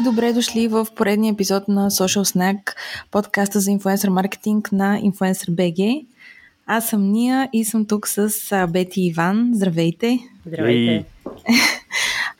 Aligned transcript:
И 0.00 0.02
добре 0.02 0.32
дошли 0.32 0.68
в 0.68 0.86
поредния 0.96 1.32
епизод 1.32 1.68
на 1.68 1.90
Social 1.90 2.22
Snack, 2.22 2.74
подкаста 3.10 3.60
за 3.60 3.70
инфуенсър 3.70 4.08
маркетинг 4.08 4.72
на 4.72 5.00
Influencer 5.00 5.50
BG. 5.50 6.06
Аз 6.66 6.88
съм 6.88 7.12
Ния 7.12 7.48
и 7.52 7.64
съм 7.64 7.86
тук 7.86 8.08
с 8.08 8.30
Бети 8.68 9.00
и 9.00 9.06
Иван. 9.06 9.50
Здравейте! 9.54 10.18
Здравейте! 10.46 11.04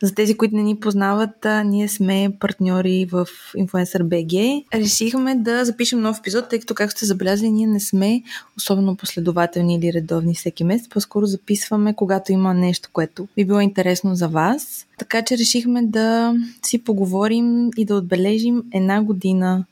За 0.02 0.14
тези, 0.14 0.36
които 0.36 0.56
не 0.56 0.62
ни 0.62 0.76
познават, 0.76 1.46
ние 1.64 1.88
сме 1.88 2.32
партньори 2.40 3.06
в 3.10 3.28
Influencer 3.56 4.02
BG. 4.02 4.64
Решихме 4.74 5.34
да 5.34 5.64
запишем 5.64 6.00
нов 6.00 6.18
епизод, 6.18 6.48
тъй 6.48 6.60
като, 6.60 6.74
както 6.74 6.96
сте 6.96 7.06
забелязали, 7.06 7.50
ние 7.50 7.66
не 7.66 7.80
сме 7.80 8.22
особено 8.56 8.96
последователни 8.96 9.76
или 9.76 9.92
редовни 9.92 10.34
всеки 10.34 10.64
месец. 10.64 10.88
По-скоро 10.88 11.26
записваме, 11.26 11.94
когато 11.94 12.32
има 12.32 12.54
нещо, 12.54 12.88
което 12.92 13.28
би 13.36 13.44
било 13.44 13.60
интересно 13.60 14.14
за 14.14 14.28
вас. 14.28 14.86
Така 14.98 15.22
че 15.22 15.38
решихме 15.38 15.82
да 15.82 16.34
си 16.66 16.84
поговорим 16.84 17.70
и 17.76 17.84
да 17.84 17.94
отбележим 17.94 18.62
една 18.72 19.02
година 19.02 19.64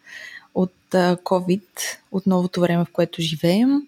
от 0.58 0.72
COVID, 0.92 1.62
от 2.12 2.26
новото 2.26 2.60
време, 2.60 2.84
в 2.84 2.92
което 2.92 3.22
живеем 3.22 3.82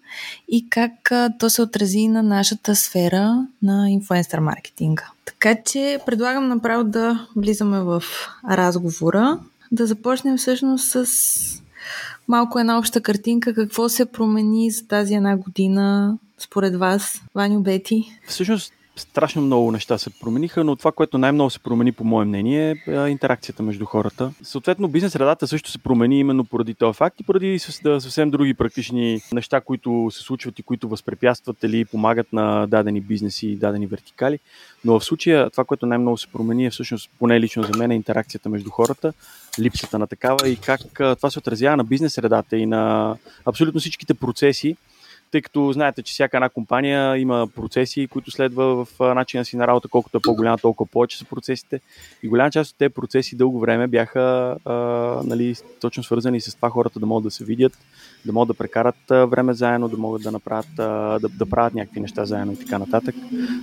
и 0.47 0.69
как 0.69 1.11
то 1.39 1.49
се 1.49 1.61
отрази 1.61 2.07
на 2.07 2.23
нашата 2.23 2.75
сфера 2.75 3.47
на 3.61 3.89
инфлуенсър 3.89 4.39
маркетинга. 4.39 5.11
Така 5.25 5.55
че 5.63 5.99
предлагам 6.05 6.47
направо 6.47 6.83
да 6.83 7.27
влизаме 7.35 7.79
в 7.79 8.03
разговора, 8.49 9.39
да 9.71 9.87
започнем 9.87 10.37
всъщност 10.37 10.91
с 10.91 11.05
малко 12.27 12.59
една 12.59 12.77
обща 12.77 13.01
картинка, 13.01 13.53
какво 13.53 13.89
се 13.89 14.05
промени 14.05 14.71
за 14.71 14.87
тази 14.87 15.13
една 15.13 15.37
година 15.37 16.17
според 16.37 16.75
вас, 16.75 17.21
Ваню 17.35 17.61
Бети? 17.61 18.19
Всъщност 18.27 18.73
страшно 19.01 19.41
много 19.41 19.71
неща 19.71 19.97
се 19.97 20.09
промениха, 20.09 20.63
но 20.63 20.75
това, 20.75 20.91
което 20.91 21.17
най-много 21.17 21.49
се 21.49 21.59
промени, 21.59 21.91
по 21.91 22.03
мое 22.03 22.25
мнение, 22.25 22.83
е 22.87 23.07
интеракцията 23.07 23.63
между 23.63 23.85
хората. 23.85 24.31
Съответно, 24.43 24.87
бизнес 24.87 25.13
средата 25.13 25.47
също 25.47 25.71
се 25.71 25.77
промени 25.77 26.19
именно 26.19 26.45
поради 26.45 26.73
този 26.73 26.97
факт 26.97 27.19
и 27.19 27.23
поради 27.23 27.59
съвсем 27.59 28.31
други 28.31 28.53
практични 28.53 29.21
неща, 29.33 29.61
които 29.61 30.09
се 30.11 30.23
случват 30.23 30.59
и 30.59 30.63
които 30.63 30.87
възпрепятстват 30.87 31.63
или 31.63 31.85
помагат 31.85 32.33
на 32.33 32.67
дадени 32.67 33.01
бизнеси 33.01 33.47
и 33.47 33.55
дадени 33.55 33.87
вертикали. 33.87 34.39
Но 34.85 34.99
в 34.99 35.05
случая 35.05 35.49
това, 35.49 35.63
което 35.63 35.85
най-много 35.85 36.17
се 36.17 36.27
промени 36.27 36.65
е 36.65 36.69
всъщност, 36.69 37.09
поне 37.19 37.39
лично 37.39 37.63
за 37.63 37.77
мен, 37.77 37.91
е 37.91 37.95
интеракцията 37.95 38.49
между 38.49 38.69
хората, 38.69 39.13
липсата 39.59 39.99
на 39.99 40.07
такава 40.07 40.49
и 40.49 40.55
как 40.55 40.81
това 40.93 41.29
се 41.29 41.39
отразява 41.39 41.77
на 41.77 41.83
бизнес 41.83 42.13
средата 42.13 42.57
и 42.57 42.65
на 42.65 43.15
абсолютно 43.45 43.79
всичките 43.79 44.13
процеси, 44.13 44.75
тъй 45.31 45.41
като 45.41 45.71
знаете, 45.71 46.01
че 46.03 46.13
всяка 46.13 46.37
една 46.37 46.49
компания 46.49 47.17
има 47.17 47.47
процеси, 47.55 48.07
които 48.07 48.31
следва 48.31 48.85
в 48.85 48.99
начина 49.15 49.45
си 49.45 49.57
на 49.57 49.67
работа, 49.67 49.87
колкото 49.87 50.17
е 50.17 50.21
по-голяма, 50.21 50.57
толкова 50.57 50.91
повече 50.91 51.17
са 51.17 51.25
процесите. 51.25 51.79
И 52.23 52.27
голяма 52.27 52.51
част 52.51 52.71
от 52.71 52.77
тези 52.77 52.93
процеси 52.93 53.35
дълго 53.35 53.59
време 53.59 53.87
бяха 53.87 54.57
а, 54.65 54.73
нали, 55.25 55.55
точно 55.81 56.03
свързани 56.03 56.41
с 56.41 56.55
това 56.55 56.69
хората 56.69 56.99
да 56.99 57.05
могат 57.05 57.23
да 57.23 57.31
се 57.31 57.45
видят, 57.45 57.77
да 58.25 58.33
могат 58.33 58.47
да 58.47 58.53
прекарат 58.53 58.95
време 59.09 59.53
заедно, 59.53 59.89
да 59.89 59.97
могат 59.97 60.23
да 60.23 60.31
направят, 60.31 60.75
да, 60.75 61.19
да 61.37 61.45
правят 61.49 61.73
някакви 61.73 61.99
неща 61.99 62.25
заедно 62.25 62.53
и 62.53 62.59
така 62.59 62.79
нататък, 62.79 63.15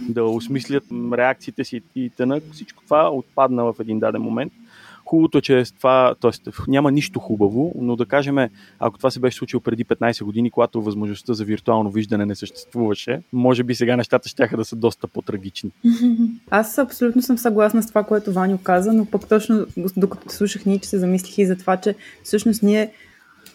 да 0.09 0.25
осмислят 0.25 0.85
реакциите 1.13 1.65
си 1.65 1.83
и 1.95 2.11
т.н. 2.11 2.41
Всичко 2.53 2.83
това 2.85 3.11
отпадна 3.11 3.65
в 3.65 3.75
един 3.81 3.99
даден 3.99 4.23
момент– 4.23 4.53
Хубавото 5.09 5.39
е, 5.39 5.41
че 5.41 5.65
това, 5.79 6.15
т.е. 6.21 6.51
няма 6.69 6.93
нищо 6.93 7.21
хубаво, 7.21 7.73
но 7.81 7.97
да 7.97 8.07
кажем, 8.07 8.39
ако 8.79 8.99
това 8.99 9.11
се 9.11 9.21
беше 9.21 9.37
случило 9.37 9.61
преди 9.61 9.85
15 9.85 10.25
години, 10.25 10.51
когато 10.51 10.83
възможността 10.83 11.35
за 11.35 11.45
виртуално 11.45 11.91
виждане 11.91 12.27
не 12.27 12.35
съществуваше, 12.35 13.23
може 13.33 13.65
би 13.65 13.75
сега 13.75 13.97
нещата 13.97 14.29
ще 14.29 14.49
да 14.57 14.65
са 14.65 14.77
доста 14.77 15.07
по-трагични. 15.09 15.71
Аз 16.51 16.79
абсолютно 16.79 17.23
съм 17.23 17.39
съгласна 17.39 17.83
с 17.83 17.89
това, 17.89 18.05
което 18.05 18.33
Ваню 18.33 18.59
каза, 18.63 18.93
но 18.93 19.07
пък 19.07 19.29
точно 19.29 19.67
докато 19.97 20.29
слушах 20.29 20.67
ние, 20.67 20.79
че 20.79 20.89
се 20.89 20.99
замислих 20.99 21.39
и 21.39 21.47
за 21.47 21.57
това, 21.57 21.77
че 21.77 21.95
всъщност 22.23 22.63
ние 22.63 22.93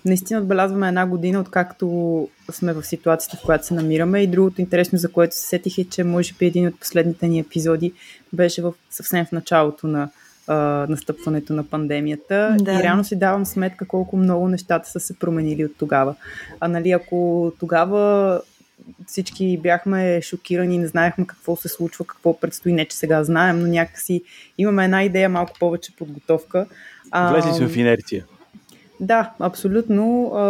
наистина 0.05 0.39
отбелязваме 0.39 0.87
една 0.87 1.07
година, 1.07 1.39
откакто 1.39 2.27
сме 2.51 2.73
в 2.73 2.83
ситуацията, 2.83 3.37
в 3.37 3.45
която 3.45 3.65
се 3.65 3.73
намираме. 3.73 4.21
И 4.21 4.27
другото 4.27 4.61
интересно, 4.61 4.97
за 4.97 5.11
което 5.11 5.35
се 5.35 5.47
сетих 5.47 5.77
е, 5.77 5.83
че 5.83 6.03
може 6.03 6.33
би 6.33 6.45
един 6.45 6.67
от 6.67 6.79
последните 6.79 7.27
ни 7.27 7.39
епизоди 7.39 7.93
беше 8.33 8.61
в, 8.61 8.73
съвсем 8.89 9.25
в 9.25 9.31
началото 9.31 9.87
на 9.87 10.09
а, 10.47 10.55
настъпването 10.89 11.53
на 11.53 11.63
пандемията. 11.63 12.57
Да. 12.59 12.73
И 12.73 12.83
реално 12.83 13.03
си 13.03 13.15
давам 13.15 13.45
сметка 13.45 13.87
колко 13.87 14.17
много 14.17 14.47
нещата 14.47 14.89
са 14.89 14.99
се 14.99 15.19
променили 15.19 15.65
от 15.65 15.77
тогава. 15.77 16.15
А 16.59 16.67
нали, 16.67 16.91
ако 16.91 17.51
тогава 17.59 18.41
всички 19.07 19.57
бяхме 19.57 20.21
шокирани, 20.21 20.77
не 20.77 20.87
знаехме 20.87 21.27
какво 21.27 21.55
се 21.55 21.67
случва, 21.67 22.05
какво 22.05 22.39
предстои, 22.39 22.73
не 22.73 22.85
че 22.85 22.97
сега 22.97 23.23
знаем, 23.23 23.59
но 23.59 23.67
някакси 23.67 24.23
имаме 24.57 24.85
една 24.85 25.03
идея, 25.03 25.29
малко 25.29 25.59
повече 25.59 25.95
подготовка. 25.95 26.65
Влезли 27.31 27.53
сме 27.53 27.67
в 27.67 27.77
инерция. 27.77 28.25
Да, 28.99 29.31
абсолютно. 29.39 30.31
А, 30.35 30.41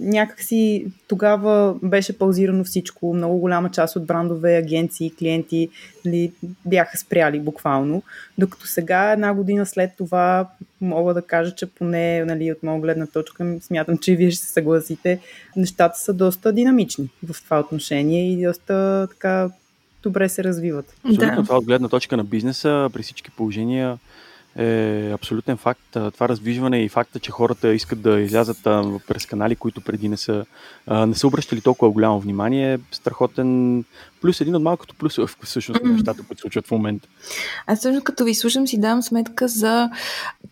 някакси 0.00 0.86
тогава 1.08 1.74
беше 1.82 2.18
паузирано 2.18 2.64
всичко. 2.64 3.14
Много 3.14 3.38
голяма 3.38 3.70
част 3.70 3.96
от 3.96 4.06
брандове, 4.06 4.56
агенции, 4.56 5.12
клиенти 5.18 5.68
нали, 6.04 6.32
бяха 6.66 6.98
спряли 6.98 7.40
буквално. 7.40 8.02
Докато 8.38 8.66
сега, 8.66 9.12
една 9.12 9.34
година 9.34 9.66
след 9.66 9.90
това, 9.98 10.48
мога 10.80 11.14
да 11.14 11.22
кажа, 11.22 11.54
че 11.54 11.66
поне 11.66 12.24
нали, 12.24 12.52
от 12.52 12.62
моя 12.62 12.80
гледна 12.80 13.06
точка, 13.06 13.56
смятам, 13.60 13.98
че 13.98 14.16
вие 14.16 14.30
ще 14.30 14.46
се 14.46 14.52
съгласите, 14.52 15.20
нещата 15.56 15.98
са 15.98 16.12
доста 16.12 16.52
динамични 16.52 17.10
в 17.28 17.44
това 17.44 17.60
отношение 17.60 18.32
и 18.32 18.46
доста 18.46 19.08
така 19.10 19.50
добре 20.02 20.28
се 20.28 20.44
развиват. 20.44 20.94
Абсолютно 21.04 21.36
да. 21.36 21.42
това 21.42 21.58
от 21.58 21.64
гледна 21.64 21.88
точка 21.88 22.16
на 22.16 22.24
бизнеса, 22.24 22.90
при 22.92 23.02
всички 23.02 23.30
положения 23.30 23.98
е 24.56 25.10
абсолютен 25.14 25.56
факт. 25.56 25.80
Това 25.90 26.28
раздвижване 26.28 26.84
и 26.84 26.88
факта, 26.88 27.18
че 27.18 27.30
хората 27.30 27.74
искат 27.74 28.00
да 28.00 28.20
излязат 28.20 28.62
през 29.08 29.26
канали, 29.26 29.56
които 29.56 29.80
преди 29.80 30.08
не 30.08 30.16
са, 30.16 30.44
не 31.06 31.14
са 31.14 31.26
обръщали 31.26 31.60
толкова 31.60 31.92
голямо 31.92 32.20
внимание, 32.20 32.74
е 32.74 32.78
страхотен 32.90 33.84
плюс, 34.22 34.40
един 34.40 34.56
от 34.56 34.62
малкото 34.62 34.94
плюс 34.94 35.18
всъщност 35.42 35.80
mm-hmm. 35.80 35.92
нещата, 35.92 36.22
които 36.22 36.40
случват 36.40 36.66
в 36.66 36.70
момента. 36.70 37.08
Аз 37.66 37.80
също 37.80 38.04
като 38.04 38.24
ви 38.24 38.34
слушам 38.34 38.66
си 38.66 38.80
давам 38.80 39.02
сметка 39.02 39.48
за 39.48 39.90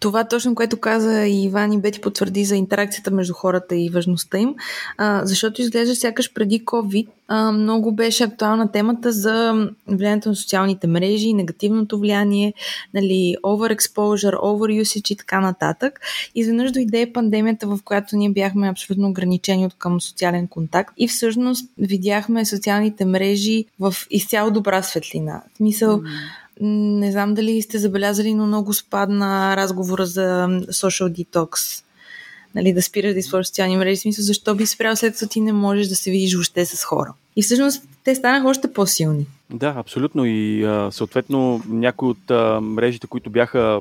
това 0.01 0.25
точно, 0.25 0.55
което 0.55 0.81
каза 0.81 1.27
и 1.27 1.45
Иван 1.45 1.73
и 1.73 1.81
Бети 1.81 2.01
потвърди 2.01 2.45
за 2.45 2.57
интеракцията 2.57 3.11
между 3.11 3.35
хората 3.35 3.77
и 3.77 3.91
важността 3.91 4.39
им, 4.39 4.55
а, 4.97 5.27
защото 5.27 5.63
изглежда 5.63 5.97
сякаш 5.97 6.33
преди 6.33 6.65
COVID 6.65 7.07
а, 7.33 7.53
много 7.53 7.93
беше 7.93 8.25
актуална 8.25 8.73
темата 8.73 9.13
за 9.13 9.69
влиянието 9.87 10.29
на 10.29 10.37
социалните 10.37 10.87
мрежи, 10.87 11.33
негативното 11.33 11.99
влияние, 11.99 12.55
нали, 12.95 13.37
overexposure, 13.43 14.35
overusage 14.35 15.13
и 15.13 15.17
така 15.17 15.41
нататък. 15.41 16.01
Изведнъж 16.35 16.73
дойде 16.73 17.13
пандемията, 17.13 17.67
в 17.67 17.79
която 17.85 18.17
ние 18.17 18.31
бяхме 18.31 18.69
абсолютно 18.69 19.09
ограничени 19.09 19.67
от 19.67 19.75
към 19.79 20.01
социален 20.01 20.49
контакт 20.49 20.95
и 20.97 21.09
всъщност 21.09 21.71
видяхме 21.79 22.45
социалните 22.45 23.05
мрежи 23.05 23.60
в 23.81 23.95
изцяло 24.11 24.51
добра 24.51 24.83
светлина. 24.83 25.43
В 25.55 25.57
смисъл, 25.57 26.01
mm. 26.01 26.09
не 27.01 27.13
знам 27.13 27.35
дали 27.35 27.63
сте 27.63 27.79
забелязали, 27.79 28.35
но 28.35 28.47
много 28.47 28.75
спадна 28.75 29.57
разговора 29.57 30.07
за 30.07 30.47
social 30.69 31.25
detox. 31.27 31.83
Нали, 32.55 32.73
да 32.73 32.83
спираш 32.83 33.13
да 33.13 33.19
използваш 33.19 33.47
социални 33.47 33.77
мрежи. 33.77 33.97
В 33.97 34.01
смисъл, 34.01 34.25
защо 34.25 34.55
би 34.55 34.67
спрял 34.67 34.97
след 34.97 35.13
като 35.13 35.29
ти 35.29 35.41
не 35.41 35.53
можеш 35.53 35.89
да 35.89 35.97
се 35.97 36.11
видиш 36.11 36.35
въобще 36.35 36.67
с 36.67 36.85
хора. 36.85 37.15
И 37.37 37.43
всъщност 37.43 37.83
те 38.05 38.15
станаха 38.15 38.49
още 38.49 38.73
по-силни. 38.73 39.27
Да, 39.51 39.75
абсолютно. 39.77 40.25
И 40.25 40.65
а, 40.65 40.89
съответно 40.93 41.63
някои 41.69 42.09
от 42.09 42.31
а, 42.31 42.61
мрежите, 42.61 43.07
които 43.07 43.31
бяха 43.31 43.81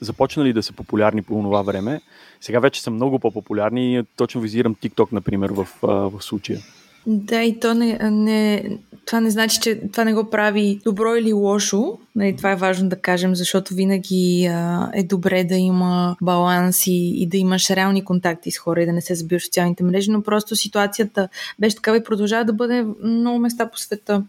започнали 0.00 0.52
да 0.52 0.62
са 0.62 0.72
популярни 0.72 1.22
по 1.22 1.34
това 1.34 1.62
време, 1.62 2.00
сега 2.40 2.60
вече 2.60 2.82
са 2.82 2.90
много 2.90 3.18
по-популярни. 3.18 4.02
Точно 4.16 4.40
визирам 4.40 4.74
TikTok, 4.74 5.12
например, 5.12 5.50
в, 5.50 5.68
а, 5.82 5.86
в 5.86 6.20
случая. 6.20 6.60
Да, 7.06 7.42
и 7.42 7.60
то 7.60 7.74
не, 7.74 7.98
не, 8.10 8.64
това 9.06 9.20
не 9.20 9.30
значи, 9.30 9.60
че 9.60 9.80
това 9.92 10.04
не 10.04 10.14
го 10.14 10.30
прави 10.30 10.80
добро 10.84 11.14
или 11.14 11.32
лошо. 11.32 11.98
Нали, 12.16 12.36
това 12.36 12.52
е 12.52 12.56
важно 12.56 12.88
да 12.88 13.00
кажем, 13.00 13.34
защото 13.34 13.74
винаги 13.74 14.46
а, 14.46 14.90
е 14.94 15.02
добре 15.02 15.44
да 15.44 15.54
има 15.54 16.16
баланс 16.22 16.86
и, 16.86 17.22
и 17.22 17.26
да 17.26 17.36
имаш 17.36 17.70
реални 17.70 18.04
контакти 18.04 18.50
с 18.50 18.58
хора 18.58 18.82
и 18.82 18.86
да 18.86 18.92
не 18.92 19.00
се 19.00 19.14
забиваш 19.14 19.42
в 19.42 19.44
социалните 19.44 19.84
мрежи, 19.84 20.10
но 20.10 20.22
просто 20.22 20.56
ситуацията 20.56 21.28
беше 21.58 21.76
такава 21.76 21.96
и 21.96 22.04
продължава 22.04 22.44
да 22.44 22.52
бъде 22.52 22.86
много 23.02 23.38
места 23.38 23.70
по 23.70 23.78
света. 23.78 24.22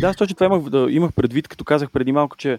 Да, 0.00 0.14
точно 0.14 0.34
това 0.34 0.46
имах, 0.46 0.92
имах 0.92 1.12
предвид, 1.12 1.48
като 1.48 1.64
казах 1.64 1.90
преди 1.90 2.12
малко, 2.12 2.36
че 2.36 2.58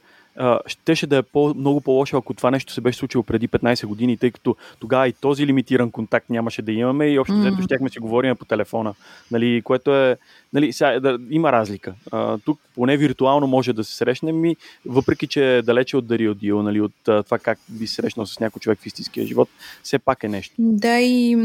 щеше 0.65 1.07
да 1.07 1.17
е 1.17 1.21
по, 1.21 1.53
много 1.57 1.81
по-лошо, 1.81 2.17
ако 2.17 2.33
това 2.33 2.51
нещо 2.51 2.73
се 2.73 2.81
беше 2.81 2.99
случило 2.99 3.23
преди 3.23 3.47
15 3.47 3.85
години, 3.85 4.17
тъй 4.17 4.31
като 4.31 4.55
тогава 4.79 5.07
и 5.07 5.13
този 5.13 5.47
лимитиран 5.47 5.91
контакт 5.91 6.29
нямаше 6.29 6.61
да 6.61 6.71
имаме 6.71 7.07
и 7.07 7.19
общо 7.19 7.39
взето 7.39 7.61
щяхме 7.61 7.89
си 7.89 7.99
говорим 7.99 8.35
по 8.35 8.45
телефона, 8.45 8.93
нали, 9.31 9.61
което 9.61 9.95
е, 9.95 10.17
нали, 10.53 10.73
сега, 10.73 10.99
да, 10.99 11.19
има 11.29 11.51
разлика. 11.51 11.93
А, 12.11 12.37
тук 12.37 12.59
поне 12.75 12.97
виртуално 12.97 13.47
може 13.47 13.73
да 13.73 13.83
се 13.83 13.95
срещнем 13.95 14.45
и 14.45 14.55
въпреки, 14.85 15.27
че 15.27 15.57
е 15.57 15.61
далече 15.61 15.97
от 15.97 16.07
Дари 16.07 16.35
Дио, 16.35 16.63
нали, 16.63 16.81
от 16.81 17.07
а, 17.07 17.23
това 17.23 17.39
как 17.39 17.59
би 17.69 17.87
срещнал 17.87 18.25
с 18.25 18.39
някой 18.39 18.59
човек 18.59 18.79
в 18.79 18.85
истинския 18.85 19.27
живот, 19.27 19.49
все 19.83 19.99
пак 19.99 20.23
е 20.23 20.27
нещо. 20.27 20.55
Да, 20.59 20.99
и 20.99 21.37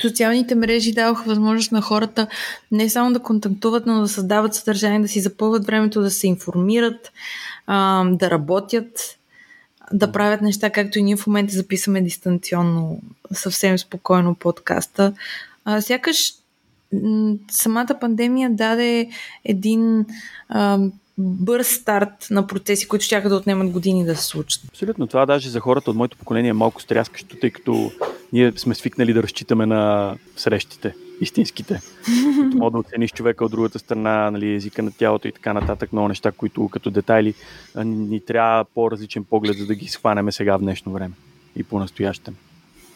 социалните 0.00 0.54
мрежи 0.54 0.92
даваха 0.92 1.24
възможност 1.24 1.72
на 1.72 1.80
хората 1.80 2.26
не 2.72 2.88
само 2.88 3.12
да 3.12 3.20
контактуват, 3.20 3.86
но 3.86 4.00
да 4.00 4.08
създават 4.08 4.54
съдържание, 4.54 5.00
да 5.00 5.08
си 5.08 5.20
запълват 5.20 5.66
времето, 5.66 6.00
да 6.00 6.10
се 6.10 6.26
информират, 6.26 7.12
а, 7.68 8.04
да 8.04 8.30
работят. 8.30 9.18
да 9.92 10.12
правят 10.12 10.40
неща, 10.40 10.70
както 10.70 10.98
и 10.98 11.02
ние 11.02 11.16
в 11.16 11.26
момента 11.26 11.54
записваме 11.54 12.02
дистанционно, 12.02 13.00
съвсем 13.32 13.78
спокойно 13.78 14.34
подкаста. 14.34 15.12
А, 15.64 15.80
сякаш 15.80 16.32
самата 17.50 17.98
пандемия 18.00 18.50
даде 18.50 19.08
един 19.44 20.06
а, 20.48 20.78
бърз 21.18 21.68
старт 21.68 22.26
на 22.30 22.46
процеси, 22.46 22.88
които 22.88 23.04
ще 23.04 23.20
да 23.20 23.36
отнемат 23.36 23.70
години 23.70 24.04
да 24.04 24.16
се 24.16 24.24
случат. 24.24 24.62
Абсолютно. 24.68 25.06
Това 25.06 25.26
даже 25.26 25.50
за 25.50 25.60
хората 25.60 25.90
от 25.90 25.96
моето 25.96 26.16
поколение 26.16 26.50
е 26.50 26.52
малко 26.52 26.82
стряскащо, 26.82 27.36
тъй 27.36 27.50
като 27.50 27.92
ние 28.32 28.52
сме 28.56 28.74
свикнали 28.74 29.12
да 29.12 29.22
разчитаме 29.22 29.66
на 29.66 30.14
срещите, 30.36 30.94
истинските. 31.20 31.80
Които 32.40 32.56
мога 32.56 32.70
да 32.70 32.78
оцениш 32.78 33.12
човека 33.12 33.44
от 33.44 33.50
другата 33.50 33.78
страна, 33.78 34.30
нали, 34.30 34.54
езика 34.54 34.82
на 34.82 34.90
тялото 34.90 35.28
и 35.28 35.32
така 35.32 35.52
нататък. 35.52 35.92
Много 35.92 36.08
неща, 36.08 36.32
които 36.32 36.68
като 36.68 36.90
детайли 36.90 37.34
ни 37.84 38.20
трябва 38.20 38.64
по-различен 38.64 39.24
поглед, 39.24 39.58
за 39.58 39.66
да 39.66 39.74
ги 39.74 39.88
схванеме 39.88 40.32
сега 40.32 40.56
в 40.56 40.60
днешно 40.60 40.92
време 40.92 41.14
и 41.56 41.62
по-настоящем. 41.64 42.36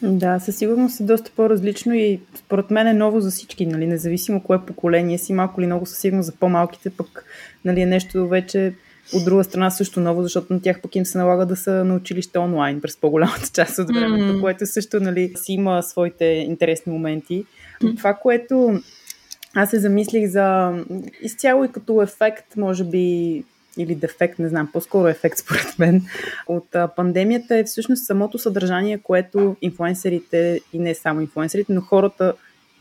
Да, 0.01 0.39
със 0.39 0.57
сигурност 0.57 0.99
е 0.99 1.03
доста 1.03 1.31
по-различно 1.35 1.93
и 1.93 2.19
според 2.35 2.71
мен 2.71 2.87
е 2.87 2.93
ново 2.93 3.21
за 3.21 3.31
всички, 3.31 3.65
нали, 3.65 3.87
независимо 3.87 4.43
кое 4.43 4.65
поколение 4.65 5.17
си, 5.17 5.33
малко 5.33 5.61
или 5.61 5.65
много 5.65 5.85
със 5.85 5.97
сигурност 5.97 6.25
за 6.25 6.31
по-малките, 6.31 6.89
пък 6.89 7.25
нали, 7.65 7.81
е 7.81 7.85
нещо 7.85 8.27
вече 8.27 8.73
от 9.13 9.25
друга 9.25 9.43
страна 9.43 9.69
също 9.69 9.99
ново, 9.99 10.23
защото 10.23 10.53
на 10.53 10.61
тях 10.61 10.81
пък 10.81 10.95
им 10.95 11.05
се 11.05 11.17
налага 11.17 11.45
да 11.45 11.55
са 11.55 11.71
на 11.71 11.95
училище 11.95 12.39
онлайн 12.39 12.81
през 12.81 12.97
по-голямата 12.97 13.49
част 13.53 13.79
от 13.79 13.87
времето, 13.87 14.23
mm-hmm. 14.23 14.41
което 14.41 14.65
също 14.65 14.99
нали, 14.99 15.33
си 15.35 15.53
има 15.53 15.83
своите 15.83 16.25
интересни 16.25 16.93
моменти. 16.93 17.45
Mm-hmm. 17.83 17.97
Това, 17.97 18.13
което 18.13 18.81
аз 19.55 19.69
се 19.69 19.79
замислих 19.79 20.29
за 20.29 20.77
изцяло 21.21 21.63
и 21.63 21.71
като 21.71 22.01
ефект, 22.01 22.55
може 22.57 22.83
би 22.83 23.43
или 23.77 23.95
дефект, 23.95 24.39
не 24.39 24.49
знам, 24.49 24.69
по-скоро 24.73 25.07
ефект 25.07 25.37
според 25.39 25.79
мен 25.79 26.01
от 26.47 26.75
а, 26.75 26.87
пандемията 26.87 27.57
е 27.57 27.63
всъщност 27.63 28.05
самото 28.05 28.37
съдържание, 28.37 28.97
което 28.97 29.55
инфуенсерите 29.61 30.61
и 30.73 30.79
не 30.79 30.95
само 30.95 31.21
инфуенсерите, 31.21 31.73
но 31.73 31.81
хората 31.81 32.33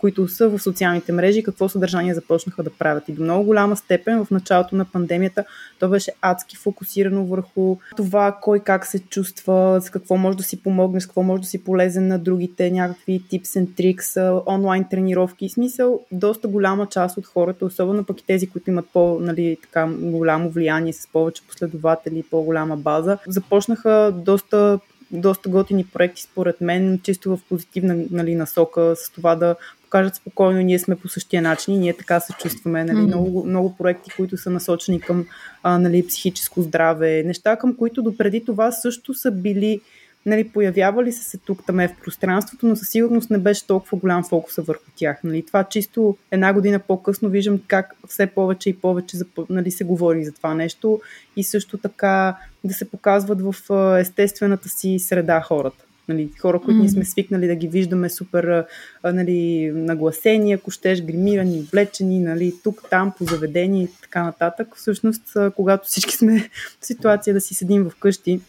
които 0.03 0.29
са 0.29 0.49
в 0.49 0.59
социалните 0.59 1.13
мрежи, 1.13 1.43
какво 1.43 1.69
съдържание 1.69 2.15
започнаха 2.15 2.63
да 2.63 2.71
правят. 2.71 3.09
И 3.09 3.13
до 3.13 3.23
много 3.23 3.45
голяма 3.45 3.77
степен 3.77 4.25
в 4.25 4.31
началото 4.31 4.77
на 4.77 4.85
пандемията 4.85 5.45
то 5.79 5.89
беше 5.89 6.13
адски 6.21 6.57
фокусирано 6.57 7.27
върху 7.27 7.77
това 7.97 8.39
кой 8.43 8.61
как 8.61 8.87
се 8.87 8.99
чувства, 8.99 9.81
с 9.83 9.91
какво 9.91 10.17
може 10.17 10.37
да 10.37 10.43
си 10.43 10.63
помогне, 10.63 11.01
с 11.01 11.07
какво 11.07 11.23
може 11.23 11.43
да 11.43 11.49
си 11.49 11.65
полезен 11.65 12.07
на 12.09 12.19
другите, 12.19 12.71
някакви 12.71 13.23
tips 13.33 13.43
and 13.43 13.67
tricks, 13.67 14.43
онлайн 14.47 14.85
тренировки. 14.91 15.49
Смисъл, 15.49 16.01
доста 16.13 16.49
голяма 16.49 16.87
част 16.87 17.17
от 17.17 17.27
хората, 17.27 17.65
особено 17.65 18.05
пък 18.05 18.21
и 18.21 18.27
тези, 18.27 18.47
които 18.47 18.71
имат 18.71 18.87
по, 18.93 19.19
нали, 19.21 19.57
така, 19.63 19.89
голямо 20.01 20.51
влияние 20.51 20.93
с 20.93 21.09
повече 21.13 21.43
последователи 21.49 22.19
и 22.19 22.23
по-голяма 22.23 22.77
база, 22.77 23.19
започнаха 23.27 24.13
доста 24.17 24.79
доста 25.13 25.49
готини 25.49 25.85
проекти, 25.85 26.23
според 26.23 26.61
мен, 26.61 27.01
чисто 27.03 27.37
в 27.37 27.41
позитивна 27.49 27.97
нали, 28.11 28.35
насока, 28.35 28.95
с 28.97 29.11
това 29.11 29.37
да 29.37 29.57
кажат 29.93 30.15
спокойно, 30.15 30.61
ние 30.61 30.79
сме 30.79 30.97
по 30.97 31.09
същия 31.09 31.43
начин 31.43 31.75
и 31.75 31.79
ние 31.79 31.97
така 31.97 32.21
се 32.21 32.33
чувстваме. 32.33 32.85
Нали? 32.85 32.97
Mm-hmm. 32.97 33.07
Много, 33.07 33.45
много 33.45 33.77
проекти, 33.77 34.11
които 34.17 34.37
са 34.37 34.51
насочени 34.51 35.01
към 35.01 35.27
а, 35.63 35.79
нали, 35.79 36.07
психическо 36.07 36.63
здраве, 36.63 37.23
неща, 37.27 37.57
към 37.57 37.77
които 37.77 38.03
допреди 38.03 38.45
това 38.45 38.73
също 38.73 39.15
са 39.15 39.31
били 39.31 39.81
нали, 40.27 40.49
появявали 40.49 41.13
са 41.13 41.25
се 41.25 41.39
тук 41.39 41.67
там 41.67 41.77
в 41.77 42.03
пространството, 42.05 42.67
но 42.67 42.77
със 42.77 42.89
сигурност 42.89 43.31
не 43.31 43.39
беше 43.39 43.67
толкова 43.67 43.99
голям 43.99 44.25
фокус 44.25 44.57
върху 44.57 44.85
тях. 44.97 45.25
Нали. 45.25 45.47
Това 45.47 45.65
чисто 45.65 46.17
една 46.31 46.53
година 46.53 46.79
по-късно 46.79 47.29
виждам 47.29 47.61
как 47.67 47.95
все 48.09 48.27
повече 48.27 48.71
и 48.71 48.77
повече 48.77 49.17
нали, 49.51 49.71
се 49.71 49.85
говори 49.85 50.25
за 50.25 50.33
това 50.33 50.55
нещо 50.55 51.01
и 51.37 51.45
също 51.45 51.79
така 51.79 52.37
да 52.65 52.75
се 52.75 52.91
показват 52.91 53.39
в 53.43 53.55
естествената 54.01 54.69
си 54.69 54.99
среда 54.99 55.41
хората. 55.41 55.85
Нали, 56.09 56.31
хора, 56.41 56.59
които 56.61 56.79
mm. 56.79 56.81
ние 56.81 56.89
сме 56.89 57.05
свикнали 57.05 57.47
да 57.47 57.55
ги 57.55 57.69
виждаме 57.69 58.11
супер 58.11 58.65
нали, 59.05 59.71
нагласени, 59.75 60.53
ако 60.53 60.71
щеш, 60.71 61.03
гримирани, 61.03 61.61
облечени, 61.61 62.19
нали, 62.19 62.55
тук, 62.65 62.83
там, 62.91 63.13
по 63.19 63.25
заведени 63.25 63.83
и 63.83 63.89
така 64.03 64.23
нататък. 64.23 64.69
Всъщност, 64.77 65.23
когато 65.57 65.89
всички 65.89 66.17
сме 66.17 66.51
в 66.81 66.87
ситуация 66.87 67.35
да 67.35 67.41
си 67.41 67.55
седим 67.55 67.91
вкъщи, 67.91 68.41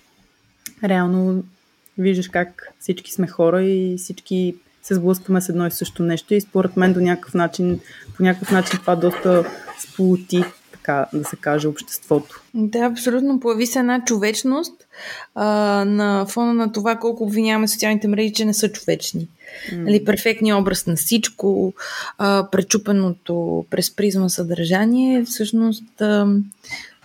реално 0.83 1.43
виждаш 1.97 2.27
как 2.27 2.73
всички 2.79 3.11
сме 3.11 3.27
хора 3.27 3.63
и 3.63 3.95
всички 3.97 4.55
се 4.83 4.95
сблъскваме 4.95 5.41
с 5.41 5.49
едно 5.49 5.67
и 5.67 5.71
също 5.71 6.03
нещо 6.03 6.33
и 6.33 6.41
според 6.41 6.77
мен 6.77 6.93
до 6.93 6.99
някакъв 6.99 7.33
начин, 7.33 7.79
по 8.17 8.23
някакъв 8.23 8.51
начин 8.51 8.79
това 8.79 8.95
доста 8.95 9.45
сполоти 9.79 10.43
така 10.83 11.05
да 11.13 11.23
се 11.25 11.35
каже, 11.35 11.67
обществото. 11.67 12.41
Да, 12.53 12.79
абсолютно. 12.79 13.39
Появи 13.39 13.65
се 13.65 13.79
една 13.79 14.05
човечност 14.05 14.73
а, 15.35 15.45
на 15.85 16.25
фона 16.25 16.53
на 16.53 16.71
това 16.71 16.95
колко 16.95 17.23
обвиняваме 17.23 17.67
социалните 17.67 18.07
мрежи, 18.07 18.33
че 18.33 18.45
не 18.45 18.53
са 18.53 18.71
човечни. 18.71 19.27
Mm. 19.71 19.77
Нали, 19.77 20.05
перфектният 20.05 20.59
образ 20.59 20.87
на 20.87 20.95
всичко, 20.95 21.73
а, 22.17 22.47
пречупеното 22.51 23.65
през 23.69 23.95
призма 23.95 24.29
съдържание, 24.29 25.23
всъщност 25.23 26.01
а, 26.01 26.27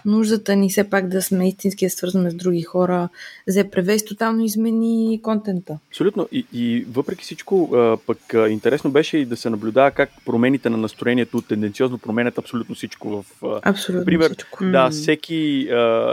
нуждата 0.08 0.56
ни 0.56 0.70
все 0.70 0.90
пак 0.90 1.08
да 1.08 1.22
сме 1.22 1.48
истински 1.48 1.86
да 1.86 1.90
свързваме 1.90 2.30
с 2.30 2.34
други 2.34 2.62
хора, 2.62 3.08
взе 3.46 3.70
превес, 3.70 4.04
тотално 4.04 4.44
измени 4.44 5.20
контента. 5.22 5.78
Абсолютно. 5.88 6.28
И, 6.32 6.46
и 6.52 6.86
въпреки 6.92 7.24
всичко, 7.24 7.70
пък 8.06 8.18
интересно 8.48 8.90
беше 8.90 9.18
и 9.18 9.24
да 9.24 9.36
се 9.36 9.50
наблюдава 9.50 9.90
как 9.90 10.10
промените 10.24 10.70
на 10.70 10.76
настроението 10.76 11.42
тенденциозно 11.42 11.98
променят 11.98 12.38
абсолютно 12.38 12.74
всичко. 12.74 13.08
В, 13.22 13.60
абсолютно 13.62 14.04
пример, 14.04 14.32
всичко. 14.32 14.64
Да, 14.64 14.90
всеки, 14.90 15.68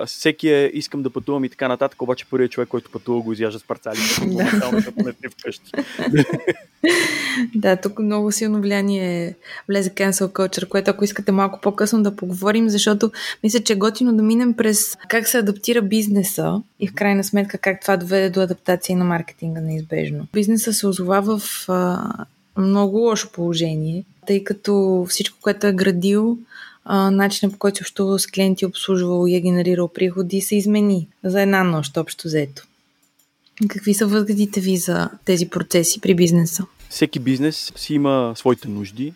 всеки 0.05 0.49
е 0.49 0.71
искам 0.73 1.03
да 1.03 1.09
пътувам 1.09 1.45
и 1.45 1.49
така 1.49 1.67
нататък, 1.67 2.01
обаче 2.01 2.25
първият 2.29 2.51
човек, 2.51 2.69
който 2.69 2.91
пътува, 2.91 3.21
го 3.21 3.33
изяжда 3.33 3.59
с 3.59 3.63
парцали. 3.63 3.97
да. 4.35 5.29
вкъщи. 5.29 5.71
да, 7.55 7.75
тук 7.75 7.99
много 7.99 8.31
силно 8.31 8.61
влияние 8.61 9.35
влезе 9.69 9.89
cancel 9.89 10.31
culture, 10.31 10.67
което 10.67 10.91
ако 10.91 11.03
искате 11.03 11.31
малко 11.31 11.59
по-късно 11.61 12.03
да 12.03 12.15
поговорим, 12.15 12.69
защото 12.69 13.11
мисля, 13.43 13.59
че 13.59 13.73
е 13.73 13.75
готино 13.75 14.13
да 14.13 14.23
минем 14.23 14.53
през 14.53 14.97
как 15.07 15.27
се 15.27 15.37
адаптира 15.37 15.81
бизнеса 15.81 16.61
и 16.79 16.87
в 16.87 16.93
крайна 16.93 17.23
сметка 17.23 17.57
как 17.57 17.81
това 17.81 17.97
доведе 17.97 18.29
до 18.29 18.41
адаптация 18.41 18.97
на 18.97 19.05
маркетинга 19.05 19.61
неизбежно. 19.61 20.27
Бизнеса 20.33 20.73
се 20.73 20.87
озова 20.87 21.37
в 21.37 21.69
а, 21.69 22.11
много 22.57 22.97
лошо 22.97 23.31
положение, 23.31 24.03
тъй 24.27 24.43
като 24.43 25.05
всичко, 25.09 25.37
което 25.41 25.67
е 25.67 25.73
градил, 25.73 26.37
начинът 27.11 27.53
по 27.53 27.59
който 27.59 27.81
общува 27.81 28.19
с 28.19 28.27
клиенти, 28.27 28.65
обслужвал 28.65 29.27
и 29.27 29.35
е 29.35 29.41
генерирал 29.41 29.87
приходи, 29.87 30.41
се 30.41 30.55
измени 30.55 31.07
за 31.23 31.41
една 31.41 31.63
нощ 31.63 31.97
общо 31.97 32.27
взето. 32.27 32.63
Какви 33.69 33.93
са 33.93 34.07
възгледите 34.07 34.61
ви 34.61 34.77
за 34.77 35.09
тези 35.25 35.49
процеси 35.49 36.01
при 36.01 36.15
бизнеса? 36.15 36.65
Всеки 36.89 37.19
бизнес 37.19 37.73
си 37.75 37.93
има 37.93 38.33
своите 38.35 38.67
нужди 38.67 39.13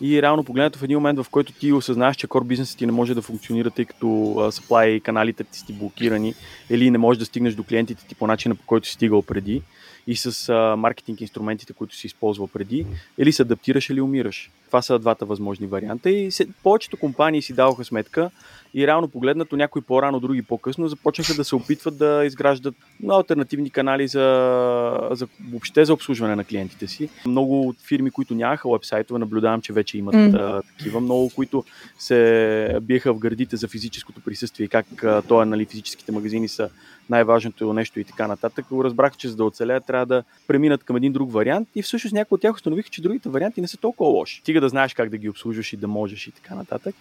и 0.00 0.22
реално 0.22 0.44
погледнато 0.44 0.78
в 0.78 0.82
един 0.82 0.96
момент, 0.96 1.18
в 1.18 1.30
който 1.30 1.52
ти 1.52 1.72
осъзнаеш, 1.72 2.16
че 2.16 2.26
кор 2.26 2.44
бизнесът 2.44 2.78
ти 2.78 2.86
не 2.86 2.92
може 2.92 3.14
да 3.14 3.22
функционира, 3.22 3.70
тъй 3.70 3.84
като 3.84 4.06
supply 4.06 5.02
каналите 5.02 5.44
ти 5.44 5.58
си 5.58 5.72
блокирани 5.72 6.34
или 6.70 6.90
не 6.90 6.98
можеш 6.98 7.18
да 7.18 7.24
стигнеш 7.24 7.54
до 7.54 7.64
клиентите 7.64 8.06
ти 8.06 8.14
по 8.14 8.26
начина, 8.26 8.54
по 8.54 8.66
който 8.66 8.86
си 8.86 8.94
стигал 8.94 9.22
преди 9.22 9.62
и 10.06 10.16
с 10.16 10.52
маркетинг 10.78 11.20
инструментите, 11.20 11.72
които 11.72 11.96
си 11.96 12.06
използвал 12.06 12.46
преди, 12.46 12.86
или 13.18 13.32
се 13.32 13.42
адаптираш 13.42 13.90
или 13.90 14.00
умираш. 14.00 14.50
Това 14.76 14.82
са 14.82 14.98
двата 14.98 15.24
възможни 15.24 15.66
варианта 15.66 16.10
и 16.10 16.30
се, 16.30 16.46
повечето 16.62 16.96
компании 16.96 17.42
си 17.42 17.52
даваха 17.52 17.84
сметка, 17.84 18.30
и 18.74 18.86
реално 18.86 19.08
погледнато 19.08 19.56
някои 19.56 19.82
по-рано, 19.82 20.20
други 20.20 20.42
по-късно 20.42 20.88
започнаха 20.88 21.34
да 21.34 21.44
се 21.44 21.54
опитват 21.54 21.98
да 21.98 22.22
изграждат 22.24 22.74
альтернативни 23.08 23.70
канали 23.70 24.08
за, 24.08 25.08
за 25.10 25.28
въобще 25.50 25.84
за 25.84 25.92
обслужване 25.92 26.36
на 26.36 26.44
клиентите 26.44 26.86
си. 26.86 27.08
Много 27.26 27.68
от 27.68 27.76
фирми, 27.88 28.10
които 28.10 28.34
нямаха 28.34 28.72
вебсайтове, 28.72 29.18
наблюдавам, 29.18 29.60
че 29.60 29.72
вече 29.72 29.98
имат 29.98 30.14
mm. 30.14 30.34
а, 30.34 30.62
такива. 30.62 31.00
Много, 31.00 31.30
които 31.34 31.64
се 31.98 32.78
биеха 32.82 33.14
в 33.14 33.18
гърдите 33.18 33.56
за 33.56 33.68
физическото 33.68 34.20
присъствие 34.20 34.64
и 34.64 34.68
как 34.68 35.04
а, 35.04 35.22
то, 35.22 35.44
нали, 35.44 35.64
физическите 35.64 36.12
магазини 36.12 36.48
са 36.48 36.70
най-важното 37.10 37.72
нещо 37.72 38.00
и 38.00 38.04
така 38.04 38.26
нататък. 38.26 38.66
Разбрах, 38.72 39.16
че 39.16 39.28
за 39.28 39.36
да 39.36 39.44
оцелят 39.44 39.86
трябва 39.86 40.06
да 40.06 40.22
преминат 40.46 40.84
към 40.84 40.96
един 40.96 41.12
друг 41.12 41.32
вариант 41.32 41.68
и 41.74 41.82
всъщност 41.82 42.14
някои 42.14 42.36
от 42.36 42.40
тях 42.40 42.54
установиха, 42.54 42.88
че 42.88 43.02
другите 43.02 43.28
варианти 43.28 43.60
не 43.60 43.68
са 43.68 43.76
толкова 43.76 44.10
лоши. 44.10 44.40
Стига 44.40 44.60
да 44.60 44.65
знаеш 44.68 44.94
как 44.94 45.10
да 45.10 45.18
ги 45.18 45.28
обслужваш 45.28 45.72
и 45.72 45.76
да 45.76 45.88
можеш 45.88 46.26
и 46.26 46.32
така 46.32 46.54
нататък 46.54 46.94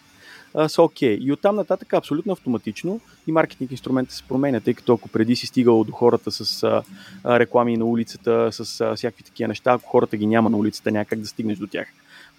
са 0.67 0.81
окей. 0.81 1.17
Okay. 1.17 1.21
И 1.21 1.31
оттам 1.31 1.55
нататък 1.55 1.93
абсолютно 1.93 2.33
автоматично 2.33 3.01
и 3.27 3.31
маркетинг 3.31 3.71
инструмента 3.71 4.13
се 4.13 4.23
променя, 4.23 4.59
тъй 4.59 4.73
като 4.73 4.93
ако 4.93 5.09
преди 5.09 5.35
си 5.35 5.47
стигал 5.47 5.83
до 5.83 5.91
хората 5.91 6.31
с 6.31 6.63
а, 6.63 6.83
реклами 7.39 7.77
на 7.77 7.85
улицата, 7.85 8.49
с 8.51 8.81
а, 8.81 8.95
всякакви 8.95 9.23
такива 9.23 9.47
неща, 9.47 9.71
ако 9.71 9.89
хората 9.89 10.17
ги 10.17 10.25
няма 10.25 10.49
на 10.49 10.57
улицата, 10.57 10.91
няма 10.91 11.05
как 11.05 11.19
да 11.19 11.27
стигнеш 11.27 11.57
до 11.57 11.67
тях 11.67 11.87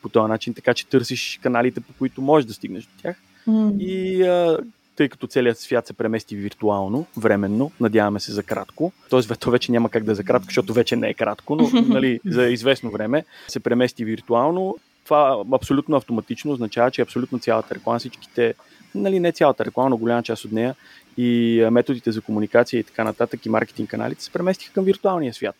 по 0.02 0.09
този 0.09 0.28
начин, 0.28 0.54
така 0.54 0.75
че 0.75 0.87
търсиш 0.87 1.38
каналите, 1.42 1.80
по 1.80 1.92
които 1.99 2.23
можеш 2.23 2.47
да 2.47 2.54
стигнеш 2.54 2.85
до 2.85 3.02
тях. 3.02 3.16
Mm. 3.49 3.78
И 3.78 4.23
а, 4.23 4.59
тъй 4.97 5.09
като 5.09 5.26
целият 5.26 5.59
свят 5.59 5.87
се 5.87 5.92
премести 5.92 6.37
виртуално, 6.37 7.06
временно, 7.16 7.73
надяваме 7.80 8.21
се 8.21 8.33
за 8.33 8.42
кратко. 8.42 8.92
Тоест, 9.11 9.40
то 9.40 9.50
вече 9.50 9.73
няма 9.73 9.88
как 9.88 10.04
да 10.04 10.12
е 10.12 10.14
за 10.14 10.25
кратко, 10.25 10.47
защото 10.47 10.73
вече 10.73 10.97
не 10.97 11.09
е 11.09 11.14
кратко, 11.14 11.56
но 11.56 11.71
нали, 11.87 12.21
за 12.26 12.45
известно 12.45 12.90
време 12.90 13.25
се 13.49 13.61
премести 13.61 14.04
виртуално 14.04 14.76
това 15.07 15.45
абсолютно 15.53 15.97
автоматично 15.97 16.53
означава, 16.53 16.91
че 16.91 17.03
абсолютно 17.03 17.39
цялата 17.39 17.75
реклама, 17.75 17.99
всичките 17.99 18.55
нали, 18.95 19.21
не 19.21 19.33
цялата 19.33 19.65
реклама, 19.65 19.91
но 19.91 19.97
голяма 19.97 20.23
част 20.23 20.45
от 20.45 20.53
нея 20.53 20.75
и 21.17 21.63
методите 21.71 22.13
за 22.13 22.21
комуникация 22.21 22.81
и 22.81 22.85
така 22.85 23.05
нататък 23.05 23.47
и 23.47 23.49
маркетинг 23.49 23.91
каналите 23.91 24.25
се 24.25 24.31
преместиха 24.31 24.73
към 24.73 24.85
виртуалния 24.85 25.35
свят. 25.35 25.57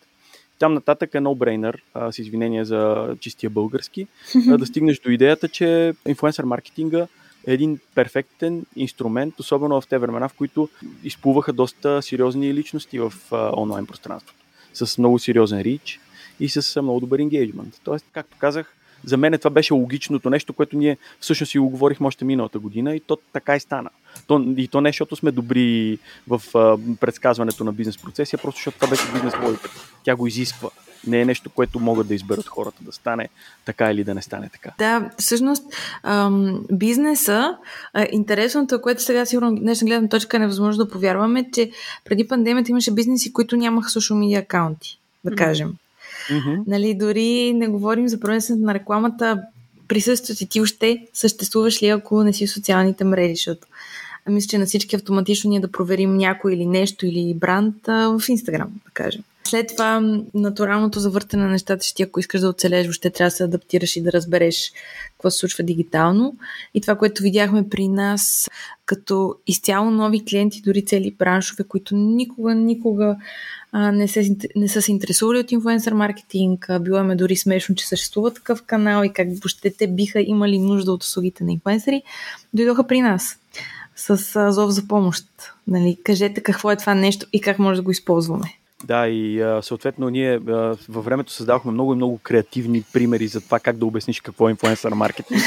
Там 0.59 0.73
нататък 0.73 1.13
е 1.13 1.17
no-brainer, 1.17 1.75
с 2.11 2.19
извинение 2.19 2.65
за 2.65 3.09
чистия 3.19 3.49
български, 3.49 4.07
да 4.35 4.65
стигнеш 4.65 4.99
до 4.99 5.09
идеята, 5.09 5.49
че 5.49 5.93
инфлуенсър 6.07 6.43
маркетинга 6.43 7.07
е 7.47 7.53
един 7.53 7.79
перфектен 7.95 8.65
инструмент, 8.75 9.39
особено 9.39 9.81
в 9.81 9.87
те 9.87 9.97
времена, 9.97 10.29
в 10.29 10.33
които 10.33 10.69
изплуваха 11.03 11.53
доста 11.53 12.01
сериозни 12.01 12.53
личности 12.53 12.99
в 12.99 13.13
онлайн 13.57 13.85
пространството. 13.85 14.39
С 14.73 14.97
много 14.97 15.19
сериозен 15.19 15.61
рич 15.61 15.99
и 16.39 16.49
с 16.49 16.81
много 16.81 16.99
добър 16.99 17.19
енгейджмент. 17.19 17.81
Тоест, 17.83 18.05
както 18.11 18.37
казах, 18.37 18.73
за 19.05 19.17
мен 19.17 19.37
това 19.37 19.49
беше 19.49 19.73
логичното 19.73 20.29
нещо, 20.29 20.53
което 20.53 20.77
ние 20.77 20.97
всъщност 21.19 21.51
си 21.51 21.59
го 21.59 21.69
говорихме 21.69 22.07
още 22.07 22.25
миналата 22.25 22.59
година 22.59 22.95
и 22.95 22.99
то 22.99 23.17
така 23.33 23.55
и 23.55 23.59
стана. 23.59 23.89
То, 24.27 24.45
и 24.57 24.67
то 24.67 24.81
не 24.81 24.89
защото 24.89 25.15
сме 25.15 25.31
добри 25.31 25.99
в 26.27 26.41
а, 26.55 26.77
предсказването 26.99 27.63
на 27.63 27.73
бизнес 27.73 27.97
процеси, 27.97 28.35
а 28.35 28.39
просто 28.39 28.57
защото 28.57 28.77
това 28.77 28.89
беше 28.89 29.11
бизнес 29.13 29.33
логика. 29.43 29.69
Тя 30.03 30.15
го 30.15 30.27
изисква. 30.27 30.69
Не 31.07 31.21
е 31.21 31.25
нещо, 31.25 31.49
което 31.49 31.79
могат 31.79 32.07
да 32.07 32.15
изберат 32.15 32.47
хората 32.47 32.83
да 32.83 32.91
стане 32.91 33.29
така 33.65 33.91
или 33.91 34.03
да 34.03 34.15
не 34.15 34.21
стане 34.21 34.49
така. 34.49 34.71
Да, 34.77 35.09
всъщност 35.17 35.63
ам, 36.03 36.65
бизнеса, 36.71 37.57
а, 37.93 38.07
интересното, 38.11 38.81
което 38.81 39.01
сега 39.03 39.25
сигурно 39.25 39.55
днешна 39.55 39.85
гледна 39.85 40.09
точка 40.09 40.37
е 40.37 40.39
невъзможно 40.39 40.85
да 40.85 40.91
повярваме, 40.91 41.51
че 41.53 41.71
преди 42.05 42.27
пандемията 42.27 42.71
имаше 42.71 42.93
бизнеси, 42.93 43.33
които 43.33 43.57
нямаха 43.57 43.89
social 43.89 44.13
media 44.13 44.39
акаунти, 44.39 44.99
да 45.23 45.35
кажем. 45.35 45.69
Mm-hmm. 45.69 45.86
Нали, 46.67 46.93
дори 46.93 47.53
не 47.53 47.67
говорим 47.67 48.07
за 48.07 48.19
провенстването 48.19 48.65
на 48.65 48.73
рекламата, 48.73 49.41
присъствието 49.87 50.45
ти 50.45 50.61
още 50.61 51.07
съществуваш 51.13 51.83
ли, 51.83 51.87
ако 51.87 52.23
не 52.23 52.33
си 52.33 52.47
в 52.47 52.51
социалните 52.51 53.03
мрежи, 53.03 53.35
защото 53.35 53.67
мисля, 54.29 54.47
че 54.47 54.57
на 54.57 54.65
всички 54.65 54.95
автоматично 54.95 55.49
ние 55.49 55.59
да 55.59 55.71
проверим 55.71 56.17
някой 56.17 56.53
или 56.53 56.65
нещо 56.65 57.05
или 57.05 57.33
бранд 57.33 57.75
в 57.87 58.21
Инстаграм, 58.29 58.69
да 58.85 58.91
кажем. 58.93 59.23
След 59.43 59.67
това 59.67 60.19
натуралното 60.33 60.99
завъртане 60.99 61.43
на 61.43 61.49
нещата 61.49 61.85
ще 61.85 61.95
ти, 61.95 62.03
ако 62.03 62.19
искаш 62.19 62.41
да 62.41 62.49
оцелеш, 62.49 62.85
въобще 62.85 63.09
трябва 63.09 63.27
да 63.27 63.35
се 63.35 63.43
адаптираш 63.43 63.95
и 63.95 64.01
да 64.01 64.11
разбереш 64.11 64.71
какво 65.11 65.29
се 65.31 65.37
случва 65.37 65.63
дигитално. 65.63 66.35
И 66.73 66.81
това, 66.81 66.95
което 66.95 67.23
видяхме 67.23 67.69
при 67.69 67.87
нас, 67.87 68.47
като 68.85 69.35
изцяло 69.47 69.91
нови 69.91 70.25
клиенти, 70.25 70.61
дори 70.61 70.85
цели 70.85 71.15
браншове, 71.19 71.63
които 71.63 71.95
никога, 71.95 72.55
никога 72.55 73.15
а, 73.79 73.91
не, 73.91 74.07
се, 74.07 74.35
не 74.55 74.67
са 74.67 74.81
се 74.81 74.91
интересували 74.91 75.39
от 75.39 75.51
инфлуенсър 75.51 75.93
маркетинг. 75.93 76.69
Било 76.81 77.03
ме 77.03 77.15
дори 77.15 77.35
смешно, 77.35 77.75
че 77.75 77.87
съществува 77.87 78.33
такъв 78.33 78.63
канал 78.63 79.03
и 79.03 79.13
как 79.13 79.27
въобще 79.27 79.69
те 79.69 79.87
биха 79.87 80.21
имали 80.21 80.59
нужда 80.59 80.91
от 80.91 81.03
услугите 81.03 81.43
на 81.43 81.51
инфлуенсъри. 81.51 82.01
Дойдоха 82.53 82.87
при 82.87 83.01
нас 83.01 83.39
с 83.95 84.35
а, 84.35 84.51
зов 84.51 84.71
за 84.71 84.87
помощ. 84.87 85.25
Нали? 85.67 85.97
Кажете 86.03 86.41
какво 86.41 86.71
е 86.71 86.75
това 86.75 86.95
нещо 86.95 87.25
и 87.33 87.41
как 87.41 87.59
може 87.59 87.77
да 87.77 87.83
го 87.83 87.91
използваме. 87.91 88.53
Да, 88.83 89.07
и 89.07 89.57
съответно 89.61 90.09
ние 90.09 90.37
във 90.89 91.05
времето 91.05 91.31
създавахме 91.31 91.71
много 91.71 91.93
и 91.93 91.95
много 91.95 92.19
креативни 92.23 92.83
примери 92.93 93.27
за 93.27 93.41
това 93.41 93.59
как 93.59 93.77
да 93.77 93.85
обясниш 93.85 94.21
какво 94.21 94.47
е 94.47 94.51
инфлуенсър 94.51 94.93
маркетинг 94.93 95.41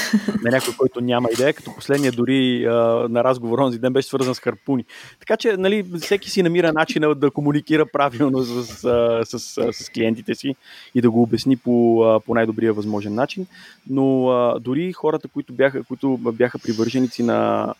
на 0.44 0.50
някой, 0.50 0.74
който 0.78 1.00
няма 1.00 1.28
идея, 1.32 1.54
като 1.54 1.74
последния 1.74 2.12
дори 2.12 2.64
на 3.08 3.24
разговор 3.24 3.58
онзи 3.58 3.78
ден 3.78 3.92
беше 3.92 4.08
свързан 4.08 4.34
с 4.34 4.40
харпуни. 4.40 4.84
Така 5.20 5.36
че 5.36 5.56
нали, 5.56 5.84
всеки 6.00 6.30
си 6.30 6.42
намира 6.42 6.72
начин 6.72 7.02
да 7.16 7.30
комуникира 7.30 7.86
правилно 7.86 8.42
с, 8.42 8.64
с, 8.66 9.38
с, 9.38 9.72
с, 9.72 9.90
клиентите 9.90 10.34
си 10.34 10.54
и 10.94 11.00
да 11.00 11.10
го 11.10 11.22
обясни 11.22 11.56
по, 11.56 12.20
по 12.26 12.34
най-добрия 12.34 12.72
възможен 12.72 13.14
начин. 13.14 13.46
Но 13.90 14.58
дори 14.60 14.92
хората, 14.92 15.28
които 15.28 15.52
бяха, 15.52 15.84
които 15.84 16.18
бяха 16.18 16.58
привърженици 16.58 17.22
на 17.22 17.74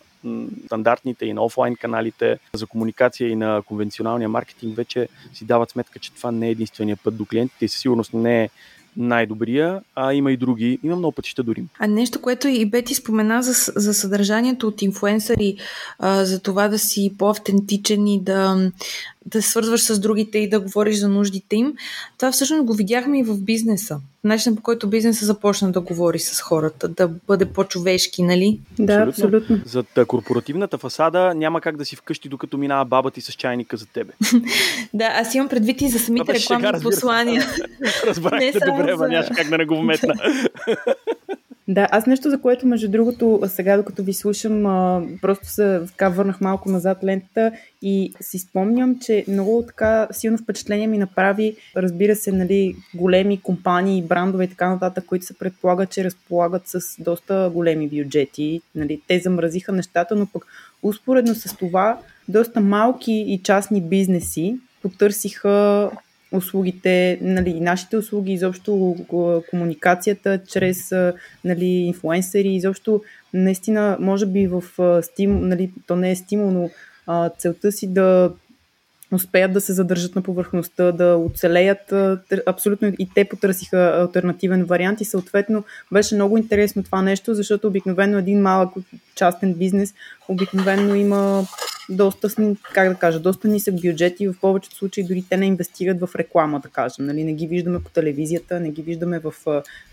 стандартните 0.65 1.25
и 1.25 1.33
на 1.33 1.43
офлайн 1.45 1.75
каналите 1.75 2.39
за 2.53 2.67
комуникация 2.67 3.29
и 3.29 3.35
на 3.35 3.61
конвенционалния 3.65 4.29
маркетинг 4.29 4.75
вече 4.75 5.07
си 5.33 5.45
дават 5.45 5.69
сметка, 5.69 5.99
че 5.99 6.13
това 6.13 6.31
не 6.31 6.47
е 6.47 6.51
единствения 6.51 6.97
път 6.97 7.17
до 7.17 7.25
клиентите 7.25 7.65
и 7.65 7.67
със 7.67 7.79
сигурност 7.79 8.13
не 8.13 8.43
е 8.43 8.49
най-добрия, 8.97 9.81
а 9.95 10.13
има 10.13 10.31
и 10.31 10.37
други. 10.37 10.79
Има 10.83 10.95
много 10.95 11.11
пътища 11.11 11.43
дори. 11.43 11.63
А 11.79 11.87
нещо, 11.87 12.21
което 12.21 12.47
и 12.47 12.65
Бети 12.65 12.95
спомена 12.95 13.43
за, 13.43 13.71
за 13.75 13.93
съдържанието 13.93 14.67
от 14.67 14.81
инфуенсъри, 14.81 15.57
а, 15.99 16.25
за 16.25 16.41
това 16.41 16.67
да 16.67 16.79
си 16.79 17.13
по-автентичен 17.17 18.07
и 18.07 18.23
да, 18.23 18.71
да 19.25 19.41
свързваш 19.41 19.81
с 19.81 19.99
другите 19.99 20.37
и 20.37 20.49
да 20.49 20.59
говориш 20.59 20.97
за 20.97 21.09
нуждите 21.09 21.55
им, 21.55 21.73
това 22.17 22.31
всъщност 22.31 22.63
го 22.63 22.73
видяхме 22.73 23.19
и 23.19 23.23
в 23.23 23.41
бизнеса. 23.41 23.99
Начинът 24.23 24.57
по 24.57 24.63
който 24.63 24.89
бизнеса 24.89 25.25
започна 25.25 25.71
да 25.71 25.81
говори 25.81 26.19
с 26.19 26.41
хората, 26.41 26.87
да 26.87 27.07
бъде 27.07 27.45
по-човешки, 27.45 28.23
нали? 28.23 28.59
Да, 28.79 28.93
абсолютно. 28.93 29.37
абсолютно. 29.37 29.65
За 29.65 30.05
корпоративната 30.05 30.77
фасада 30.77 31.33
няма 31.35 31.61
как 31.61 31.77
да 31.77 31.85
си 31.85 31.95
вкъщи, 31.95 32.29
докато 32.29 32.57
минава 32.57 32.85
баба 32.85 33.11
ти 33.11 33.21
с 33.21 33.33
чайника 33.33 33.77
за 33.77 33.85
тебе. 33.85 34.13
да, 34.93 35.05
аз 35.05 35.35
имам 35.35 35.49
предвид 35.49 35.81
и 35.81 35.89
за 35.89 35.99
самите 35.99 36.33
рекламни 36.33 36.81
послания. 36.83 37.45
Разбрахте 38.05 38.59
добре, 38.65 38.95
за... 38.97 39.07
нямаш 39.07 39.27
как 39.35 39.49
да 39.49 39.57
не 39.57 39.65
го 39.65 39.75
вметна. 39.75 40.13
Да, 41.71 41.87
аз 41.91 42.05
нещо, 42.05 42.29
за 42.29 42.41
което, 42.41 42.67
между 42.67 42.89
другото, 42.89 43.41
сега 43.47 43.77
докато 43.77 44.03
ви 44.03 44.13
слушам, 44.13 44.63
просто 45.21 45.47
се 45.47 45.81
така 45.87 46.09
върнах 46.09 46.41
малко 46.41 46.71
назад 46.71 46.97
лентата 47.03 47.51
и 47.81 48.13
си 48.21 48.39
спомням, 48.39 48.99
че 48.99 49.25
много 49.27 49.63
така 49.67 50.07
силно 50.11 50.37
впечатление 50.37 50.87
ми 50.87 50.97
направи, 50.97 51.55
разбира 51.77 52.15
се, 52.15 52.31
нали, 52.31 52.75
големи 52.95 53.41
компании, 53.41 54.03
брандове 54.03 54.43
и 54.43 54.47
така 54.47 54.69
нататък, 54.69 55.05
които 55.05 55.25
се 55.25 55.37
предполагат, 55.37 55.89
че 55.89 56.03
разполагат 56.03 56.61
с 56.65 56.79
доста 56.99 57.51
големи 57.53 57.87
бюджети. 57.87 58.61
Нали, 58.75 59.01
те 59.07 59.19
замразиха 59.19 59.71
нещата, 59.71 60.15
но 60.15 60.25
пък 60.25 60.45
успоредно 60.83 61.35
с 61.35 61.57
това 61.57 61.99
доста 62.27 62.61
малки 62.61 63.13
и 63.27 63.41
частни 63.43 63.81
бизнеси 63.81 64.57
потърсиха 64.81 65.89
услугите, 66.31 67.17
нали, 67.21 67.59
нашите 67.59 67.97
услуги, 67.97 68.33
изобщо 68.33 68.95
комуникацията 69.49 70.41
чрез 70.47 70.91
нали, 71.45 71.65
инфлуенсъри, 71.65 72.55
изобщо 72.55 73.01
наистина, 73.33 73.97
може 73.99 74.25
би 74.25 74.47
в 74.47 74.63
стим, 75.01 75.47
нали, 75.47 75.71
то 75.87 75.95
не 75.95 76.11
е 76.11 76.15
стимул, 76.15 76.51
но 76.51 76.69
а, 77.07 77.29
целта 77.29 77.71
си 77.71 77.93
да 77.93 78.31
успеят 79.11 79.53
да 79.53 79.61
се 79.61 79.73
задържат 79.73 80.15
на 80.15 80.21
повърхността, 80.21 80.91
да 80.91 81.15
оцелеят. 81.15 81.93
Абсолютно 82.45 82.93
и 82.99 83.09
те 83.15 83.25
потърсиха 83.25 83.77
альтернативен 83.77 84.65
вариант 84.65 85.01
и 85.01 85.05
съответно 85.05 85.63
беше 85.93 86.15
много 86.15 86.37
интересно 86.37 86.83
това 86.83 87.01
нещо, 87.01 87.33
защото 87.33 87.67
обикновено 87.67 88.17
един 88.17 88.41
малък 88.41 88.69
частен 89.15 89.53
бизнес 89.53 89.93
обикновено 90.27 90.95
има 90.95 91.47
доста, 91.89 92.29
как 92.73 92.89
да 92.89 92.95
кажа, 92.95 93.19
доста 93.19 93.47
нисък 93.47 93.81
бюджет 93.81 94.19
и 94.19 94.27
в 94.27 94.33
повечето 94.41 94.75
случаи 94.75 95.03
дори 95.03 95.23
те 95.29 95.37
не 95.37 95.45
инвестират 95.45 95.99
в 95.99 96.15
реклама, 96.15 96.59
да 96.59 96.69
кажем. 96.69 97.05
Нали? 97.05 97.23
Не 97.23 97.33
ги 97.33 97.47
виждаме 97.47 97.83
по 97.83 97.89
телевизията, 97.89 98.59
не 98.59 98.71
ги 98.71 98.81
виждаме 98.81 99.19
в 99.19 99.33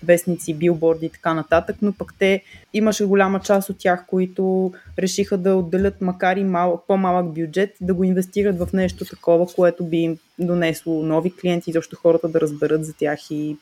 вестници, 0.03 0.55
билборди 0.55 1.07
и 1.07 1.11
така 1.11 1.35
нататък, 1.35 1.77
но 1.83 1.93
пък 1.93 2.15
те 2.19 2.43
имаше 2.75 3.05
голяма 3.05 3.41
част 3.41 3.71
от 3.71 3.79
тях, 3.79 4.05
които 4.07 4.73
решиха 4.99 5.39
да 5.39 5.55
отделят 5.55 6.01
макар 6.01 6.37
и 6.37 6.45
мал, 6.45 6.83
по-малък 6.87 7.35
бюджет, 7.35 7.71
да 7.81 7.95
го 7.95 8.05
инвестират 8.05 8.59
в 8.59 8.69
нещо 8.73 9.05
такова, 9.11 9.47
което 9.47 9.85
би 9.85 9.97
им 9.97 10.19
донесло 10.39 11.03
нови 11.03 11.33
клиенти, 11.37 11.73
защото 11.73 11.97
хората 11.97 12.29
да 12.29 12.41
разберат 12.41 12.85
за 12.85 12.93
тях 12.93 13.31
и 13.31 13.57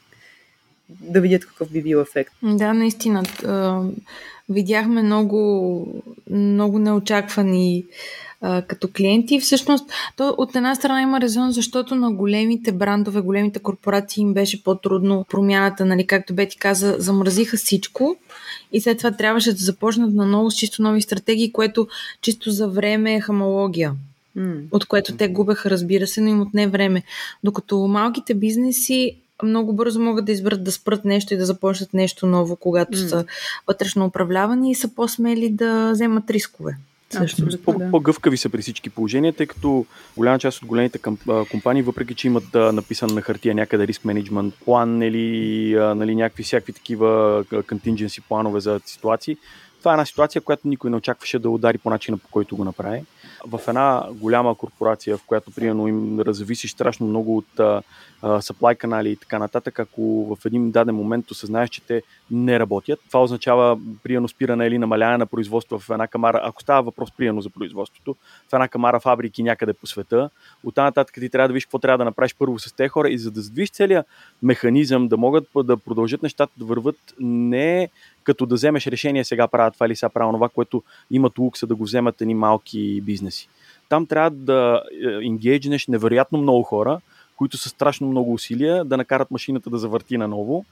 да 0.89 1.21
видят 1.21 1.47
какъв 1.47 1.71
би 1.71 1.83
бил 1.83 1.99
ефект. 1.99 2.33
Да, 2.43 2.73
наистина. 2.73 3.23
Видяхме 4.49 5.03
много, 5.03 6.03
много 6.31 6.79
неочаквани 6.79 7.85
като 8.41 8.89
клиенти. 8.97 9.41
Всъщност, 9.41 9.91
то 10.17 10.35
от 10.39 10.57
една 10.57 10.75
страна 10.75 11.03
има 11.03 11.21
резон, 11.21 11.53
защото 11.53 11.95
на 11.95 12.13
големите 12.13 12.73
брандове, 12.73 13.21
големите 13.21 13.59
корпорации 13.59 14.23
им 14.23 14.35
беше 14.35 14.65
по-трудно 14.65 15.25
промяната, 15.31 15.85
нали, 15.85 16.07
както 16.07 16.35
Бети 16.35 16.59
каза, 16.59 16.97
замразиха 16.99 17.57
всичко 17.57 18.17
и 18.73 18.81
след 18.81 18.99
това 18.99 19.11
трябваше 19.11 19.53
да 19.53 19.65
започнат 19.65 20.15
на 20.15 20.27
ново 20.27 20.51
с 20.51 20.55
чисто 20.55 20.83
нови 20.83 21.03
стратегии, 21.03 21.53
което 21.53 21.89
чисто 22.21 22.51
за 22.51 22.69
време 22.69 23.15
е 23.15 23.21
хамология. 23.21 23.93
Mm. 24.37 24.61
От 24.71 24.87
което 24.87 25.17
те 25.17 25.29
губеха, 25.29 25.71
разбира 25.71 26.07
се, 26.07 26.21
но 26.21 26.29
им 26.29 26.41
отне 26.41 26.67
време. 26.69 27.03
Докато 27.45 27.79
малките 27.79 28.35
бизнеси 28.35 29.17
много 29.43 29.73
бързо 29.73 30.01
могат 30.01 30.25
да 30.25 30.33
изберат 30.33 30.65
да 30.65 30.73
спрат 30.73 31.05
нещо 31.05 31.35
и 31.35 31.37
да 31.37 31.47
започнат 31.47 31.95
нещо 31.95 32.27
ново, 32.27 32.57
когато 32.57 32.99
mm. 32.99 33.07
са 33.09 33.25
вътрешно 33.67 34.07
управлявани 34.07 34.71
и 34.71 34.75
са 34.75 34.95
по-смели 34.95 35.51
да 35.51 35.91
вземат 35.93 36.31
рискове. 36.31 36.77
По- 37.65 37.79
да. 37.79 37.91
по-гъвкави 37.91 38.37
са 38.37 38.49
при 38.49 38.63
всички 38.63 38.91
положения, 38.91 39.33
тъй 39.33 39.47
като 39.47 39.87
голяма 40.17 40.39
част 40.39 40.63
от 40.63 40.69
големите 40.69 40.99
компании, 41.51 41.83
въпреки 41.83 42.15
че 42.15 42.27
имат 42.27 42.55
написан 42.55 43.15
на 43.15 43.23
хартия 43.23 43.55
някъде 43.55 43.87
риск 43.87 44.05
менеджмент 44.05 44.55
план 44.65 45.03
или 45.03 45.75
нали, 45.75 46.15
някакви 46.15 46.43
всякакви 46.43 46.73
такива 46.73 47.45
contingency 47.51 48.23
планове 48.29 48.61
за 48.61 48.81
ситуации, 48.87 49.37
това 49.87 49.93
е 49.93 49.99
една 49.99 50.07
ситуация, 50.07 50.43
която 50.43 50.69
никой 50.69 50.91
не 50.91 50.97
очакваше 50.97 51.39
да 51.39 51.51
удари 51.51 51.79
по 51.79 51.91
начина, 51.91 52.19
по 52.19 52.29
който 52.31 52.57
го 52.57 52.65
направи. 52.65 53.05
В 53.47 53.61
една 53.69 54.03
голяма 54.11 54.55
корпорация, 54.55 55.17
в 55.17 55.23
която, 55.27 55.51
примерно, 55.51 55.89
им 55.89 56.21
зависи 56.27 56.69
страшно 56.69 57.07
много 57.07 57.37
от 57.37 57.83
supply 58.23 58.77
канали 58.77 59.11
и 59.11 59.17
така 59.17 59.39
нататък, 59.39 59.79
ако 59.79 60.37
в 60.37 60.47
един 60.47 60.71
даден 60.71 60.95
момент 60.95 61.31
осъзнаеш, 61.31 61.71
че 61.71 61.83
те 61.83 62.03
не 62.31 62.59
работят, 62.59 63.01
това 63.09 63.23
означава 63.23 63.79
приено 64.03 64.29
спиране 64.29 64.67
или 64.67 64.79
намаляване 64.79 65.19
на 65.19 65.27
производство 65.27 65.79
в 65.79 65.91
една 65.91 66.07
камара, 66.07 66.41
ако 66.45 66.63
става 66.63 66.83
въпрос 66.83 67.13
приено 67.17 67.41
за 67.41 67.51
производството, 67.51 68.17
в 68.49 68.53
една 68.53 68.69
камара 68.69 69.01
фабрики 69.01 69.43
някъде 69.43 69.73
по 69.73 69.87
света, 69.87 70.31
оттам 70.65 70.85
нататък 70.85 71.15
ти 71.15 71.29
трябва 71.29 71.49
да 71.49 71.55
виж 71.55 71.65
какво 71.65 71.79
трябва 71.79 71.99
да 71.99 72.05
направиш 72.05 72.35
първо 72.39 72.59
с 72.59 72.73
тези 72.73 72.89
хора 72.89 73.09
и 73.09 73.19
за 73.19 73.31
да 73.31 73.41
задвижиш 73.41 73.71
целият 73.71 74.07
механизъм, 74.43 75.09
да 75.09 75.17
могат 75.17 75.49
да 75.65 75.77
продължат 75.77 76.23
нещата 76.23 76.53
да 76.57 76.65
върват 76.65 76.97
не 77.21 77.89
като 78.25 78.47
да 78.47 78.55
вземеш 78.55 78.87
решение 78.87 79.25
сега 79.25 79.49
правят 79.49 79.75
това 79.75 79.87
или 79.87 79.97
сега 79.97 80.09
правя 80.09 80.33
това, 80.33 80.49
което 80.49 80.83
имат 81.11 81.39
лукса 81.39 81.67
да 81.67 81.75
го 81.75 81.85
вземат 81.85 82.21
едни 82.21 82.35
малки 82.35 83.01
бизнеси. 83.01 83.49
Там 83.89 84.07
трябва 84.07 84.31
да 84.31 84.83
ингейджнеш 85.23 85.87
невероятно 85.87 86.39
много 86.39 86.63
хора, 86.63 87.01
които 87.37 87.57
са 87.57 87.69
страшно 87.69 88.09
много 88.09 88.33
усилия 88.33 88.85
да 88.85 88.97
накарат 88.97 89.31
машината 89.31 89.71
да 89.71 89.79
завърти 89.79 90.19
наново. 90.19 90.65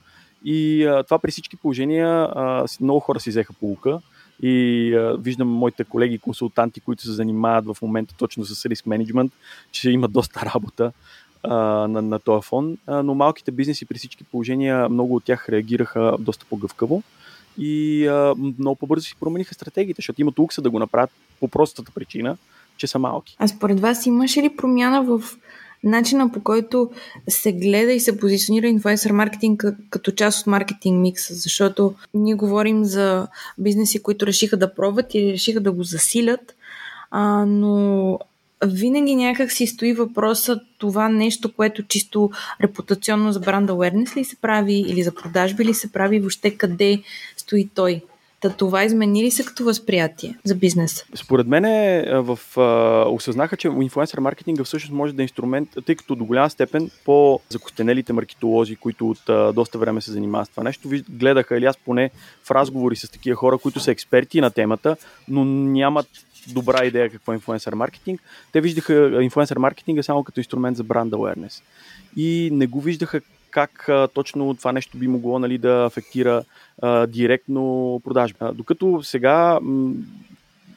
И 0.45 0.85
а, 0.85 1.03
това 1.03 1.19
при 1.19 1.31
всички 1.31 1.57
положения 1.57 2.07
а, 2.07 2.65
много 2.81 2.99
хора 2.99 3.19
си 3.19 3.29
взеха 3.29 3.53
полука. 3.53 3.99
И 4.41 4.93
а, 4.95 5.17
виждам 5.17 5.47
моите 5.47 5.83
колеги 5.83 6.19
консултанти, 6.19 6.79
които 6.79 7.03
се 7.03 7.11
занимават 7.11 7.65
в 7.65 7.81
момента 7.81 8.15
точно 8.17 8.45
с 8.45 8.65
риск 8.65 8.85
менеджмент, 8.85 9.31
че 9.71 9.91
има 9.91 10.07
доста 10.07 10.51
работа 10.53 10.91
а, 11.43 11.55
на, 11.87 12.01
на 12.01 12.19
този 12.19 12.47
фон. 12.47 12.77
А, 12.87 13.03
но 13.03 13.15
малките 13.15 13.51
бизнеси 13.51 13.85
при 13.85 13.97
всички 13.97 14.23
положения, 14.23 14.89
много 14.89 15.15
от 15.15 15.23
тях 15.23 15.49
реагираха 15.49 16.15
доста 16.19 16.45
по-гъвкаво 16.49 17.03
и 17.57 18.07
а, 18.07 18.35
много 18.59 18.75
по-бързо 18.75 19.05
си 19.05 19.15
промениха 19.19 19.53
стратегиите, 19.53 19.97
защото 19.97 20.21
имат 20.21 20.39
лукса 20.39 20.61
да 20.61 20.69
го 20.69 20.79
направят 20.79 21.11
по 21.39 21.47
простата 21.47 21.91
причина, 21.95 22.37
че 22.77 22.87
са 22.87 22.99
малки. 22.99 23.35
А 23.39 23.47
според 23.47 23.79
вас 23.79 24.05
имаше 24.05 24.41
ли 24.41 24.55
промяна 24.55 25.03
в 25.03 25.21
начина 25.83 26.31
по 26.31 26.43
който 26.43 26.91
се 27.29 27.51
гледа 27.51 27.91
и 27.91 27.99
се 27.99 28.19
позиционира 28.19 28.67
инфлуенсър 28.67 29.11
маркетинг 29.11 29.63
като 29.89 30.11
част 30.11 30.39
от 30.39 30.47
маркетинг 30.47 31.01
микса, 31.01 31.33
защото 31.33 31.93
ние 32.13 32.35
говорим 32.35 32.85
за 32.85 33.27
бизнеси, 33.57 34.03
които 34.03 34.27
решиха 34.27 34.57
да 34.57 34.75
пробват 34.75 35.13
или 35.13 35.33
решиха 35.33 35.59
да 35.59 35.71
го 35.71 35.83
засилят, 35.83 36.55
а, 37.11 37.45
но 37.45 38.19
винаги 38.65 39.15
някак 39.15 39.51
си 39.51 39.67
стои 39.67 39.93
въпроса 39.93 40.59
това 40.77 41.09
нещо, 41.09 41.53
което 41.53 41.83
чисто 41.83 42.31
репутационно 42.61 43.31
за 43.31 43.39
бранд 43.39 43.69
awareness 43.69 44.17
ли 44.17 44.25
се 44.25 44.35
прави 44.35 44.85
или 44.87 45.03
за 45.03 45.15
продажби 45.15 45.65
ли 45.65 45.73
се 45.73 45.91
прави, 45.91 46.19
въобще 46.19 46.57
къде 46.57 47.01
стои 47.37 47.69
той. 47.75 48.01
Та 48.41 48.49
това 48.49 48.83
измени 48.83 49.23
ли 49.23 49.31
се 49.31 49.45
като 49.45 49.63
възприятие 49.63 50.37
за 50.43 50.55
бизнес? 50.55 51.05
Според 51.15 51.47
мен 51.47 51.65
е, 51.65 52.05
в, 52.13 52.39
а, 52.57 53.05
осъзнаха, 53.09 53.57
че 53.57 53.67
инфлуенсър 53.67 54.19
маркетинга 54.19 54.63
всъщност 54.63 54.93
може 54.93 55.13
да 55.13 55.21
е 55.21 55.23
инструмент, 55.23 55.69
тъй 55.85 55.95
като 55.95 56.15
до 56.15 56.25
голяма 56.25 56.49
степен 56.49 56.89
по 57.05 57.39
закостенелите 57.49 58.13
маркетолози, 58.13 58.75
които 58.75 59.09
от 59.09 59.29
а, 59.29 59.53
доста 59.53 59.77
време 59.77 60.01
се 60.01 60.11
занимават 60.11 60.47
с 60.47 60.49
това 60.49 60.63
нещо, 60.63 60.89
гледаха 61.09 61.57
или 61.57 61.65
аз 61.65 61.77
поне 61.77 62.09
в 62.43 62.51
разговори 62.51 62.95
с 62.95 63.11
такива 63.11 63.35
хора, 63.35 63.57
които 63.57 63.79
са 63.79 63.91
експерти 63.91 64.41
на 64.41 64.51
темата, 64.51 64.97
но 65.27 65.45
нямат 65.45 66.07
добра 66.47 66.85
идея 66.85 67.09
какво 67.09 67.31
е 67.31 67.35
инфлуенсър 67.35 67.73
маркетинг. 67.73 68.21
Те 68.51 68.61
виждаха 68.61 69.23
инфлуенсър 69.23 69.57
маркетинга 69.57 70.03
само 70.03 70.23
като 70.23 70.39
инструмент 70.39 70.77
за 70.77 70.83
бранд 70.83 71.13
awareness. 71.13 71.61
И 72.15 72.49
не 72.53 72.67
го 72.67 72.81
виждаха 72.81 73.21
как 73.55 73.89
а, 73.89 74.07
точно 74.07 74.55
това 74.55 74.71
нещо 74.71 74.97
би 74.97 75.07
могло 75.07 75.39
нали, 75.39 75.57
да 75.57 75.85
афектира 75.85 76.43
а, 76.81 77.07
директно 77.07 78.01
продажби. 78.03 78.37
А, 78.39 78.53
докато 78.53 79.03
сега 79.03 79.59
м- 79.61 79.93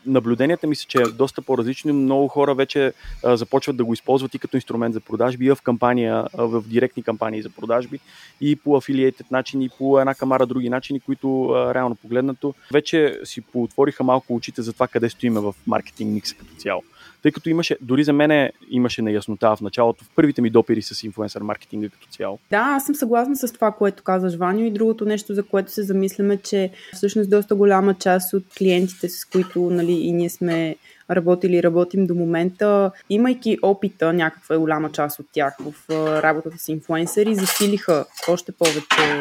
наблюденията 0.06 0.66
ми 0.66 0.76
са, 0.76 0.84
че 0.86 0.98
е 0.98 1.04
доста 1.04 1.42
по-различно. 1.42 1.94
Много 1.94 2.28
хора 2.28 2.54
вече 2.54 2.92
а, 3.24 3.36
започват 3.36 3.76
да 3.76 3.84
го 3.84 3.92
използват 3.92 4.34
и 4.34 4.38
като 4.38 4.56
инструмент 4.56 4.94
за 4.94 5.00
продажби, 5.00 5.46
и 5.46 5.50
в 5.50 5.58
кампания, 5.62 6.24
в 6.34 6.62
директни 6.66 7.02
кампании 7.02 7.42
за 7.42 7.50
продажби, 7.50 7.98
и 8.40 8.56
по 8.56 8.76
афилиейтед 8.76 9.30
начини, 9.30 9.64
и 9.64 9.70
по 9.78 10.00
една 10.00 10.14
камара 10.14 10.46
други 10.46 10.68
начини, 10.68 11.00
които 11.00 11.48
а, 11.48 11.74
реално 11.74 11.94
погледнато 11.94 12.54
вече 12.72 13.20
си 13.24 13.40
поотвориха 13.40 14.04
малко 14.04 14.34
очите 14.34 14.62
за 14.62 14.72
това 14.72 14.88
къде 14.88 15.08
стоиме 15.10 15.40
в 15.40 15.54
маркетинг 15.66 16.14
микса 16.14 16.34
като 16.34 16.54
цяло 16.54 16.82
тъй 17.22 17.32
като 17.32 17.48
имаше, 17.48 17.76
дори 17.80 18.04
за 18.04 18.12
мен 18.12 18.50
имаше 18.70 19.02
неяснота 19.02 19.56
в 19.56 19.60
началото, 19.60 20.04
в 20.04 20.10
първите 20.16 20.42
ми 20.42 20.50
допири 20.50 20.82
с 20.82 21.02
инфлуенсър 21.02 21.42
маркетинга 21.42 21.88
като 21.88 22.06
цяло. 22.06 22.38
Да, 22.50 22.58
аз 22.58 22.86
съм 22.86 22.94
съгласна 22.94 23.36
с 23.36 23.52
това, 23.52 23.72
което 23.72 24.02
казаш, 24.02 24.36
Ваню. 24.36 24.64
И 24.64 24.70
другото 24.70 25.04
нещо, 25.04 25.34
за 25.34 25.42
което 25.42 25.72
се 25.72 25.82
замисляме, 25.82 26.36
че 26.36 26.70
всъщност 26.94 27.30
доста 27.30 27.54
голяма 27.54 27.94
част 27.94 28.34
от 28.34 28.44
клиентите, 28.58 29.08
с 29.08 29.24
които 29.24 29.60
нали, 29.70 29.92
и 29.92 30.12
ние 30.12 30.30
сме 30.30 30.76
работили 31.10 31.56
и 31.56 31.62
работим 31.62 32.06
до 32.06 32.14
момента, 32.14 32.90
имайки 33.10 33.58
опита, 33.62 34.12
някаква 34.12 34.58
голяма 34.58 34.92
част 34.92 35.18
от 35.18 35.26
тях 35.32 35.56
в 35.60 35.90
работата 36.22 36.58
с 36.58 36.68
инфлуенсъри, 36.68 37.34
засилиха 37.34 38.04
още 38.28 38.52
повече 38.52 39.20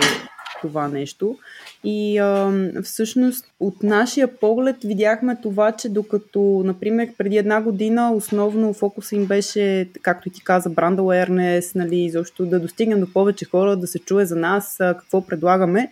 това 0.62 0.88
нещо. 0.88 1.38
И 1.84 2.17
а, 2.17 2.54
всъщност 2.84 3.46
от 3.60 3.84
нашия 3.84 4.39
поглед 4.39 4.76
видяхме 4.84 5.38
това, 5.41 5.72
че 5.72 5.89
докато, 5.89 6.62
например, 6.65 7.10
преди 7.17 7.38
една 7.38 7.62
година 7.62 8.12
основно 8.13 8.74
фокуса 8.74 9.15
им 9.15 9.26
беше, 9.26 9.89
както 10.02 10.28
и 10.28 10.32
ти 10.32 10.43
каза, 10.43 10.70
бранд 10.70 11.00
awareness, 11.00 11.76
нали, 11.76 12.10
защото 12.10 12.46
да 12.46 12.60
достигнем 12.60 13.00
до 13.00 13.13
повече 13.13 13.46
хора, 13.46 13.76
да 13.76 13.88
се 13.88 14.00
чуе 14.00 14.26
за 14.26 14.36
нас 14.36 14.76
какво 14.80 15.26
предлагаме, 15.28 15.89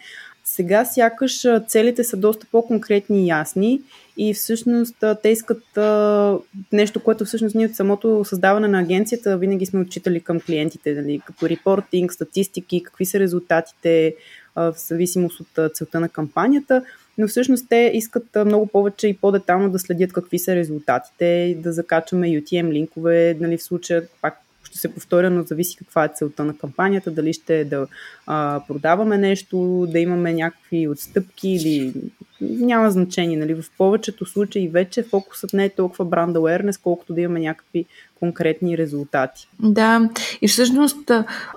сега 0.47 0.85
сякаш 0.85 1.47
целите 1.67 2.03
са 2.03 2.17
доста 2.17 2.47
по-конкретни 2.51 3.23
и 3.23 3.27
ясни 3.27 3.81
и 4.17 4.33
всъщност 4.33 4.95
те 5.23 5.29
искат 5.29 5.77
а, 5.77 6.37
нещо, 6.71 7.03
което 7.03 7.25
всъщност 7.25 7.55
ние 7.55 7.65
от 7.65 7.75
самото 7.75 8.25
създаване 8.25 8.67
на 8.67 8.79
агенцията 8.79 9.37
винаги 9.37 9.65
сме 9.65 9.79
отчитали 9.79 10.19
към 10.19 10.39
клиентите, 10.39 10.93
нали, 10.93 11.21
като 11.25 11.49
репортинг, 11.49 12.13
статистики, 12.13 12.83
какви 12.83 13.05
са 13.05 13.19
резултатите, 13.19 14.15
в 14.55 14.73
зависимост 14.77 15.39
от 15.39 15.73
целта 15.73 15.99
на 15.99 16.09
кампанията, 16.09 16.83
но 17.17 17.27
всъщност 17.27 17.65
те 17.69 17.91
искат 17.93 18.37
много 18.45 18.67
повече 18.67 19.07
и 19.07 19.17
по-детално 19.17 19.69
да 19.69 19.79
следят 19.79 20.13
какви 20.13 20.39
са 20.39 20.55
резултатите, 20.55 21.57
да 21.59 21.73
закачаме 21.73 22.27
UTM 22.27 22.71
линкове, 22.71 23.37
нали, 23.39 23.57
в 23.57 23.63
случая 23.63 24.07
пак 24.21 24.37
ще 24.63 24.77
се 24.77 24.93
повторя, 24.93 25.29
но 25.29 25.43
зависи 25.43 25.77
каква 25.77 26.05
е 26.05 26.11
целта 26.15 26.45
на 26.45 26.57
кампанията, 26.57 27.11
дали 27.11 27.33
ще 27.33 27.59
е 27.59 27.65
да 27.65 27.87
а, 28.27 28.61
продаваме 28.67 29.17
нещо, 29.17 29.87
да 29.91 29.99
имаме 29.99 30.33
някакви 30.33 30.87
отстъпки 30.87 31.49
или 31.49 31.93
няма 32.41 32.91
значение. 32.91 33.37
Нали? 33.37 33.53
В 33.53 33.65
повечето 33.77 34.25
случаи 34.25 34.67
вече 34.67 35.03
фокусът 35.03 35.53
не 35.53 35.65
е 35.65 35.69
толкова 35.69 36.05
бранд 36.05 36.37
awareness, 36.37 36.81
колкото 36.83 37.13
да 37.13 37.21
имаме 37.21 37.39
някакви 37.39 37.85
конкретни 38.19 38.77
резултати. 38.77 39.47
Да, 39.59 40.09
и 40.41 40.47
всъщност 40.47 41.11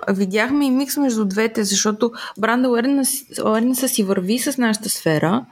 видяхме 0.09 0.65
и 0.65 0.71
микс 0.71 0.97
между 0.97 1.25
двете, 1.25 1.63
защото 1.63 2.11
бранд 2.37 2.65
awareness 2.65 3.87
си 3.87 4.03
върви 4.03 4.39
с 4.39 4.57
нашата 4.57 4.89
сфера 4.89 5.45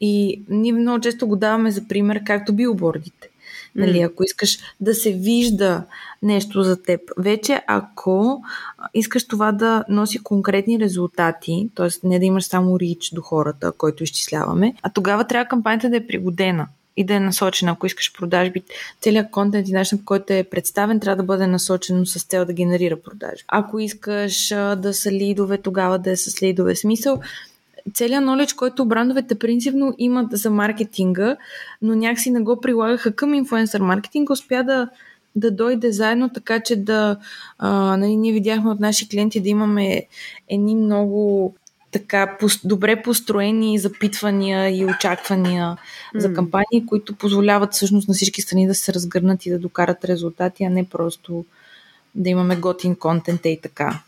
и 0.00 0.42
ние 0.48 0.72
много 0.72 1.00
често 1.00 1.26
го 1.26 1.36
даваме 1.36 1.70
за 1.70 1.88
пример, 1.88 2.20
както 2.26 2.52
билбордите. 2.52 3.28
Нали, 3.76 4.00
ако 4.00 4.24
искаш 4.24 4.58
да 4.80 4.94
се 4.94 5.12
вижда 5.12 5.82
нещо 6.22 6.62
за 6.62 6.82
теб. 6.82 7.00
Вече 7.18 7.62
ако 7.66 8.42
искаш 8.94 9.26
това 9.26 9.52
да 9.52 9.84
носи 9.88 10.18
конкретни 10.18 10.80
резултати, 10.80 11.70
т.е. 11.74 11.88
не 12.08 12.18
да 12.18 12.24
имаш 12.24 12.44
само 12.44 12.80
рич 12.80 13.10
до 13.10 13.20
хората, 13.20 13.72
който 13.72 14.04
изчисляваме, 14.04 14.74
а 14.82 14.92
тогава 14.92 15.26
трябва 15.26 15.48
кампанията 15.48 15.90
да 15.90 15.96
е 15.96 16.06
пригодена 16.06 16.66
и 16.96 17.04
да 17.04 17.14
е 17.14 17.20
насочена. 17.20 17.72
Ако 17.72 17.86
искаш 17.86 18.12
продажби, 18.12 18.62
целият 19.00 19.30
контент 19.30 19.68
и 19.68 19.72
начин, 19.72 19.98
по 19.98 20.04
който 20.04 20.32
е 20.32 20.44
представен, 20.44 21.00
трябва 21.00 21.16
да 21.16 21.22
бъде 21.22 21.46
насочен 21.46 22.06
с 22.06 22.24
цел 22.24 22.44
да 22.44 22.52
генерира 22.52 22.96
продажби. 23.02 23.44
Ако 23.48 23.78
искаш 23.78 24.48
да 24.76 24.90
са 24.92 25.12
лидове, 25.12 25.58
тогава 25.58 25.98
да 25.98 26.10
е 26.10 26.16
с 26.16 26.42
лидове. 26.42 26.76
Смисъл, 26.76 27.20
целият 27.94 28.24
нолич, 28.24 28.52
който 28.52 28.84
брандовете 28.84 29.34
принципно 29.38 29.94
имат 29.98 30.26
за 30.32 30.50
маркетинга, 30.50 31.36
но 31.82 31.94
някакси 31.94 32.30
не 32.30 32.40
го 32.40 32.60
прилагаха 32.60 33.12
към 33.12 33.34
инфуенсър 33.34 33.80
маркетинг, 33.80 34.30
успя 34.30 34.64
да, 34.64 34.88
да 35.36 35.50
дойде 35.50 35.92
заедно, 35.92 36.28
така 36.28 36.60
че 36.60 36.76
да 36.76 37.16
а, 37.58 37.96
нали, 37.96 38.16
ние 38.16 38.32
видяхме 38.32 38.70
от 38.70 38.80
наши 38.80 39.08
клиенти 39.08 39.40
да 39.40 39.48
имаме 39.48 40.02
едни 40.48 40.76
много 40.76 41.54
така 41.94 42.36
добре 42.64 43.02
построени 43.02 43.78
запитвания 43.78 44.78
и 44.78 44.84
очаквания 44.84 45.64
mm. 45.64 46.18
за 46.18 46.32
кампании, 46.32 46.86
които 46.86 47.14
позволяват 47.14 47.72
всъщност 47.72 48.08
на 48.08 48.14
всички 48.14 48.42
страни 48.42 48.66
да 48.66 48.74
се 48.74 48.94
разгърнат 48.94 49.46
и 49.46 49.50
да 49.50 49.58
докарат 49.58 50.04
резултати, 50.04 50.64
а 50.64 50.70
не 50.70 50.84
просто 50.84 51.44
да 52.14 52.30
имаме 52.30 52.56
готин 52.56 52.96
контент 52.96 53.40
и 53.44 53.60
така. 53.62 54.02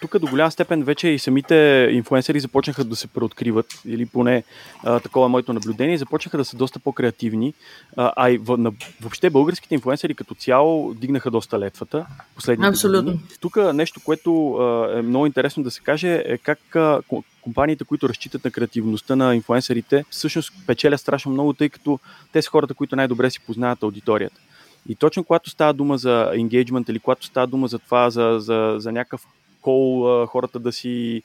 Тук 0.00 0.18
до 0.18 0.26
голяма 0.26 0.50
степен 0.50 0.82
вече 0.82 1.08
и 1.08 1.18
самите 1.18 1.88
инфуенсери 1.92 2.40
започнаха 2.40 2.84
да 2.84 2.96
се 2.96 3.06
преоткриват, 3.06 3.66
или 3.86 4.06
поне 4.06 4.44
а, 4.82 5.00
такова 5.00 5.26
е 5.26 5.28
моето 5.28 5.52
наблюдение, 5.52 5.98
започнаха 5.98 6.36
да 6.36 6.44
са 6.44 6.56
доста 6.56 6.78
по-креативни. 6.78 7.54
А, 7.96 8.12
а 8.16 8.30
и 8.30 8.38
в, 8.38 8.58
на, 8.58 8.72
въобще 9.00 9.30
българските 9.30 9.74
инфуенсери 9.74 10.14
като 10.14 10.34
цяло 10.34 10.94
дигнаха 10.94 11.30
доста 11.30 11.58
летвата 11.58 12.06
последните 12.34 12.68
Абсолютно. 12.68 13.12
години. 13.12 13.28
Тук 13.40 13.56
нещо, 13.74 14.00
което 14.04 14.54
а, 14.54 14.98
е 14.98 15.02
много 15.02 15.26
интересно 15.26 15.62
да 15.62 15.70
се 15.70 15.80
каже 15.80 16.22
е 16.26 16.38
как 16.38 16.76
а, 16.76 17.00
компаниите, 17.42 17.84
които 17.84 18.08
разчитат 18.08 18.44
на 18.44 18.50
креативността 18.50 19.16
на 19.16 19.34
инфуенсерите, 19.34 20.04
всъщност 20.10 20.52
печелят 20.66 21.00
страшно 21.00 21.32
много, 21.32 21.52
тъй 21.52 21.68
като 21.68 21.98
те 22.32 22.42
са 22.42 22.50
хората, 22.50 22.74
които 22.74 22.96
най-добре 22.96 23.30
си 23.30 23.40
познават 23.40 23.82
аудиторията. 23.82 24.40
И 24.88 24.94
точно 24.94 25.24
когато 25.24 25.50
става 25.50 25.72
дума 25.72 25.98
за 25.98 26.30
engagement 26.34 26.90
или 26.90 26.98
когато 26.98 27.26
става 27.26 27.46
дума 27.46 27.68
за 27.68 27.78
това, 27.78 28.10
за, 28.10 28.36
за, 28.40 28.74
за 28.78 28.92
някакъв 28.92 29.26
кол, 29.64 30.26
хората 30.26 30.58
да 30.58 30.72
си 30.72 31.22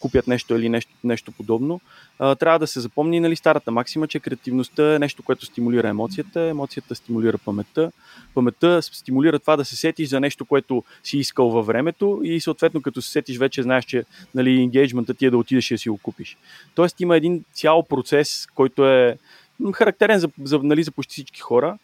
купят 0.00 0.26
нещо 0.26 0.54
или 0.54 0.68
нещо, 0.68 0.92
нещо 1.04 1.32
подобно, 1.32 1.80
трябва 2.18 2.58
да 2.58 2.66
се 2.66 2.80
запомни 2.80 3.20
нали, 3.20 3.36
старата 3.36 3.70
максима, 3.70 4.08
че 4.08 4.20
креативността 4.20 4.94
е 4.94 4.98
нещо, 4.98 5.22
което 5.22 5.46
стимулира 5.46 5.88
емоцията, 5.88 6.40
емоцията 6.40 6.94
стимулира 6.94 7.38
паметта, 7.38 7.92
паметта 8.34 8.82
стимулира 8.82 9.38
това 9.38 9.56
да 9.56 9.64
се 9.64 9.76
сетиш 9.76 10.08
за 10.08 10.20
нещо, 10.20 10.44
което 10.44 10.84
си 11.04 11.18
искал 11.18 11.48
във 11.48 11.66
времето 11.66 12.20
и 12.24 12.40
съответно 12.40 12.82
като 12.82 13.02
се 13.02 13.10
сетиш 13.10 13.38
вече 13.38 13.62
знаеш, 13.62 13.84
че 13.84 14.04
нали, 14.34 14.62
енгейджмента 14.62 15.14
ти 15.14 15.26
е 15.26 15.30
да 15.30 15.38
отидеш 15.38 15.70
и 15.70 15.74
да 15.74 15.78
си 15.78 15.88
го 15.88 15.98
купиш. 15.98 16.36
Тоест 16.74 17.00
има 17.00 17.16
един 17.16 17.44
цял 17.52 17.82
процес, 17.82 18.46
който 18.54 18.86
е 18.88 19.18
характерен 19.72 20.18
за, 20.18 20.28
за, 20.42 20.58
нали, 20.62 20.82
за 20.82 20.90
почти 20.90 21.12
всички 21.12 21.40
хора, 21.40 21.78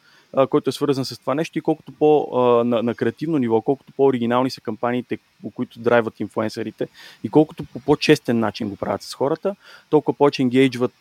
който 0.50 0.70
е 0.70 0.72
свързан 0.72 1.04
с 1.04 1.18
това 1.18 1.34
нещо 1.34 1.58
и 1.58 1.62
колкото 1.62 1.92
по 1.92 2.28
на, 2.64 2.82
на 2.82 2.94
креативно 2.94 3.38
ниво, 3.38 3.60
колкото 3.60 3.92
по-оригинални 3.96 4.50
са 4.50 4.60
кампаниите, 4.60 5.18
по 5.42 5.50
които 5.50 5.80
драйват 5.80 6.20
инфлуенсърите 6.20 6.88
и 7.24 7.28
колкото 7.28 7.64
по 7.72 7.80
по-честен 7.80 8.38
начин 8.38 8.68
го 8.68 8.76
правят 8.76 9.02
с 9.02 9.14
хората, 9.14 9.56
толкова 9.90 10.18
повече 10.18 10.42
енгейджват 10.42 10.94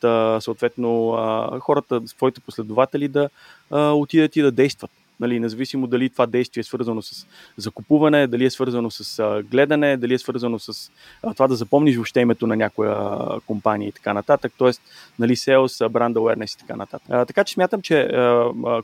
съответно 0.43 1.11
хората, 1.59 2.01
своите 2.05 2.41
последователи 2.41 3.07
да 3.07 3.29
отидат 3.71 4.35
и 4.35 4.41
да 4.41 4.51
действат. 4.51 4.91
Нали, 5.21 5.39
независимо 5.39 5.87
дали 5.87 6.09
това 6.09 6.25
действие 6.25 6.61
е 6.61 6.63
свързано 6.63 7.01
с 7.01 7.27
закупуване, 7.57 8.27
дали 8.27 8.45
е 8.45 8.49
свързано 8.49 8.91
с 8.91 9.19
а, 9.19 9.43
гледане, 9.43 9.97
дали 9.97 10.13
е 10.13 10.17
свързано 10.17 10.59
с 10.59 10.91
а, 11.23 11.33
това 11.33 11.47
да 11.47 11.55
запомниш 11.55 11.95
въобще 11.95 12.19
името 12.19 12.47
на 12.47 12.55
някоя 12.55 12.91
а, 12.91 13.39
компания 13.47 13.87
и 13.87 13.91
така 13.91 14.13
нататък, 14.13 14.53
т.е. 14.59 14.71
нали, 15.19 15.35
sales, 15.35 15.87
brand 15.89 16.13
awareness 16.13 16.55
и 16.55 16.59
така 16.59 16.75
нататък. 16.75 17.09
А, 17.09 17.25
така 17.25 17.43
че 17.43 17.53
смятам, 17.53 17.81
че 17.81 18.01
а, 18.01 18.51
а, 18.65 18.81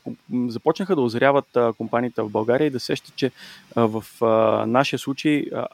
започнаха 0.47 0.95
да 0.95 1.01
озряват 1.01 1.57
компаниите 1.77 2.21
в 2.21 2.29
България 2.29 2.65
и 2.65 2.69
да 2.69 2.79
сещат, 2.79 3.15
че 3.15 3.31
а, 3.75 3.87
в 3.87 4.05
а, 4.21 4.65
нашия 4.65 4.99
случай 4.99 5.45
а, 5.55 5.67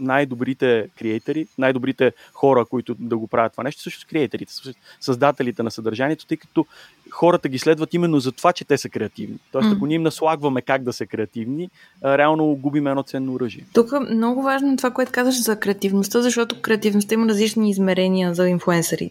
най-добрите 0.00 0.88
креатори, 0.98 1.46
най-добрите 1.58 2.12
хора, 2.32 2.64
които 2.64 2.94
да 2.98 3.16
го 3.16 3.26
правят 3.26 3.52
това 3.52 3.64
нещо, 3.64 3.82
също 3.82 4.06
креаторите, 4.10 4.52
създателите 5.00 5.62
на 5.62 5.70
съдържанието, 5.70 6.26
тъй 6.26 6.36
като 6.36 6.66
хората 7.10 7.48
ги 7.48 7.58
следват 7.58 7.94
именно 7.94 8.20
за 8.20 8.32
това, 8.32 8.52
че 8.52 8.64
те 8.64 8.78
са 8.78 8.88
креативни. 8.88 9.38
Тоест, 9.52 9.68
mm. 9.68 9.76
ако 9.76 9.86
ние 9.86 9.94
им 9.94 10.02
наслагваме 10.02 10.62
как 10.62 10.82
да 10.82 10.92
са 10.92 11.06
креативни, 11.06 11.70
реално 12.04 12.54
губим 12.54 12.86
едно 12.86 13.02
ценно 13.02 13.34
оръжие. 13.34 13.64
Тук 13.72 13.92
е 13.92 14.14
много 14.14 14.42
важно 14.42 14.76
това, 14.76 14.90
което 14.90 15.12
казаш 15.12 15.42
за 15.42 15.60
креативността, 15.60 16.22
защото 16.22 16.60
креативността 16.60 17.14
има 17.14 17.28
различни 17.28 17.70
измерения 17.70 18.34
за 18.34 18.48
инфуенсъри. 18.48 19.10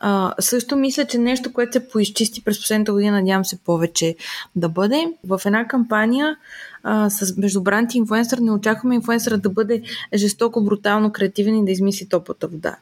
А, 0.00 0.34
също 0.40 0.76
мисля, 0.76 1.04
че 1.04 1.18
нещо, 1.18 1.52
което 1.52 1.72
се 1.72 1.88
поизчисти 1.88 2.44
през 2.44 2.60
последната 2.60 2.92
година, 2.92 3.20
надявам 3.20 3.44
се 3.44 3.58
повече 3.58 4.16
да 4.56 4.68
бъде. 4.68 5.12
В 5.24 5.40
една 5.46 5.68
кампания 5.68 6.36
а, 6.82 7.10
с 7.10 7.36
между 7.36 7.62
бранд 7.62 7.94
и 7.94 7.98
инфуенсър 7.98 8.38
не 8.38 8.52
очакваме 8.52 8.94
инфуенсъра 8.94 9.38
да 9.38 9.50
бъде 9.50 9.82
жестоко, 10.14 10.64
брутално 10.64 11.12
креативен 11.12 11.58
и 11.58 11.64
да 11.64 11.70
измисли 11.70 12.06
топлата 12.06 12.46
вода. 12.46 12.76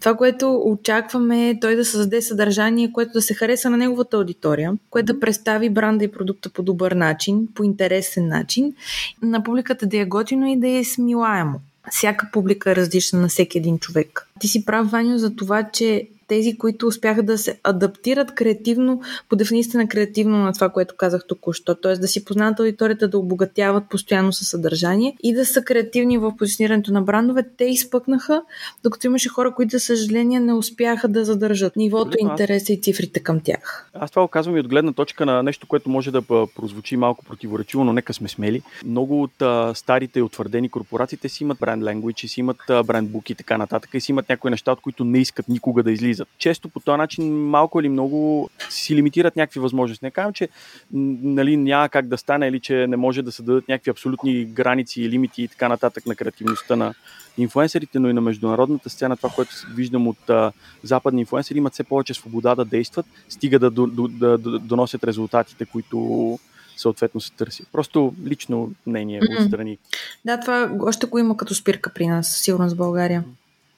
Това, 0.00 0.16
което 0.16 0.62
очакваме 0.64 1.50
е 1.50 1.60
той 1.60 1.76
да 1.76 1.84
създаде 1.84 2.22
съдържание, 2.22 2.92
което 2.92 3.12
да 3.12 3.22
се 3.22 3.34
хареса 3.34 3.70
на 3.70 3.76
неговата 3.76 4.16
аудитория, 4.16 4.72
което 4.90 5.12
да 5.12 5.20
представи 5.20 5.70
бранда 5.70 6.04
и 6.04 6.12
продукта 6.12 6.50
по 6.50 6.62
добър 6.62 6.92
начин, 6.92 7.48
по 7.54 7.64
интересен 7.64 8.28
начин, 8.28 8.74
на 9.22 9.42
публиката 9.42 9.86
да 9.86 9.98
е 9.98 10.04
готино 10.04 10.46
и 10.46 10.56
да 10.56 10.68
е 10.68 10.84
смилаемо. 10.84 11.60
Всяка 11.90 12.28
публика 12.32 12.70
е 12.70 12.76
различна 12.76 13.20
на 13.20 13.28
всеки 13.28 13.58
един 13.58 13.78
човек. 13.78 14.28
Ти 14.40 14.48
си 14.48 14.64
прав, 14.64 14.90
Ваню, 14.90 15.18
за 15.18 15.36
това, 15.36 15.62
че 15.62 16.08
тези, 16.28 16.58
които 16.58 16.86
успяха 16.86 17.22
да 17.22 17.38
се 17.38 17.60
адаптират 17.62 18.34
креативно, 18.34 19.02
по 19.28 19.36
наистина 19.50 19.88
креативно 19.88 20.38
на 20.38 20.52
това, 20.52 20.68
което 20.68 20.94
казах 20.96 21.26
току-що. 21.26 21.74
Т.е. 21.74 21.96
да 21.96 22.08
си 22.08 22.24
познават 22.24 22.60
аудиторията, 22.60 23.08
да 23.08 23.18
обогатяват 23.18 23.84
постоянно 23.90 24.32
със 24.32 24.48
съдържание 24.48 25.16
и 25.22 25.34
да 25.34 25.46
са 25.46 25.62
креативни 25.62 26.18
в 26.18 26.36
позиционирането 26.36 26.92
на 26.92 27.02
брандове. 27.02 27.44
Те 27.56 27.64
изпъкнаха, 27.64 28.42
докато 28.84 29.06
имаше 29.06 29.28
хора, 29.28 29.54
които, 29.54 29.70
за 29.70 29.80
съжаление, 29.80 30.40
не 30.40 30.52
успяха 30.52 31.08
да 31.08 31.24
задържат 31.24 31.76
нивото, 31.76 32.16
интереса 32.20 32.72
и 32.72 32.80
цифрите 32.80 33.20
към 33.20 33.40
тях. 33.40 33.90
Аз 33.94 34.10
това 34.10 34.28
казвам 34.28 34.56
и 34.56 34.60
от 34.60 34.68
гледна 34.68 34.92
точка 34.92 35.26
на 35.26 35.42
нещо, 35.42 35.66
което 35.66 35.90
може 35.90 36.10
да 36.10 36.22
прозвучи 36.56 36.96
малко 36.96 37.24
противоречиво, 37.24 37.84
но 37.84 37.92
нека 37.92 38.14
сме 38.14 38.28
смели. 38.28 38.62
Много 38.84 39.22
от 39.22 39.42
а, 39.42 39.74
старите 39.74 40.18
и 40.18 40.22
утвърдени 40.22 40.68
корпорациите 40.68 41.28
си 41.28 41.42
имат 41.42 41.58
бренд 41.58 41.82
language, 41.82 42.26
си 42.26 42.40
имат 42.40 42.56
бренд 42.86 43.10
буки 43.10 43.32
и 43.32 43.36
така 43.36 43.58
нататък 43.58 43.90
и 43.94 44.00
си 44.00 44.12
имат 44.12 44.28
някои 44.28 44.50
неща, 44.50 44.72
от 44.72 44.80
които 44.80 45.04
не 45.04 45.18
искат 45.18 45.48
никога 45.48 45.82
да 45.82 45.92
излизат 45.92 46.15
влизат. 46.16 46.28
Често 46.38 46.68
по 46.68 46.80
този 46.80 46.96
начин 46.96 47.48
малко 47.48 47.80
или 47.80 47.88
много 47.88 48.50
си 48.70 48.96
лимитират 48.96 49.36
някакви 49.36 49.60
възможности. 49.60 50.04
Не 50.04 50.10
казвам, 50.10 50.32
че 50.32 50.48
нали, 50.92 51.56
няма 51.56 51.88
как 51.88 52.08
да 52.08 52.18
стане 52.18 52.48
или 52.48 52.60
че 52.60 52.86
не 52.86 52.96
може 52.96 53.22
да 53.22 53.32
се 53.32 53.42
дадат 53.42 53.68
някакви 53.68 53.90
абсолютни 53.90 54.44
граници 54.44 55.02
и 55.02 55.08
лимити 55.10 55.42
и 55.42 55.48
така 55.48 55.68
нататък 55.68 56.06
на 56.06 56.14
креативността 56.14 56.76
на 56.76 56.94
инфуенсерите, 57.38 57.98
но 57.98 58.08
и 58.08 58.12
на 58.12 58.20
международната 58.20 58.90
сцена, 58.90 59.16
това, 59.16 59.30
което 59.30 59.50
виждам 59.74 60.08
от 60.08 60.30
а, 60.30 60.52
западни 60.82 61.20
инфуенсери, 61.20 61.58
имат 61.58 61.72
все 61.72 61.84
повече 61.84 62.14
свобода 62.14 62.54
да 62.54 62.64
действат, 62.64 63.06
стига 63.28 63.58
да, 63.58 63.70
да, 63.70 63.86
да, 63.86 64.38
да 64.38 64.58
доносят 64.58 65.04
резултатите, 65.04 65.64
които 65.64 66.38
съответно 66.76 67.20
се 67.20 67.32
търси. 67.32 67.64
Просто 67.72 68.14
лично 68.24 68.72
мнение 68.86 69.20
mm-hmm. 69.20 69.44
отстрани. 69.44 69.78
Да, 70.24 70.40
това 70.40 70.70
още 70.80 71.06
го 71.06 71.18
има 71.18 71.36
като 71.36 71.54
спирка 71.54 71.90
при 71.94 72.06
нас, 72.06 72.36
сигурно 72.36 72.68
с 72.68 72.74
България. 72.74 73.24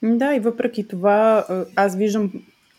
Да, 0.03 0.35
и 0.35 0.39
въпреки 0.39 0.87
това 0.87 1.45
аз 1.75 1.95
виждам 1.95 2.31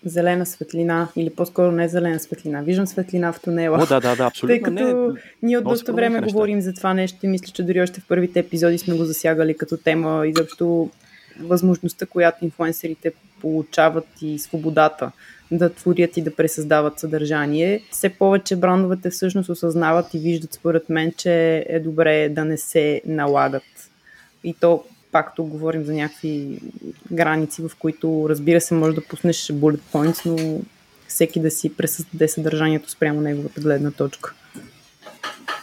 зелена 0.05 0.47
светлина, 0.47 1.09
или 1.17 1.31
по-скоро 1.31 1.73
не 1.73 1.89
зелена 1.89 2.21
светлина, 2.21 2.63
виждам 2.63 2.87
светлина 2.87 3.33
в 3.33 3.41
тунела. 3.41 3.79
О, 3.83 3.87
да, 3.87 4.01
да, 4.01 4.17
да, 4.17 4.25
абсолютно. 4.25 4.55
Тъй 4.55 4.63
като 4.63 5.09
не, 5.13 5.21
ние 5.43 5.59
от 5.59 5.65
доста 5.65 5.93
време 5.93 6.21
неща. 6.21 6.33
говорим 6.33 6.61
за 6.61 6.73
това 6.75 6.95
нещо 6.95 7.27
и 7.27 7.29
мисля, 7.29 7.53
че 7.53 7.63
дори 7.63 7.83
още 7.83 8.01
в 8.01 8.09
първите 8.09 8.39
епизоди 8.39 8.79
сме 8.79 8.97
го 8.97 9.05
засягали 9.05 9.57
като 9.57 9.77
тема 9.77 10.27
и 10.27 10.33
защо 10.37 10.91
възможността, 11.41 12.07
която 12.07 12.45
инфлуенсерите 12.45 13.13
получават 13.41 14.07
и 14.23 14.39
свободата 14.39 15.13
да 15.51 15.71
творят 15.71 16.17
и 16.17 16.23
да 16.23 16.35
пресъздават 16.35 16.99
съдържание. 16.99 17.83
Все 17.91 18.09
повече 18.09 18.57
брандовете 18.57 19.11
всъщност 19.11 19.49
осъзнават 19.49 20.15
и 20.15 20.19
виждат 20.19 20.53
според 20.53 20.89
мен, 20.89 21.13
че 21.17 21.65
е 21.69 21.81
добре 21.81 22.29
да 22.29 22.45
не 22.45 22.57
се 22.57 23.03
налагат. 23.07 23.91
И 24.45 24.55
то 24.61 24.85
пак 25.13 25.35
тук 25.35 25.49
говорим 25.49 25.85
за 25.85 25.95
някакви 25.95 26.59
граници, 27.13 27.63
в 27.63 27.71
които 27.79 28.27
разбира 28.29 28.61
се 28.61 28.75
може 28.75 28.95
да 28.95 29.05
пуснеш 29.09 29.37
bullet 29.37 29.81
points, 29.93 30.27
но 30.27 30.61
всеки 31.09 31.41
да 31.41 31.51
си 31.51 31.77
пресъздаде 31.77 32.29
съдържанието 32.29 32.91
спрямо 32.91 33.21
неговата 33.21 33.61
гледна 33.61 33.91
точка. 33.91 34.35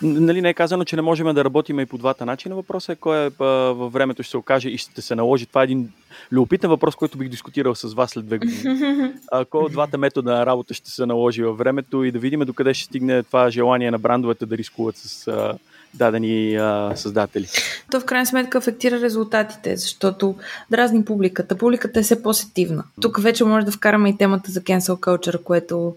Нали 0.01 0.41
не 0.41 0.49
е 0.49 0.53
казано, 0.53 0.83
че 0.83 0.95
не 0.95 1.01
можем 1.01 1.33
да 1.33 1.45
работим 1.45 1.79
и 1.79 1.86
по 1.86 1.97
двата 1.97 2.25
начина. 2.25 2.55
Въпросът 2.55 2.89
е 2.89 2.99
кой 2.99 3.25
е, 3.25 3.29
във 3.39 3.93
времето 3.93 4.23
ще 4.23 4.31
се 4.31 4.38
окаже 4.38 4.69
и 4.69 4.77
ще 4.77 5.01
се 5.01 5.15
наложи. 5.15 5.45
Това 5.45 5.62
е 5.62 5.63
един 5.63 5.89
любопитен 6.31 6.69
въпрос, 6.69 6.95
който 6.95 7.17
бих 7.17 7.29
дискутирал 7.29 7.75
с 7.75 7.93
вас 7.93 8.12
след 8.12 8.25
две 8.25 8.38
години. 8.38 8.63
А, 9.31 9.45
кой 9.45 9.63
от 9.63 9.71
двата 9.71 9.97
метода 9.97 10.33
на 10.33 10.45
работа 10.45 10.73
ще 10.73 10.89
се 10.89 11.05
наложи 11.05 11.43
във 11.43 11.57
времето 11.57 12.03
и 12.03 12.12
да 12.12 12.19
видим 12.19 12.39
докъде 12.39 12.73
ще 12.73 12.86
стигне 12.86 13.23
това 13.23 13.49
желание 13.49 13.91
на 13.91 13.99
брандовете 13.99 14.45
да 14.45 14.57
рискуват 14.57 14.97
с 14.97 15.27
а, 15.27 15.57
дадени 15.93 16.56
а, 16.56 16.93
създатели. 16.95 17.47
То 17.91 18.00
в 18.00 18.06
крайна 18.06 18.26
сметка 18.26 18.58
афектира 18.58 19.02
резултатите, 19.02 19.78
защото 19.78 20.36
дразни 20.71 21.06
публиката. 21.06 21.58
Публиката 21.58 22.00
е 22.00 22.04
все 22.04 22.23
по-сетивна. 22.23 22.84
Тук 23.02 23.21
вече 23.21 23.43
може 23.43 23.65
да 23.65 23.71
вкараме 23.71 24.10
и 24.10 24.17
темата 24.17 24.52
за 24.52 24.62
cancel 24.62 25.00
culture, 25.00 25.43
което 25.43 25.95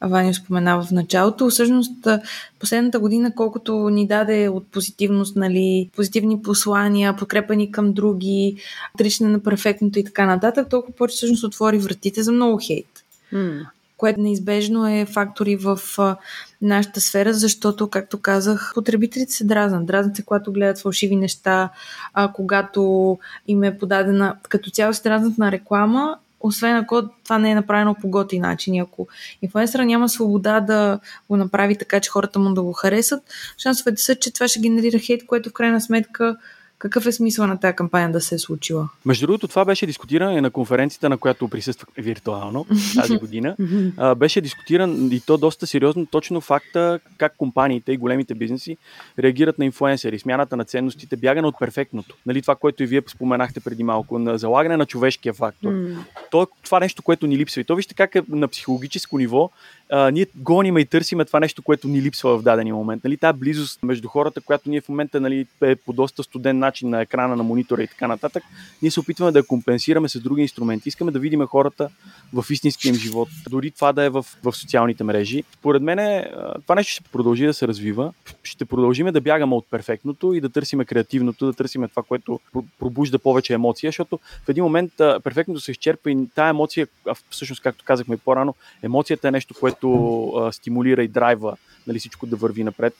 Ваня 0.00 0.34
споменава 0.34 0.82
в 0.82 0.90
началото. 0.90 1.48
Всъщност, 1.48 2.08
последната 2.60 2.98
година, 2.98 3.32
колкото 3.34 3.88
ни 3.88 4.06
даде 4.06 4.48
от 4.48 4.66
позитивност, 4.66 5.36
нали, 5.36 5.90
позитивни 5.96 6.42
послания, 6.42 7.16
подкрепа 7.16 7.56
ни 7.56 7.72
към 7.72 7.92
други, 7.92 8.56
отричане 8.94 9.30
на 9.30 9.40
перфектното 9.40 9.98
и 9.98 10.04
така 10.04 10.26
нататък, 10.26 10.68
толкова 10.70 10.96
повече 10.96 11.16
всъщност 11.16 11.44
отвори 11.44 11.78
вратите 11.78 12.22
за 12.22 12.32
много 12.32 12.60
хейт. 12.66 13.04
Mm 13.32 13.66
което 13.96 14.20
неизбежно 14.20 14.88
е 14.88 15.06
фактори 15.06 15.56
в 15.56 15.78
нашата 16.62 17.00
сфера, 17.00 17.34
защото, 17.34 17.90
както 17.90 18.20
казах, 18.20 18.72
потребителите 18.74 19.32
се 19.32 19.44
дразнат. 19.44 19.86
Дразнат 19.86 20.16
се, 20.16 20.24
когато 20.24 20.52
гледат 20.52 20.78
фалшиви 20.78 21.16
неща, 21.16 21.70
а, 22.14 22.32
когато 22.32 23.18
им 23.48 23.62
е 23.62 23.78
подадена, 23.78 24.36
като 24.48 24.70
цяло 24.70 24.94
се 24.94 25.02
дразнат 25.02 25.38
на 25.38 25.52
реклама, 25.52 26.18
освен 26.40 26.76
ако 26.76 27.02
това 27.24 27.38
не 27.38 27.50
е 27.50 27.54
направено 27.54 27.94
по 27.94 28.08
готи 28.08 28.38
начин. 28.38 28.82
Ако 28.82 29.08
инфлуенсъра 29.42 29.84
няма 29.84 30.08
свобода 30.08 30.60
да 30.60 31.00
го 31.28 31.36
направи 31.36 31.78
така, 31.78 32.00
че 32.00 32.10
хората 32.10 32.38
му 32.38 32.54
да 32.54 32.62
го 32.62 32.72
харесат, 32.72 33.22
шансовете 33.58 34.02
са, 34.02 34.14
че 34.14 34.32
това 34.32 34.48
ще 34.48 34.60
генерира 34.60 34.98
хейт, 34.98 35.26
което 35.26 35.50
в 35.50 35.52
крайна 35.52 35.80
сметка 35.80 36.36
какъв 36.84 37.06
е 37.06 37.12
смисъл 37.12 37.46
на 37.46 37.60
тази 37.60 37.76
кампания 37.76 38.12
да 38.12 38.20
се 38.20 38.34
е 38.34 38.38
случила? 38.38 38.88
Между 39.06 39.26
другото, 39.26 39.48
това 39.48 39.64
беше 39.64 39.86
дискутирано 39.86 40.38
и 40.38 40.40
на 40.40 40.50
конференцията, 40.50 41.08
на 41.08 41.18
която 41.18 41.48
присъствах 41.48 41.88
виртуално 41.98 42.66
тази 42.94 43.16
година. 43.16 43.56
а, 43.96 44.14
беше 44.14 44.40
дискутиран 44.40 45.12
и 45.12 45.20
то 45.20 45.38
доста 45.38 45.66
сериозно 45.66 46.06
точно 46.06 46.40
факта 46.40 47.00
как 47.18 47.36
компаниите 47.36 47.92
и 47.92 47.96
големите 47.96 48.34
бизнеси 48.34 48.76
реагират 49.18 49.58
на 49.58 49.64
инфлуенсери, 49.64 50.18
смяната 50.18 50.56
на 50.56 50.64
ценностите, 50.64 51.16
бягане 51.16 51.46
от 51.46 51.58
перфектното. 51.58 52.16
Нали, 52.26 52.42
това, 52.42 52.56
което 52.56 52.82
и 52.82 52.86
вие 52.86 53.02
споменахте 53.06 53.60
преди 53.60 53.84
малко, 53.84 54.18
на 54.18 54.38
залагане 54.38 54.76
на 54.76 54.86
човешкия 54.86 55.34
фактор. 55.34 55.72
Mm. 55.72 55.96
То, 56.30 56.46
това 56.64 56.80
нещо, 56.80 57.02
което 57.02 57.26
ни 57.26 57.38
липсва. 57.38 57.60
И 57.60 57.64
то 57.64 57.76
вижте 57.76 57.94
как 57.94 58.14
е 58.14 58.22
на 58.28 58.48
психологическо 58.48 59.18
ниво 59.18 59.50
а, 59.90 60.10
ние 60.10 60.26
гоним 60.36 60.78
и 60.78 60.84
търсиме 60.84 61.24
това 61.24 61.40
нещо, 61.40 61.62
което 61.62 61.88
ни 61.88 62.02
липсва 62.02 62.38
в 62.38 62.42
дадения 62.42 62.74
момент. 62.74 63.04
Нали, 63.04 63.16
тази 63.16 63.38
близост 63.38 63.82
между 63.82 64.08
хората, 64.08 64.40
която 64.40 64.70
ние 64.70 64.80
в 64.80 64.88
момента 64.88 65.20
нали, 65.20 65.46
е 65.62 65.76
по 65.76 65.92
доста 65.92 66.22
студен 66.22 66.58
начин 66.58 66.73
на 66.82 67.00
екрана, 67.00 67.36
на 67.36 67.42
монитора 67.42 67.82
и 67.82 67.88
така 67.88 68.06
нататък, 68.06 68.42
ние 68.82 68.90
се 68.90 69.00
опитваме 69.00 69.32
да 69.32 69.46
компенсираме 69.46 70.08
с 70.08 70.20
други 70.20 70.42
инструменти. 70.42 70.88
Искаме 70.88 71.10
да 71.10 71.18
видим 71.18 71.46
хората 71.46 71.88
в 72.32 72.44
истинския 72.50 72.90
им 72.90 72.94
живот, 72.94 73.28
дори 73.50 73.70
това 73.70 73.92
да 73.92 74.02
е 74.02 74.08
в, 74.08 74.26
в 74.42 74.52
социалните 74.52 75.04
мрежи. 75.04 75.44
Според 75.58 75.82
мен 75.82 76.24
това 76.62 76.74
нещо 76.74 76.92
ще 76.92 77.02
продължи 77.02 77.46
да 77.46 77.54
се 77.54 77.68
развива. 77.68 78.12
Ще 78.42 78.64
продължиме 78.64 79.12
да 79.12 79.20
бягаме 79.20 79.54
от 79.54 79.66
перфектното 79.70 80.34
и 80.34 80.40
да 80.40 80.48
търсиме 80.48 80.84
креативното, 80.84 81.46
да 81.46 81.52
търсиме 81.52 81.88
това, 81.88 82.02
което 82.02 82.40
пробужда 82.78 83.18
повече 83.18 83.52
емоция, 83.52 83.88
защото 83.88 84.18
в 84.44 84.48
един 84.48 84.64
момент 84.64 84.92
перфектното 84.96 85.60
се 85.60 85.70
изчерпва 85.70 86.10
и 86.10 86.28
тая 86.34 86.50
емоция, 86.50 86.86
всъщност, 87.30 87.62
както 87.62 87.84
казахме 87.84 88.16
по-рано, 88.16 88.54
емоцията 88.82 89.28
е 89.28 89.30
нещо, 89.30 89.54
което 89.60 90.50
стимулира 90.52 91.02
и 91.04 91.08
драйва 91.08 91.56
нали, 91.86 91.98
всичко 91.98 92.26
да 92.26 92.36
върви 92.36 92.64
напред, 92.64 92.94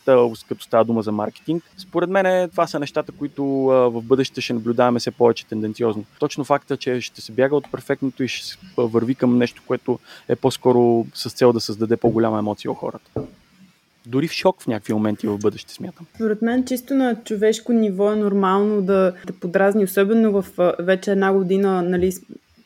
като 0.49 0.65
става 0.65 0.85
дума 0.85 1.03
за 1.03 1.13
маркетинг. 1.13 1.65
Според 1.77 2.11
мен 2.11 2.51
това 2.51 2.67
са 2.67 2.81
нещата, 2.81 3.13
които 3.13 3.45
в 3.93 4.03
бъдеще 4.03 4.41
ще 4.41 4.53
наблюдаваме 4.53 4.99
все 4.99 5.11
повече 5.11 5.47
тенденциозно. 5.47 6.05
Точно 6.19 6.45
факта, 6.45 6.77
че 6.77 7.01
ще 7.01 7.21
се 7.21 7.33
бяга 7.33 7.57
от 7.57 7.73
перфектното 7.73 8.23
и 8.23 8.29
ще 8.29 8.59
върви 8.77 9.15
към 9.15 9.39
нещо, 9.39 9.63
което 9.67 9.99
е 10.29 10.37
по-скоро 10.37 11.07
с 11.15 11.31
цел 11.31 11.53
да 11.53 11.61
създаде 11.61 11.97
по-голяма 11.97 12.39
емоция 12.39 12.71
у 12.71 12.75
хората 12.75 13.11
дори 14.07 14.29
в 14.29 14.33
шок 14.33 14.63
в 14.63 14.67
някакви 14.67 14.93
моменти 14.93 15.27
в 15.27 15.39
бъдеще, 15.39 15.75
смятам. 15.75 16.07
Според 16.15 16.43
мен, 16.43 16.65
чисто 16.65 16.95
на 16.95 17.17
човешко 17.25 17.73
ниво 17.73 18.13
е 18.13 18.17
нормално 18.17 18.83
да, 18.83 19.13
да 19.27 19.33
подразни, 19.33 19.85
особено 19.85 20.43
в 20.43 20.75
вече 20.79 21.13
една 21.13 21.33
година, 21.33 21.83
нали, 21.83 22.13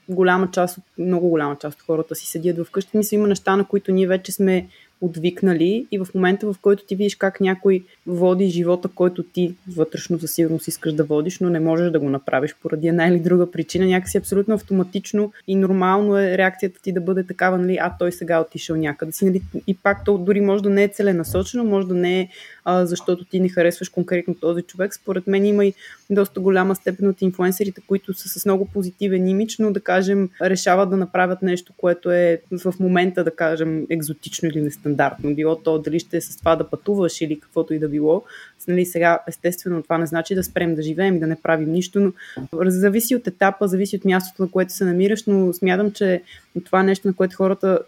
голяма 0.09 0.51
част, 0.51 0.79
много 0.99 1.29
голяма 1.29 1.57
част 1.57 1.79
от 1.81 1.87
хората 1.87 2.15
си 2.15 2.27
седят 2.27 2.67
вкъщи. 2.67 2.97
Мисля, 2.97 3.15
има 3.15 3.29
неща, 3.29 3.57
на 3.57 3.65
които 3.65 3.93
ние 3.93 4.07
вече 4.07 4.33
сме 4.33 4.69
отвикнали 5.01 5.87
и 5.93 5.99
в 5.99 6.07
момента, 6.15 6.53
в 6.53 6.57
който 6.63 6.85
ти 6.85 6.97
видиш 6.97 7.17
как 7.17 7.41
някой 7.41 7.85
води 8.07 8.47
живота, 8.47 8.89
който 8.95 9.23
ти 9.23 9.55
вътрешно 9.77 10.19
със 10.19 10.35
сигурност 10.35 10.69
искаш 10.69 10.93
да 10.93 11.05
водиш, 11.05 11.41
но 11.41 11.51
не 11.51 11.61
можеш 11.61 11.91
да 11.91 12.01
го 12.01 12.09
направиш 12.09 12.55
поради 12.63 12.89
една 12.89 13.07
или 13.07 13.21
друга 13.21 13.51
причина, 13.51 13.87
някакси 13.87 14.19
абсолютно 14.19 14.55
автоматично 14.55 15.33
и 15.47 15.55
нормално 15.55 16.19
е 16.19 16.39
реакцията 16.39 16.83
ти 16.83 16.93
да 16.93 17.01
бъде 17.01 17.27
такава, 17.27 17.59
нали, 17.59 17.79
а 17.81 17.93
той 17.99 18.13
сега 18.13 18.41
отишъл 18.41 18.77
някъде 18.77 19.13
си, 19.13 19.25
нали, 19.25 19.43
и 19.67 19.77
пак 19.77 20.05
то 20.05 20.19
дори 20.19 20.41
може 20.41 20.63
да 20.63 20.71
не 20.71 20.85
е 20.85 20.89
целенасочено, 20.89 21.65
може 21.65 21.87
да 21.87 21.95
не 21.95 22.21
е 22.21 22.29
а, 22.71 22.87
защото 22.87 23.25
ти 23.25 23.41
не 23.41 23.49
харесваш 23.49 23.89
конкретно 23.89 24.35
този 24.35 24.63
човек. 24.63 24.95
Според 24.95 25.27
мен 25.27 25.45
има 25.45 25.65
и 25.65 25.75
доста 26.11 26.41
голяма 26.41 26.77
степен 26.77 27.09
от 27.09 27.23
инфлуенсерите, 27.23 27.81
които 27.87 28.15
са 28.15 28.29
с 28.29 28.45
много 28.45 28.65
позитивен 28.67 29.29
имидж, 29.29 29.59
но 29.59 29.73
да 29.73 29.81
кажем 29.81 30.31
решават 30.43 30.91
да 30.91 30.97
направят 30.97 31.43
нещо, 31.43 31.73
което 31.77 32.11
е 32.11 32.41
в 32.65 32.75
момента, 32.81 33.25
да 33.25 33.31
кажем, 33.31 33.87
екзотично 33.91 34.49
или 34.49 34.61
нестандартно. 34.61 35.35
Било 35.35 35.57
то 35.57 35.79
дали 35.79 36.01
ще 36.01 36.17
е 36.17 36.21
с 36.21 36.37
това 36.37 36.57
да 36.57 36.71
пътуваш 36.71 37.21
или 37.21 37.41
каквото 37.41 37.75
и 37.75 37.79
да 37.79 37.89
било. 37.89 38.25
Нали, 38.69 38.87
сега, 38.87 39.19
естествено, 39.29 39.83
това 39.83 39.99
не 39.99 40.07
значи 40.07 40.35
да 40.35 40.45
спрем 40.45 40.75
да 40.75 40.83
живеем 40.83 41.17
и 41.17 41.21
да 41.21 41.27
не 41.27 41.37
правим 41.43 41.73
нищо, 41.73 42.01
но 42.01 42.13
зависи 42.53 43.17
от 43.17 43.27
етапа, 43.27 43.69
зависи 43.69 43.97
от 43.97 44.05
мястото, 44.05 44.43
на 44.43 44.51
което 44.51 44.73
се 44.73 44.85
намираш, 44.85 45.25
но 45.27 45.53
смятам, 45.53 45.93
че 45.93 46.23
това 46.65 46.81
е 46.81 46.85
нещо, 46.85 47.09
на 47.09 47.15
което 47.15 47.37
хората 47.37 47.79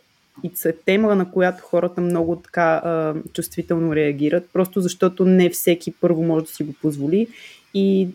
и 0.42 0.50
е 0.64 0.72
тема, 0.72 1.14
на 1.14 1.30
която 1.30 1.62
хората 1.62 2.00
много 2.00 2.36
така 2.36 2.80
а, 2.84 3.14
чувствително 3.32 3.94
реагират, 3.94 4.48
просто 4.52 4.80
защото 4.80 5.24
не 5.24 5.50
всеки 5.50 5.92
първо 6.00 6.22
може 6.22 6.44
да 6.44 6.50
си 6.50 6.64
го 6.64 6.72
позволи 6.82 7.26
и 7.74 8.08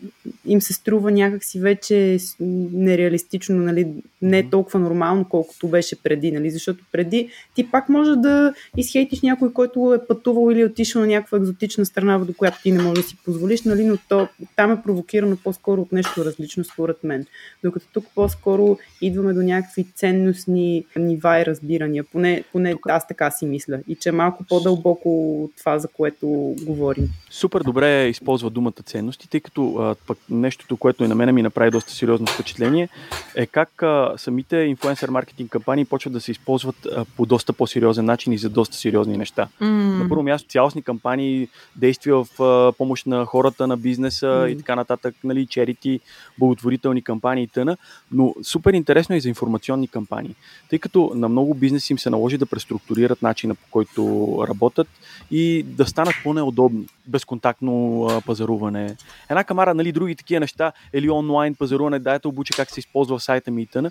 им 0.46 0.60
се 0.60 0.72
струва 0.72 1.10
някакси 1.10 1.60
вече 1.60 2.18
нереалистично, 2.40 3.56
нали, 3.56 3.88
не 4.22 4.50
толкова 4.50 4.78
нормално, 4.78 5.24
колкото 5.28 5.68
беше 5.68 6.02
преди, 6.02 6.32
нали, 6.32 6.50
защото 6.50 6.84
преди 6.92 7.28
ти 7.54 7.70
пак 7.70 7.88
може 7.88 8.16
да 8.16 8.54
изхейтиш 8.76 9.22
някой, 9.22 9.52
който 9.52 9.94
е 9.94 10.06
пътувал 10.06 10.52
или 10.52 10.64
отишъл 10.64 11.00
на 11.00 11.06
някаква 11.06 11.38
екзотична 11.38 11.86
страна, 11.86 12.18
до 12.18 12.34
която 12.34 12.62
ти 12.62 12.72
не 12.72 12.82
можеш 12.82 13.04
да 13.04 13.08
си 13.08 13.16
позволиш, 13.24 13.62
нали, 13.62 13.84
но 13.84 13.98
то, 14.08 14.28
там 14.56 14.72
е 14.72 14.82
провокирано 14.82 15.36
по-скоро 15.44 15.82
от 15.82 15.92
нещо 15.92 16.24
различно, 16.24 16.64
според 16.64 17.04
мен. 17.04 17.26
Докато 17.64 17.86
тук 17.92 18.04
по-скоро 18.14 18.78
идваме 19.00 19.32
до 19.32 19.42
някакви 19.42 19.86
ценностни 19.94 20.84
нива 20.96 21.40
и 21.40 21.46
разбирания, 21.46 22.04
поне, 22.04 22.44
поне 22.52 22.74
аз 22.88 23.08
така 23.08 23.30
си 23.30 23.46
мисля, 23.46 23.80
и 23.88 23.94
че 23.94 24.08
е 24.08 24.12
малко 24.12 24.44
по-дълбоко 24.48 25.42
от 25.44 25.50
това, 25.58 25.78
за 25.78 25.88
което 25.88 26.54
говорим. 26.62 27.08
Супер 27.30 27.60
добре 27.60 28.08
използва 28.08 28.50
думата 28.50 28.82
ценности, 28.86 29.30
тъй 29.30 29.40
като 29.46 29.76
а, 29.76 29.94
пък 30.06 30.18
нещото, 30.30 30.76
което 30.76 31.04
и 31.04 31.08
на 31.08 31.14
мен 31.14 31.34
ми 31.34 31.42
направи 31.42 31.70
доста 31.70 31.92
сериозно 31.92 32.26
впечатление, 32.26 32.88
е 33.36 33.46
как 33.46 33.82
а, 33.82 34.14
самите 34.16 34.56
инфлуенсър 34.56 35.08
маркетинг 35.08 35.50
кампании 35.50 35.84
почват 35.84 36.12
да 36.12 36.20
се 36.20 36.30
използват 36.30 36.86
а, 36.86 37.04
по 37.16 37.26
доста 37.26 37.52
по-сериозен 37.52 38.04
начин 38.04 38.32
и 38.32 38.38
за 38.38 38.48
доста 38.48 38.76
сериозни 38.76 39.16
неща. 39.16 39.48
Mm. 39.62 39.66
На 40.02 40.08
първо 40.08 40.22
място 40.22 40.48
цялостни 40.48 40.82
кампании, 40.82 41.48
действия 41.76 42.16
в 42.16 42.42
а, 42.42 42.72
помощ 42.72 43.06
на 43.06 43.24
хората, 43.24 43.66
на 43.66 43.76
бизнеса 43.76 44.26
mm. 44.26 44.48
и 44.48 44.58
така 44.58 44.76
нататък, 44.76 45.14
нали, 45.24 45.46
черити, 45.46 46.00
благотворителни 46.38 47.02
кампании 47.02 47.44
и 47.44 47.48
тъна, 47.48 47.76
но 48.12 48.34
супер 48.42 48.72
интересно 48.72 49.14
е 49.14 49.18
и 49.18 49.20
за 49.20 49.28
информационни 49.28 49.88
кампании, 49.88 50.34
тъй 50.70 50.78
като 50.78 51.12
на 51.14 51.28
много 51.28 51.54
бизнеси 51.54 51.92
им 51.92 51.98
се 51.98 52.10
наложи 52.10 52.38
да 52.38 52.46
преструктурират 52.46 53.22
начина 53.22 53.54
по 53.54 53.66
който 53.70 54.02
работят 54.48 54.88
и 55.30 55.62
да 55.62 55.86
станат 55.86 56.14
по-неудобни. 56.24 56.86
Безконтактно 57.06 58.04
а, 58.10 58.20
пазаруване, 58.20 58.96
една 59.30 59.35
камара, 59.44 59.74
нали, 59.74 59.92
други 59.92 60.14
такива 60.14 60.40
неща, 60.40 60.72
или 60.92 61.10
онлайн 61.10 61.54
пазаруване, 61.54 61.98
да 61.98 62.18
те 62.18 62.28
обучи 62.28 62.52
как 62.52 62.70
се 62.70 62.80
използва 62.80 63.18
в 63.18 63.22
сайта 63.22 63.50
ми 63.50 63.62
и 63.62 63.66
тъна. 63.66 63.90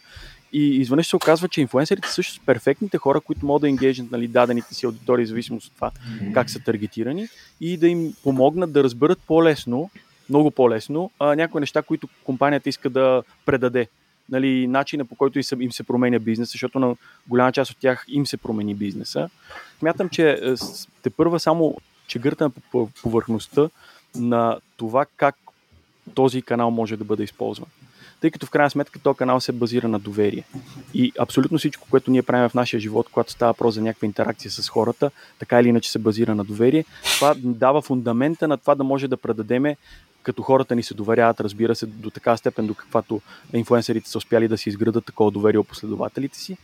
И 0.54 0.76
изведнъж 0.76 1.08
се 1.08 1.16
оказва, 1.16 1.48
че 1.48 1.62
инфуенсерите 1.62 2.12
също 2.12 2.34
са 2.34 2.42
перфектните 2.46 2.98
хора, 2.98 3.22
които 3.22 3.46
могат 3.46 3.62
да 3.62 3.70
енгейджнат 3.70 4.12
нали, 4.12 4.28
дадените 4.28 4.74
си 4.74 4.86
аудитории, 4.86 5.26
зависимост 5.26 5.68
от 5.68 5.74
това 5.76 5.92
как 6.34 6.50
са 6.50 6.60
таргетирани 6.60 7.28
и 7.62 7.78
да 7.78 7.88
им 7.88 8.14
помогнат 8.24 8.72
да 8.72 8.84
разберат 8.84 9.20
по-лесно, 9.28 9.90
много 10.30 10.52
по-лесно, 10.52 11.12
а, 11.20 11.36
някои 11.36 11.60
неща, 11.60 11.82
които 11.82 12.08
компанията 12.24 12.70
иска 12.70 12.90
да 12.90 13.24
предаде. 13.46 13.88
Нали, 14.30 14.68
начина 14.68 15.06
по 15.06 15.16
който 15.16 15.40
им 15.60 15.72
се 15.72 15.84
променя 15.84 16.20
бизнес, 16.20 16.52
защото 16.52 16.80
на 16.80 16.96
голяма 17.28 17.52
част 17.52 17.72
от 17.72 17.78
тях 17.78 18.06
им 18.08 18.26
се 18.26 18.38
промени 18.38 18.76
бизнеса. 18.76 19.30
Смятам, 19.80 20.10
че 20.10 20.30
е, 20.30 20.56
те 21.04 21.10
първа 21.10 21.40
само 21.40 21.76
че 22.08 22.20
гърта 22.20 22.50
по 22.72 22.90
повърхността 23.04 23.70
на 24.16 24.58
това 24.78 25.06
как 25.18 25.36
този 26.14 26.42
канал 26.42 26.72
може 26.72 26.98
да 26.98 27.04
бъде 27.04 27.24
използван. 27.24 27.70
Тъй 28.22 28.32
като 28.32 28.46
в 28.46 28.50
крайна 28.50 28.70
сметка 28.70 29.00
този 29.00 29.18
канал 29.18 29.40
се 29.40 29.52
базира 29.52 29.88
на 29.88 30.00
доверие. 30.00 30.44
И 30.94 31.12
абсолютно 31.20 31.58
всичко, 31.58 31.88
което 31.90 32.12
ние 32.12 32.24
правим 32.24 32.50
в 32.50 32.54
нашия 32.54 32.80
живот, 32.80 33.08
когато 33.12 33.32
става 33.32 33.52
въпрос 33.52 33.76
за 33.76 33.82
някаква 33.82 34.06
интеракция 34.06 34.52
с 34.52 34.70
хората, 34.70 35.12
така 35.40 35.60
или 35.60 35.68
иначе 35.68 35.92
се 35.92 36.00
базира 36.00 36.36
на 36.36 36.44
доверие, 36.44 36.86
това 37.16 37.36
дава 37.38 37.82
фундамента 37.82 38.48
на 38.48 38.58
това 38.58 38.76
да 38.76 38.84
може 38.84 39.08
да 39.08 39.18
предадеме 39.18 39.78
като 40.24 40.44
хората 40.44 40.76
ни 40.76 40.84
се 40.84 40.94
доверяват, 40.94 41.40
разбира 41.40 41.76
се, 41.76 41.86
до 41.86 42.10
така 42.10 42.38
степен, 42.38 42.68
до 42.68 42.74
каквато 42.74 43.22
инфуенсерите 43.54 44.10
са 44.10 44.18
успяли 44.18 44.48
да 44.48 44.58
си 44.58 44.70
изградат 44.70 45.06
такова 45.06 45.32
доверие 45.32 45.60
от 45.60 45.68
последователите 45.68 46.38
си 46.38 46.58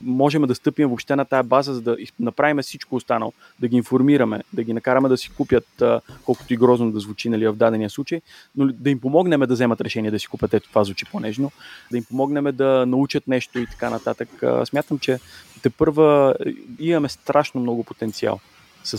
можем 0.00 0.42
да 0.42 0.54
стъпим 0.54 0.88
въобще 0.88 1.16
на 1.16 1.24
тази 1.24 1.48
база, 1.48 1.74
за 1.74 1.82
да 1.82 1.96
направим 2.20 2.62
всичко 2.62 2.96
останало, 2.96 3.32
да 3.60 3.68
ги 3.68 3.76
информираме, 3.76 4.42
да 4.52 4.62
ги 4.62 4.72
накараме 4.72 5.08
да 5.08 5.16
си 5.16 5.30
купят, 5.30 5.82
колкото 6.24 6.54
и 6.54 6.56
грозно 6.56 6.90
да 6.90 7.00
звучи 7.00 7.28
нали, 7.28 7.48
в 7.48 7.56
дадения 7.56 7.90
случай, 7.90 8.20
но 8.56 8.66
да 8.66 8.90
им 8.90 9.00
помогнем 9.00 9.40
да 9.40 9.54
вземат 9.54 9.80
решение 9.80 10.10
да 10.10 10.18
си 10.18 10.26
купят, 10.26 10.54
ето 10.54 10.68
това 10.68 10.84
звучи 10.84 11.04
по-нежно, 11.04 11.52
да 11.90 11.96
им 11.96 12.04
помогнем 12.04 12.56
да 12.56 12.86
научат 12.86 13.28
нещо 13.28 13.58
и 13.58 13.66
така 13.66 13.90
нататък. 13.90 14.28
Смятам, 14.64 14.98
че 14.98 15.18
те 15.62 15.70
първа 15.70 16.34
имаме 16.78 17.08
страшно 17.08 17.60
много 17.60 17.84
потенциал 17.84 18.40
с, 18.86 18.98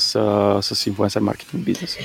с 0.62 0.88
инфлуенсър 0.88 1.22
маркетинг 1.22 1.64
бизнес. 1.64 1.98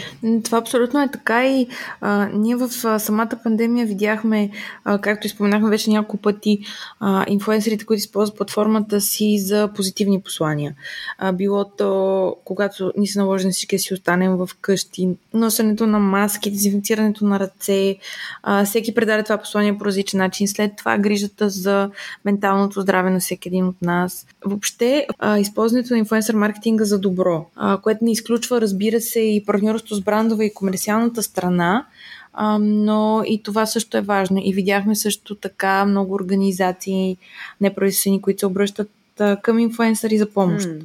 Това 0.45 0.59
абсолютно 0.59 1.03
е 1.03 1.11
така 1.12 1.47
и 1.49 1.68
а, 2.01 2.29
ние 2.35 2.57
в 2.57 2.71
а, 2.85 2.99
самата 2.99 3.31
пандемия 3.45 3.87
видяхме, 3.87 4.51
а, 4.85 4.99
както 4.99 5.27
изпоменахме 5.27 5.71
вече 5.71 5.90
няколко 5.90 6.16
пъти, 6.16 6.59
а, 7.01 7.25
инфлуенсърите, 7.29 7.85
които 7.85 7.99
използват 7.99 8.37
платформата 8.37 9.01
си 9.01 9.38
за 9.38 9.68
позитивни 9.75 10.21
послания. 10.21 10.75
А, 11.18 11.33
било 11.33 11.64
то, 11.64 12.37
когато 12.45 12.92
ни 12.97 13.07
се 13.07 13.18
наложи 13.18 13.47
на 13.47 13.53
всички 13.53 13.79
си 13.79 13.95
останем 13.95 14.37
в 14.37 14.51
къщи, 14.61 15.09
носенето 15.35 15.87
на 15.87 15.99
маски, 15.99 16.51
дезинфекцирането 16.51 17.25
на 17.25 17.40
ръце, 17.40 17.97
а, 18.42 18.64
всеки 18.64 18.95
предаде 18.95 19.23
това 19.23 19.38
послание 19.38 19.79
по 19.79 19.85
различен 19.85 20.18
начин. 20.18 20.49
След 20.49 20.77
това 20.77 20.99
грижата 20.99 21.51
за 21.51 21.90
менталното 22.25 22.81
здраве 22.81 23.11
на 23.11 23.21
всеки 23.21 23.49
един 23.49 23.66
от 23.66 23.83
нас. 23.83 24.27
Въобще, 24.45 25.07
а, 25.18 25.38
използването 25.38 25.95
на 25.95 25.99
инфлуенсър 25.99 26.35
маркетинга 26.35 26.85
за 26.85 26.99
добро, 26.99 27.47
а, 27.57 27.71
което 27.76 28.04
не 28.04 28.12
изключва, 28.12 28.61
разбира 28.61 29.00
се, 29.00 29.20
и 29.20 29.44
партньорство 29.44 29.94
с 29.94 30.00
брандове 30.00 30.44
и 30.44 30.54
комерциалната 30.54 31.22
страна, 31.22 31.87
а, 32.32 32.58
но 32.58 33.22
и 33.26 33.42
това 33.42 33.66
също 33.66 33.96
е 33.96 34.00
важно. 34.00 34.40
И 34.44 34.52
видяхме 34.52 34.96
също 34.96 35.35
така 35.35 35.85
много 35.85 36.14
организации, 36.14 37.16
неправителствени, 37.61 38.22
които 38.22 38.40
се 38.40 38.46
обръщат 38.46 38.90
а, 39.18 39.37
към 39.37 39.58
инфлуенсъри 39.58 40.18
за 40.18 40.26
помощ. 40.30 40.68
Mm 40.68 40.82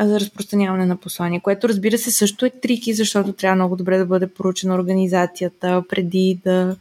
за 0.00 0.20
разпространяване 0.20 0.86
на 0.86 0.96
послания, 0.96 1.40
което 1.40 1.68
разбира 1.68 1.98
се 1.98 2.10
също 2.10 2.46
е 2.46 2.50
трики, 2.50 2.94
защото 2.94 3.32
трябва 3.32 3.54
много 3.54 3.76
добре 3.76 3.98
да 3.98 4.06
бъде 4.06 4.26
поручена 4.26 4.74
организацията 4.74 5.82
преди 5.88 6.40
да 6.44 6.76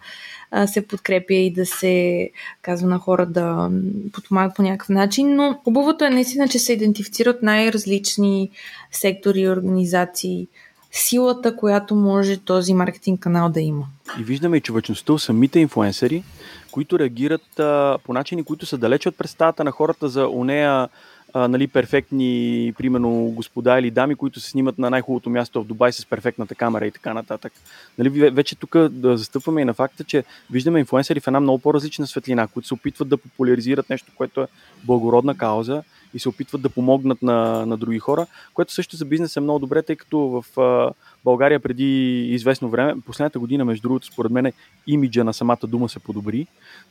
се 0.65 0.87
подкрепя 0.87 1.33
и 1.33 1.53
да 1.53 1.65
се 1.65 2.29
казва 2.61 2.87
на 2.87 2.99
хора 2.99 3.25
да 3.25 3.71
подпомагат 4.13 4.55
по 4.55 4.61
някакъв 4.61 4.89
начин, 4.89 5.35
но 5.35 5.59
хубавото 5.63 6.05
е 6.05 6.09
наистина, 6.09 6.47
че 6.47 6.59
се 6.59 6.73
идентифицират 6.73 7.43
най-различни 7.43 8.49
сектори 8.91 9.39
и 9.39 9.49
организации, 9.49 10.47
силата, 10.91 11.55
която 11.55 11.95
може 11.95 12.37
този 12.37 12.73
маркетинг 12.73 13.19
канал 13.19 13.49
да 13.49 13.61
има. 13.61 13.85
И 14.19 14.23
виждаме 14.23 14.57
и 14.57 14.61
човечността 14.61 15.13
у 15.13 15.19
самите 15.19 15.59
инфуенсъри, 15.59 16.23
които 16.71 16.99
реагират 16.99 17.59
а, 17.59 17.97
по 18.03 18.13
начини, 18.13 18.43
които 18.43 18.65
са 18.65 18.77
далече 18.77 19.09
от 19.09 19.17
представата 19.17 19.63
на 19.63 19.71
хората 19.71 20.09
за 20.09 20.27
онея 20.27 20.89
а, 21.37 21.47
нали, 21.47 21.67
перфектни, 21.67 22.73
примерно, 22.77 23.11
господа 23.35 23.79
или 23.79 23.91
дами, 23.91 24.15
които 24.15 24.39
се 24.39 24.49
снимат 24.49 24.77
на 24.77 24.89
най-хубавото 24.89 25.29
място 25.29 25.63
в 25.63 25.65
Дубай 25.65 25.91
с 25.91 26.05
перфектната 26.05 26.55
камера 26.55 26.87
и 26.87 26.91
така 26.91 27.13
нататък. 27.13 27.53
Нали, 27.97 28.09
вече 28.29 28.55
тук 28.55 28.77
да 28.77 29.17
застъпваме 29.17 29.61
и 29.61 29.65
на 29.65 29.73
факта, 29.73 30.03
че 30.03 30.23
виждаме 30.51 30.79
инфуенсери 30.79 31.19
в 31.19 31.27
една 31.27 31.39
много 31.39 31.59
по-различна 31.59 32.07
светлина, 32.07 32.47
които 32.47 32.67
се 32.67 32.73
опитват 32.73 33.09
да 33.09 33.17
популяризират 33.17 33.89
нещо, 33.89 34.11
което 34.15 34.41
е 34.41 34.47
благородна 34.83 35.37
кауза 35.37 35.83
и 36.15 36.19
се 36.19 36.29
опитват 36.29 36.61
да 36.61 36.69
помогнат 36.69 37.21
на, 37.21 37.65
на 37.65 37.77
други 37.77 37.99
хора, 37.99 38.25
което 38.53 38.73
също 38.73 38.95
за 38.95 39.05
бизнес 39.05 39.37
е 39.37 39.39
много 39.39 39.59
добре, 39.59 39.81
тъй 39.81 39.95
като 39.95 40.19
в 40.19 40.59
а, 40.59 40.91
България 41.23 41.59
преди 41.59 42.19
известно 42.33 42.69
време, 42.69 42.93
последната 43.05 43.39
година, 43.39 43.65
между 43.65 43.81
другото, 43.81 44.07
според 44.07 44.31
мен, 44.31 44.51
имиджа 44.87 45.23
на 45.23 45.33
самата 45.33 45.67
дума 45.67 45.89
се 45.89 45.99
подобри, 45.99 46.47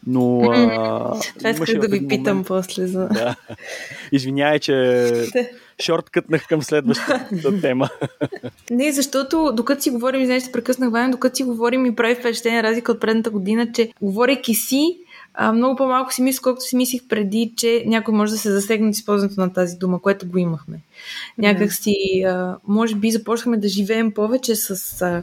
но... 0.06 0.40
А, 0.40 1.20
Това 1.38 1.50
исках 1.50 1.78
да 1.78 1.88
ви 1.88 2.08
питам 2.08 2.36
момент, 2.36 2.46
после 2.46 2.86
за... 2.86 3.08
Да. 3.08 3.36
Извинявай, 4.12 4.58
че 4.58 5.12
шорткътнах 5.82 6.48
към 6.48 6.62
следващата 6.62 7.60
тема. 7.60 7.88
Не, 8.70 8.92
защото 8.92 9.52
докато 9.54 9.82
си 9.82 9.90
говорим, 9.90 10.20
извинявай, 10.20 10.52
прекъснах 10.52 10.90
време, 10.90 11.10
докато 11.10 11.36
си 11.36 11.44
говорим 11.44 11.86
и 11.86 11.96
прави 11.96 12.14
впечатление 12.14 12.62
разлика 12.62 12.92
от 12.92 13.00
предната 13.00 13.30
година, 13.30 13.72
че 13.72 13.92
говорейки 14.02 14.54
си, 14.54 14.98
а, 15.34 15.52
много 15.52 15.76
по-малко 15.76 16.14
си 16.14 16.22
мисля, 16.22 16.42
колкото 16.42 16.64
си 16.64 16.76
мислих 16.76 17.08
преди, 17.08 17.52
че 17.56 17.84
някой 17.86 18.14
може 18.14 18.32
да 18.32 18.38
се 18.38 18.52
засегне 18.52 18.88
от 18.88 18.94
използването 18.94 19.40
на 19.40 19.52
тази 19.52 19.76
дума, 19.76 20.02
което 20.02 20.26
го 20.26 20.38
имахме. 20.38 20.80
Някак 21.38 21.72
си, 21.72 22.24
а, 22.26 22.56
може 22.68 22.94
би 22.94 23.10
започнахме 23.10 23.56
да 23.56 23.68
живеем 23.68 24.12
повече 24.12 24.56
с 24.56 25.02
а, 25.02 25.22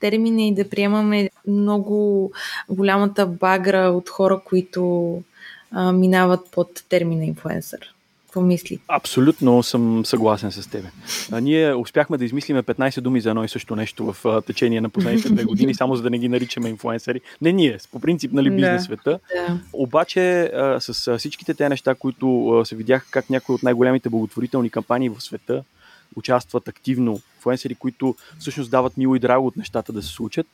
термини 0.00 0.48
и 0.48 0.54
да 0.54 0.68
приемаме 0.68 1.30
много 1.46 2.30
голямата 2.68 3.26
багра 3.26 3.78
от 3.78 4.08
хора, 4.08 4.40
които 4.44 5.22
а, 5.70 5.92
минават 5.92 6.40
под 6.50 6.84
термина 6.88 7.24
инфлуенсър. 7.24 7.94
Какво 8.28 8.40
мисли? 8.40 8.78
Абсолютно 8.88 9.62
съм 9.62 10.06
съгласен 10.06 10.52
с 10.52 10.70
тебе. 10.70 10.90
А, 11.32 11.40
ние 11.40 11.74
успяхме 11.74 12.18
да 12.18 12.24
измислиме 12.24 12.62
15 12.62 13.00
думи 13.00 13.20
за 13.20 13.30
едно 13.30 13.44
и 13.44 13.48
също 13.48 13.76
нещо 13.76 14.12
в 14.12 14.24
а, 14.24 14.42
течение 14.42 14.80
на 14.80 14.88
последните 14.88 15.28
две 15.28 15.44
години, 15.44 15.74
само 15.74 15.96
за 15.96 16.02
да 16.02 16.10
не 16.10 16.18
ги 16.18 16.28
наричаме 16.28 16.68
инфлуенсъри. 16.68 17.20
Не 17.42 17.52
ние, 17.52 17.78
по 17.92 18.00
принцип, 18.00 18.32
нали, 18.32 18.50
бизнес 18.50 18.84
света. 18.84 19.18
Да. 19.34 19.60
Обаче 19.72 20.42
а, 20.42 20.80
с 20.80 21.08
а, 21.08 21.18
всичките 21.18 21.54
те 21.54 21.68
неща, 21.68 21.94
които 21.94 22.62
се 22.64 22.76
видяха 22.76 23.06
как 23.10 23.30
някои 23.30 23.54
от 23.54 23.62
най-големите 23.62 24.08
благотворителни 24.08 24.70
кампании 24.70 25.08
в 25.08 25.20
света 25.20 25.64
участват 26.16 26.68
активно 26.68 27.20
инфлуенсери, 27.36 27.74
които 27.74 28.14
всъщност 28.38 28.70
дават 28.70 28.96
мило 28.96 29.14
и 29.14 29.18
драго 29.18 29.46
от 29.46 29.56
нещата 29.56 29.92
да 29.92 30.02
се 30.02 30.08
случат. 30.08 30.46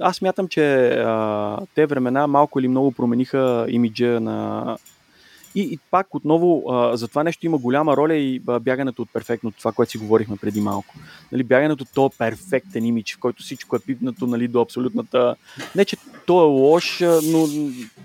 Аз 0.00 0.22
мятам, 0.22 0.48
че 0.48 0.88
а, 0.88 1.58
те 1.74 1.86
времена 1.86 2.26
малко 2.26 2.60
или 2.60 2.68
много 2.68 2.92
промениха 2.92 3.66
имиджа 3.68 4.20
на 4.20 4.76
и, 5.54 5.60
и 5.60 5.78
пак 5.90 6.14
отново 6.14 6.72
а, 6.72 6.96
за 6.96 7.08
това 7.08 7.24
нещо 7.24 7.46
има 7.46 7.58
голяма 7.58 7.96
роля 7.96 8.14
и 8.14 8.42
а, 8.48 8.60
бягането 8.60 9.02
от 9.02 9.08
перфектно, 9.12 9.52
това, 9.52 9.72
което 9.72 9.90
си 9.90 9.98
говорихме 9.98 10.36
преди 10.36 10.60
малко. 10.60 10.94
Нали, 11.32 11.42
бягането 11.42 11.82
от 11.82 11.94
този 11.94 12.18
перфектен 12.18 12.84
имидж, 12.84 13.14
в 13.14 13.18
който 13.18 13.42
всичко 13.42 13.76
е 13.76 13.78
пипнато 13.78 14.26
нали, 14.26 14.48
до 14.48 14.60
абсолютната... 14.60 15.36
Не, 15.76 15.84
че 15.84 15.96
той 16.26 16.44
е 16.44 16.48
лош, 16.48 17.00
но 17.24 17.46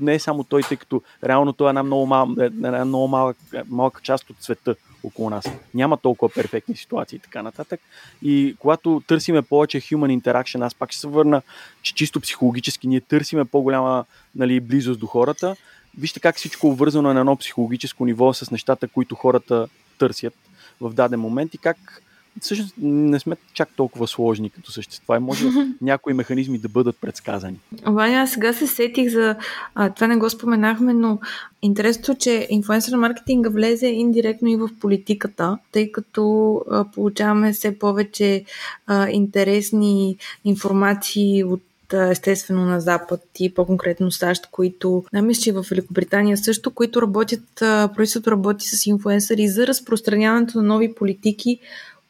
не 0.02 0.14
е 0.14 0.20
само 0.20 0.44
той, 0.44 0.62
тъй 0.62 0.78
като 0.78 1.02
реално 1.24 1.54
той 1.54 1.68
е 1.68 1.70
една 1.70 1.84
много, 1.84 2.06
мал... 2.06 2.30
Е, 2.40 2.46
една 2.46 2.86
много 2.86 3.08
малка, 3.08 3.40
малка 3.70 4.02
част 4.02 4.30
от 4.30 4.36
света 4.40 4.76
около 5.04 5.30
нас. 5.30 5.46
Няма 5.74 5.98
толкова 5.98 6.34
перфектни 6.34 6.76
ситуации 6.76 7.16
и 7.16 7.20
така 7.20 7.42
нататък. 7.42 7.80
И 8.22 8.56
когато 8.60 9.02
търсиме 9.08 9.42
повече 9.42 9.82
human 9.82 10.22
interaction, 10.22 10.66
аз 10.66 10.76
пак 10.76 10.92
ще 10.92 11.00
се 11.00 11.08
върна, 11.08 11.42
че 11.82 11.96
чисто 11.96 12.20
психологически 12.20 12.88
ние 12.88 13.02
търсиме 13.02 13.46
по-голяма 13.46 14.06
нали, 14.36 14.60
близост 14.60 15.00
до 15.00 15.08
хората, 15.08 15.56
вижте 15.97 16.19
как 16.19 16.36
всичко 16.36 16.67
е 16.67 16.69
обвързано 16.69 17.13
на 17.13 17.19
едно 17.19 17.36
психологическо 17.36 18.06
ниво 18.06 18.34
с 18.34 18.52
нещата, 18.52 18.88
които 18.88 19.15
хората 19.15 19.67
търсят 19.97 20.34
в 20.82 20.93
даден 20.93 21.19
момент 21.19 21.54
и 21.54 21.58
как 21.58 22.02
всъщност 22.41 22.73
не 22.82 23.19
сме 23.19 23.36
чак 23.54 23.69
толкова 23.75 24.08
сложни 24.08 24.49
като 24.49 24.71
същества 24.71 25.17
и 25.17 25.19
може 25.19 25.45
някои 25.82 26.13
механизми 26.13 26.58
да 26.58 26.69
бъдат 26.69 26.97
предсказани. 27.02 27.60
Ваня, 27.86 28.28
сега 28.28 28.54
се 28.54 28.67
сетих 28.67 29.10
за... 29.10 29.36
А, 29.75 29.89
това 29.89 30.08
не 30.08 30.17
го 30.17 30.30
споменахме, 30.30 30.93
но 30.93 31.19
интересното, 31.62 32.15
че 32.15 32.47
инфлуенсър 32.49 32.95
маркетинга 32.95 33.49
влезе 33.49 33.88
индиректно 33.88 34.49
и 34.49 34.56
в 34.56 34.69
политиката, 34.80 35.58
тъй 35.71 35.91
като 35.91 36.56
а, 36.71 36.86
получаваме 36.86 37.54
все 37.54 37.80
повече 37.80 38.43
а, 38.88 39.10
интересни 39.10 40.17
информации 40.45 41.43
от 41.43 41.62
естествено 41.93 42.65
на 42.65 42.82
Запад 42.82 43.21
и 43.39 43.54
по-конкретно 43.54 44.12
САЩ, 44.12 44.47
които, 44.52 45.04
мисля, 45.13 45.41
че 45.41 45.52
в 45.52 45.65
Великобритания 45.69 46.38
също, 46.38 46.71
които 46.71 47.02
работят, 47.02 47.43
правителството 47.60 48.32
работи 48.32 48.65
с 48.67 48.86
инфлуенсъри 48.86 49.47
за 49.47 49.67
разпространяването 49.67 50.58
на 50.58 50.63
нови 50.63 50.95
политики, 50.95 51.60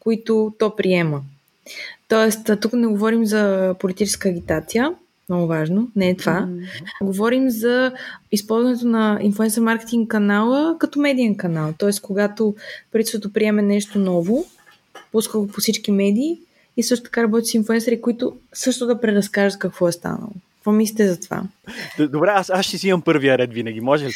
които 0.00 0.52
то 0.58 0.76
приема. 0.76 1.22
Тоест, 2.08 2.50
тук 2.60 2.72
не 2.72 2.86
говорим 2.86 3.26
за 3.26 3.74
политическа 3.78 4.28
агитация, 4.28 4.94
много 5.28 5.46
важно, 5.46 5.90
не 5.96 6.08
е 6.08 6.16
това. 6.16 6.46
Mm-hmm. 6.48 7.04
Говорим 7.04 7.50
за 7.50 7.92
използването 8.32 8.86
на 8.86 9.18
инфлуенсър 9.22 9.62
маркетинг 9.62 10.10
канала 10.10 10.76
като 10.78 11.00
медиен 11.00 11.36
канал. 11.36 11.74
Тоест, 11.78 12.00
когато 12.00 12.54
правителството 12.92 13.32
приеме 13.32 13.62
нещо 13.62 13.98
ново, 13.98 14.44
пуска 15.12 15.38
го 15.38 15.48
по 15.48 15.60
всички 15.60 15.92
медии 15.92 16.38
и 16.76 16.82
също 16.82 17.04
така 17.04 17.22
работи 17.22 17.46
с 17.46 17.54
инфуенсери, 17.54 18.00
които 18.00 18.36
също 18.52 18.86
да 18.86 19.00
преразкажат 19.00 19.58
какво 19.58 19.88
е 19.88 19.92
станало. 19.92 20.32
Какво 20.60 20.72
мислите 20.72 21.08
за 21.08 21.20
това? 21.20 21.42
Добре, 21.98 22.28
аз, 22.34 22.50
аз 22.50 22.66
ще 22.66 22.78
си 22.78 22.88
имам 22.88 23.02
първия 23.02 23.38
ред 23.38 23.52
винаги, 23.52 23.80
може 23.80 24.06
ли? 24.06 24.12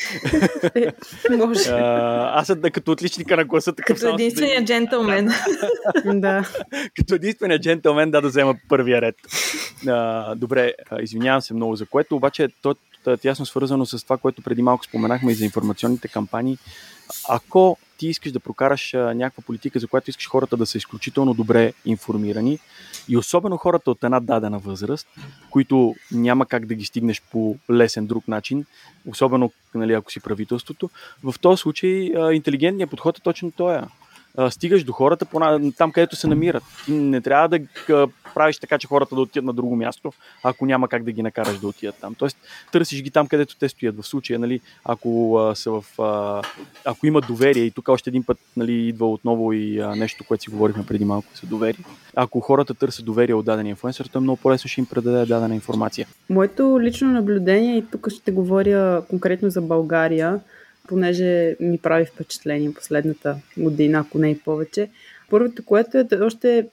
може. 1.37 1.71
А, 1.71 2.41
аз 2.41 2.53
като 2.73 2.93
отличника 2.93 3.37
на 3.37 3.45
гласа. 3.45 3.73
Такъв 3.73 4.01
като 4.01 4.15
единствения 4.15 4.61
да... 4.61 4.67
джентълмен. 4.67 5.31
да. 6.05 6.51
Като 6.97 7.15
единствения 7.15 7.61
джентълмен 7.61 8.11
да 8.11 8.21
да 8.21 8.29
взема 8.29 8.55
първия 8.69 9.01
ред. 9.01 9.15
А, 9.87 10.35
добре, 10.35 10.73
извинявам 11.01 11.43
се 11.43 11.55
много 11.55 11.77
за 11.77 11.87
което, 11.87 12.17
обаче 12.17 12.49
то 12.63 12.75
е 13.07 13.17
тясно 13.17 13.47
свързано 13.47 13.87
с 13.87 14.05
това, 14.05 14.17
което 14.17 14.43
преди 14.43 14.63
малко 14.63 14.85
споменахме 14.85 15.33
и 15.33 15.35
за 15.35 15.45
информационните 15.45 16.09
кампании. 16.09 16.59
Ако 17.29 17.79
ти 18.05 18.09
искаш 18.09 18.33
да 18.33 18.41
прокараш 18.41 18.93
някаква 18.93 19.43
политика, 19.47 19.79
за 19.79 19.87
която 19.87 20.11
искаш 20.11 20.29
хората 20.29 20.57
да 20.57 20.67
са 20.67 20.79
изключително 20.79 21.35
добре 21.35 21.73
информирани 21.85 22.59
и 23.09 23.17
особено 23.17 23.57
хората 23.57 23.91
от 23.91 24.05
една 24.05 24.21
дадена 24.21 24.59
възраст, 24.59 25.09
които 25.51 25.95
няма 26.13 26.47
как 26.47 26.67
да 26.67 26.75
ги 26.75 26.85
стигнеш 26.85 27.23
по 27.33 27.57
лесен 27.71 28.07
друг 28.07 28.29
начин, 28.29 28.65
особено 29.07 29.53
нали, 29.75 29.93
ако 29.93 30.13
си 30.13 30.21
правителството, 30.21 30.91
в 31.23 31.35
този 31.41 31.61
случай 31.61 32.13
интелигентният 32.33 32.91
подход 32.91 33.19
е 33.19 33.23
точно 33.23 33.51
този. 33.51 33.79
Стигаш 34.51 34.85
до 34.85 34.93
хората 34.93 35.27
там, 35.79 35.93
където 35.93 36.17
се 36.17 36.27
намират. 36.27 36.63
Ти 36.85 36.93
не 36.93 37.21
трябва 37.21 37.49
да 37.49 37.59
правиш 38.35 38.59
така, 38.59 38.79
че 38.79 38.87
хората 38.87 39.15
да 39.15 39.21
отидат 39.21 39.45
на 39.45 39.53
друго 39.53 39.77
място, 39.77 40.13
ако 40.43 40.67
няма 40.67 40.89
как 40.89 41.05
да 41.05 41.13
ги 41.13 41.23
накараш 41.23 41.59
да 41.59 41.69
отидат 41.69 41.95
там. 42.01 42.15
Тоест, 42.15 42.37
търсиш 42.73 43.03
ги 43.03 43.11
там, 43.11 43.27
където 43.27 43.57
те 43.57 43.69
стоят. 43.69 43.97
В 43.97 44.07
случая, 44.07 44.39
нали, 44.39 44.61
ако 44.85 45.41
са 45.55 45.71
в. 45.71 45.85
Ако 46.85 47.07
има 47.07 47.21
доверие, 47.21 47.63
и 47.63 47.71
тук 47.71 47.89
още 47.89 48.11
един 48.11 48.25
път 48.25 48.39
нали, 48.57 48.73
идва 48.73 49.11
отново 49.11 49.53
и 49.53 49.83
нещо, 49.97 50.25
което 50.29 50.43
си 50.43 50.51
говорихме 50.51 50.87
преди 50.87 51.05
малко 51.05 51.29
за 51.43 51.47
доверие. 51.47 51.85
Ако 52.17 52.41
хората 52.41 52.75
търсят 52.75 53.05
доверие 53.05 53.35
от 53.35 53.45
даден 53.45 53.67
инфлуенсър, 53.67 54.07
то 54.07 54.19
е 54.19 54.23
много 54.23 54.41
по-лесно 54.41 54.69
ще 54.69 54.81
им 54.81 54.87
предаде 54.87 55.27
дадена 55.27 55.55
информация. 55.55 56.07
Моето 56.31 56.79
лично 56.81 57.11
наблюдение, 57.11 57.77
и 57.79 57.85
тук 57.93 58.09
ще 58.11 58.33
говоря 58.33 59.03
конкретно 59.11 59.51
за 59.51 59.61
България, 59.61 60.41
понеже 60.89 61.57
ми 61.61 61.79
прави 61.79 62.07
впечатление 62.07 62.75
последната 62.75 63.37
година, 63.57 63.99
ако 63.99 64.19
не 64.19 64.31
и 64.31 64.39
повече. 64.39 64.89
Първото, 65.31 65.65
което 65.65 65.99
е 65.99 66.07
още 66.21 66.67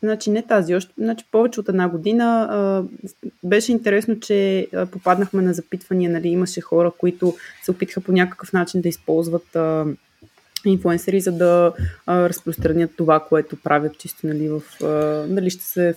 Значи 0.00 0.30
не 0.30 0.42
тази, 0.42 0.74
още 0.74 0.92
значи 0.98 1.24
повече 1.30 1.60
от 1.60 1.68
една 1.68 1.88
година 1.88 2.48
а, 2.50 2.84
беше 3.44 3.72
интересно, 3.72 4.20
че 4.20 4.68
а, 4.74 4.86
попаднахме 4.86 5.42
на 5.42 5.54
запитвания, 5.54 6.10
нали, 6.10 6.28
имаше 6.28 6.60
хора, 6.60 6.92
които 6.98 7.36
се 7.62 7.70
опитаха 7.70 8.00
по 8.00 8.12
някакъв 8.12 8.52
начин 8.52 8.80
да 8.80 8.88
използват 8.88 9.56
а, 9.56 9.84
инфуенсери, 10.64 11.20
за 11.20 11.32
да 11.32 11.72
а, 12.06 12.28
разпространят 12.28 12.90
това, 12.96 13.20
което 13.20 13.56
правят 13.56 13.98
чисто, 13.98 14.26
нали, 14.26 14.48
в, 14.48 14.62
а, 14.82 14.86
нали, 15.28 15.50
ще 15.50 15.64
се 15.64 15.94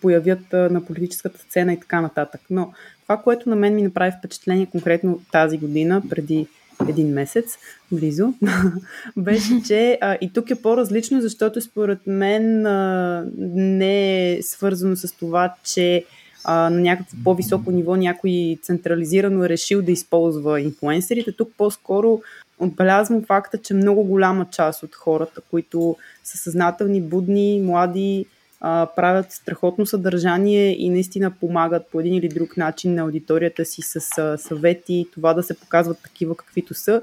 появят 0.00 0.54
а, 0.54 0.56
на 0.56 0.84
политическата 0.84 1.38
сцена 1.38 1.72
и 1.72 1.80
така 1.80 2.00
нататък. 2.00 2.40
Но 2.50 2.72
това, 3.02 3.16
което 3.16 3.48
на 3.48 3.56
мен 3.56 3.74
ми 3.74 3.82
направи 3.82 4.12
впечатление 4.18 4.66
конкретно 4.66 5.20
тази 5.32 5.58
година, 5.58 6.02
преди 6.10 6.46
един 6.88 7.12
месец, 7.12 7.58
близо, 7.92 8.34
беше, 9.16 9.62
че 9.66 9.98
а, 10.00 10.18
и 10.20 10.32
тук 10.32 10.50
е 10.50 10.62
по-различно, 10.62 11.20
защото 11.20 11.60
според 11.60 11.98
мен 12.06 12.66
а, 12.66 13.24
не 13.54 14.32
е 14.32 14.42
свързано 14.42 14.96
с 14.96 15.12
това, 15.12 15.54
че 15.64 16.04
а, 16.44 16.70
на 16.70 16.80
някакво 16.80 17.16
по-високо 17.24 17.70
ниво 17.70 17.96
някой 17.96 18.58
централизирано 18.62 19.44
е 19.44 19.48
решил 19.48 19.82
да 19.82 19.92
използва 19.92 20.60
инфлуенсерите. 20.60 21.32
Тук 21.32 21.50
по-скоро 21.56 22.20
отбелязвам 22.58 23.24
факта, 23.24 23.58
че 23.58 23.74
много 23.74 24.04
голяма 24.04 24.46
част 24.50 24.82
от 24.82 24.94
хората, 24.94 25.40
които 25.50 25.96
са 26.24 26.38
съзнателни, 26.38 27.00
будни, 27.00 27.60
млади, 27.64 28.26
а, 28.60 28.88
правят 28.96 29.32
страхотно 29.32 29.86
съдържание 29.86 30.82
и 30.82 30.90
наистина 30.90 31.30
помагат 31.30 31.86
по 31.92 32.00
един 32.00 32.14
или 32.14 32.28
друг 32.28 32.56
начин 32.56 32.94
на 32.94 33.02
аудиторията 33.02 33.64
си 33.64 33.82
с 33.82 34.18
а, 34.18 34.38
съвети, 34.38 35.06
това 35.12 35.34
да 35.34 35.42
се 35.42 35.60
показват 35.60 36.02
такива 36.02 36.36
каквито 36.36 36.74
са. 36.74 37.02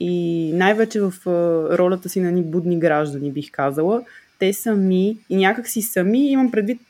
И 0.00 0.50
най-вече 0.54 1.00
в 1.00 1.12
а, 1.26 1.30
ролята 1.78 2.08
си 2.08 2.20
на 2.20 2.32
ни 2.32 2.42
будни 2.42 2.78
граждани, 2.78 3.32
бих 3.32 3.50
казала, 3.50 4.02
те 4.38 4.52
сами 4.52 5.18
и 5.30 5.36
някак 5.36 5.68
си 5.68 5.82
сами, 5.82 6.30
имам 6.30 6.50
предвид 6.50 6.80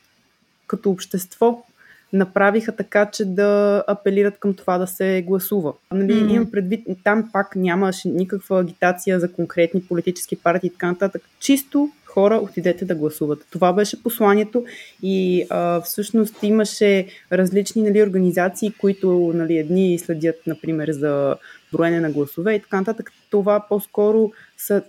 като 0.67 0.89
общество, 0.89 1.63
направиха 2.13 2.75
така, 2.75 3.05
че 3.11 3.25
да 3.25 3.83
апелират 3.87 4.39
към 4.39 4.53
това 4.53 4.77
да 4.77 4.87
се 4.87 5.23
гласува. 5.27 5.73
Нали, 5.91 6.13
mm-hmm. 6.13 6.33
Имам 6.33 6.51
предвид, 6.51 6.87
там 7.03 7.29
пак 7.33 7.55
нямаше 7.55 8.09
никаква 8.09 8.59
агитация 8.59 9.19
за 9.19 9.31
конкретни 9.31 9.81
политически 9.81 10.35
партии 10.35 10.67
и 10.67 10.71
така 10.71 10.87
нататък. 10.87 11.21
Чисто 11.39 11.89
хора, 12.07 12.35
отидете 12.35 12.85
да 12.85 12.95
гласуват. 12.95 13.45
Това 13.51 13.73
беше 13.73 14.03
посланието 14.03 14.65
и 15.03 15.45
а, 15.49 15.81
всъщност 15.81 16.43
имаше 16.43 17.07
различни 17.31 17.81
нали, 17.81 18.03
организации, 18.03 18.73
които 18.79 19.31
нали, 19.35 19.57
едни 19.57 19.99
следят, 19.99 20.35
например, 20.47 20.91
за 20.91 21.35
броене 21.73 21.99
на 21.99 22.11
гласове 22.11 22.53
и 22.53 22.59
така 22.59 22.77
нататък. 22.77 23.11
Това 23.29 23.65
по-скоро 23.69 24.31
са 24.57 24.83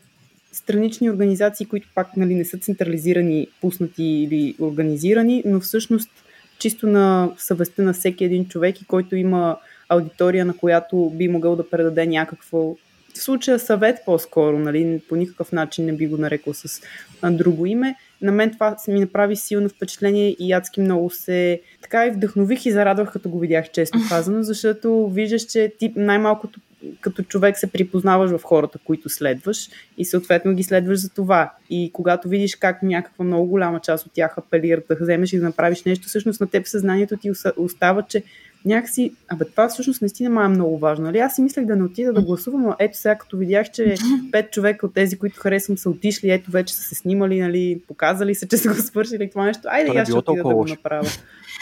странични 0.53 1.11
организации, 1.11 1.67
които 1.67 1.89
пак 1.95 2.17
нали, 2.17 2.35
не 2.35 2.45
са 2.45 2.59
централизирани, 2.59 3.49
пуснати 3.61 4.05
или 4.05 4.55
организирани, 4.61 5.43
но 5.47 5.61
всъщност 5.61 6.11
чисто 6.59 6.87
на 6.87 7.31
съвестта 7.39 7.83
на 7.83 7.93
всеки 7.93 8.25
един 8.25 8.49
човек 8.49 8.81
и 8.81 8.85
който 8.85 9.17
има 9.17 9.57
аудитория, 9.89 10.45
на 10.45 10.57
която 10.57 11.11
би 11.15 11.29
могъл 11.29 11.57
да 11.57 11.71
предаде 11.71 12.07
някакво 12.07 12.77
в 13.15 13.23
случая 13.23 13.59
съвет 13.59 13.99
по-скоро, 14.07 14.59
нали, 14.59 15.01
по 15.09 15.17
никакъв 15.17 15.53
начин 15.53 15.85
не 15.85 15.93
би 15.93 16.07
го 16.07 16.17
нарекал 16.17 16.55
с 16.55 16.83
а, 17.23 17.31
друго 17.31 17.67
име. 17.67 17.95
На 18.23 18.33
мен 18.33 18.51
това 18.51 18.77
ми 18.89 19.01
направи 19.01 19.37
силно 19.37 19.69
впечатление 19.69 20.37
и 20.39 20.53
адски 20.53 20.81
много 20.81 21.11
се 21.11 21.61
така 21.83 22.07
и 22.07 22.11
вдъхнових 22.11 22.67
и 22.67 22.73
зарадвах, 22.73 23.13
като 23.13 23.29
го 23.29 23.39
видях, 23.39 23.71
често 23.71 23.99
казано, 24.09 24.43
защото 24.43 25.09
виждаш, 25.09 25.43
че 25.43 25.73
ти 25.79 25.93
най-малкото 25.97 26.61
като 27.01 27.23
човек 27.23 27.59
се 27.59 27.67
припознаваш 27.67 28.31
в 28.31 28.43
хората, 28.43 28.79
които 28.85 29.09
следваш 29.09 29.69
и 29.99 30.05
съответно 30.05 30.55
ги 30.55 30.63
следваш 30.63 30.99
за 30.99 31.09
това. 31.11 31.53
И 31.71 31.91
когато 31.93 32.29
видиш 32.29 32.57
как 32.57 32.83
някаква 32.83 33.25
много 33.25 33.47
голяма 33.47 33.81
част 33.81 34.07
от 34.07 34.13
тях 34.13 34.39
апелират 34.39 34.85
да 34.89 34.97
вземеш 35.01 35.33
и 35.33 35.39
да 35.39 35.45
направиш 35.45 35.85
нещо, 35.85 36.09
всъщност 36.09 36.41
на 36.41 36.47
теб 36.47 36.67
съзнанието 36.67 37.17
ти 37.17 37.31
остава, 37.57 38.03
че 38.03 38.23
някакси, 38.65 39.13
абе 39.29 39.45
това 39.45 39.69
всъщност 39.69 40.03
наистина 40.03 40.31
ма 40.31 40.45
е 40.45 40.49
много 40.49 40.79
важно. 40.79 41.05
Нали? 41.05 41.19
Аз 41.19 41.35
си 41.35 41.43
мислех 41.43 41.65
да 41.65 41.77
не 41.77 41.85
отида 41.85 42.13
да 42.13 42.23
гласувам, 42.23 42.63
но 42.63 42.77
ето 42.79 42.99
сега 42.99 43.15
като 43.15 43.37
видях, 43.37 43.71
че 43.71 43.95
пет 44.33 44.51
човека 44.51 44.87
от 44.87 44.95
тези, 44.95 45.19
които 45.19 45.41
харесвам, 45.41 45.79
са 45.79 45.91
отишли, 45.91 46.31
ето 46.31 46.51
вече 46.51 46.75
са 46.75 46.83
се 46.83 46.95
снимали, 46.95 47.41
нали, 47.41 47.81
показали 47.89 48.35
се, 48.35 48.49
че 48.49 48.57
са 48.57 48.69
го 48.69 48.75
свършили 48.75 49.31
това 49.31 49.45
нещо. 49.45 49.63
Айде, 49.67 49.99
аз 49.99 50.09
ще 50.09 50.17
отида 50.17 50.43
да 50.43 50.55
го 50.55 50.65
направя. 50.65 51.09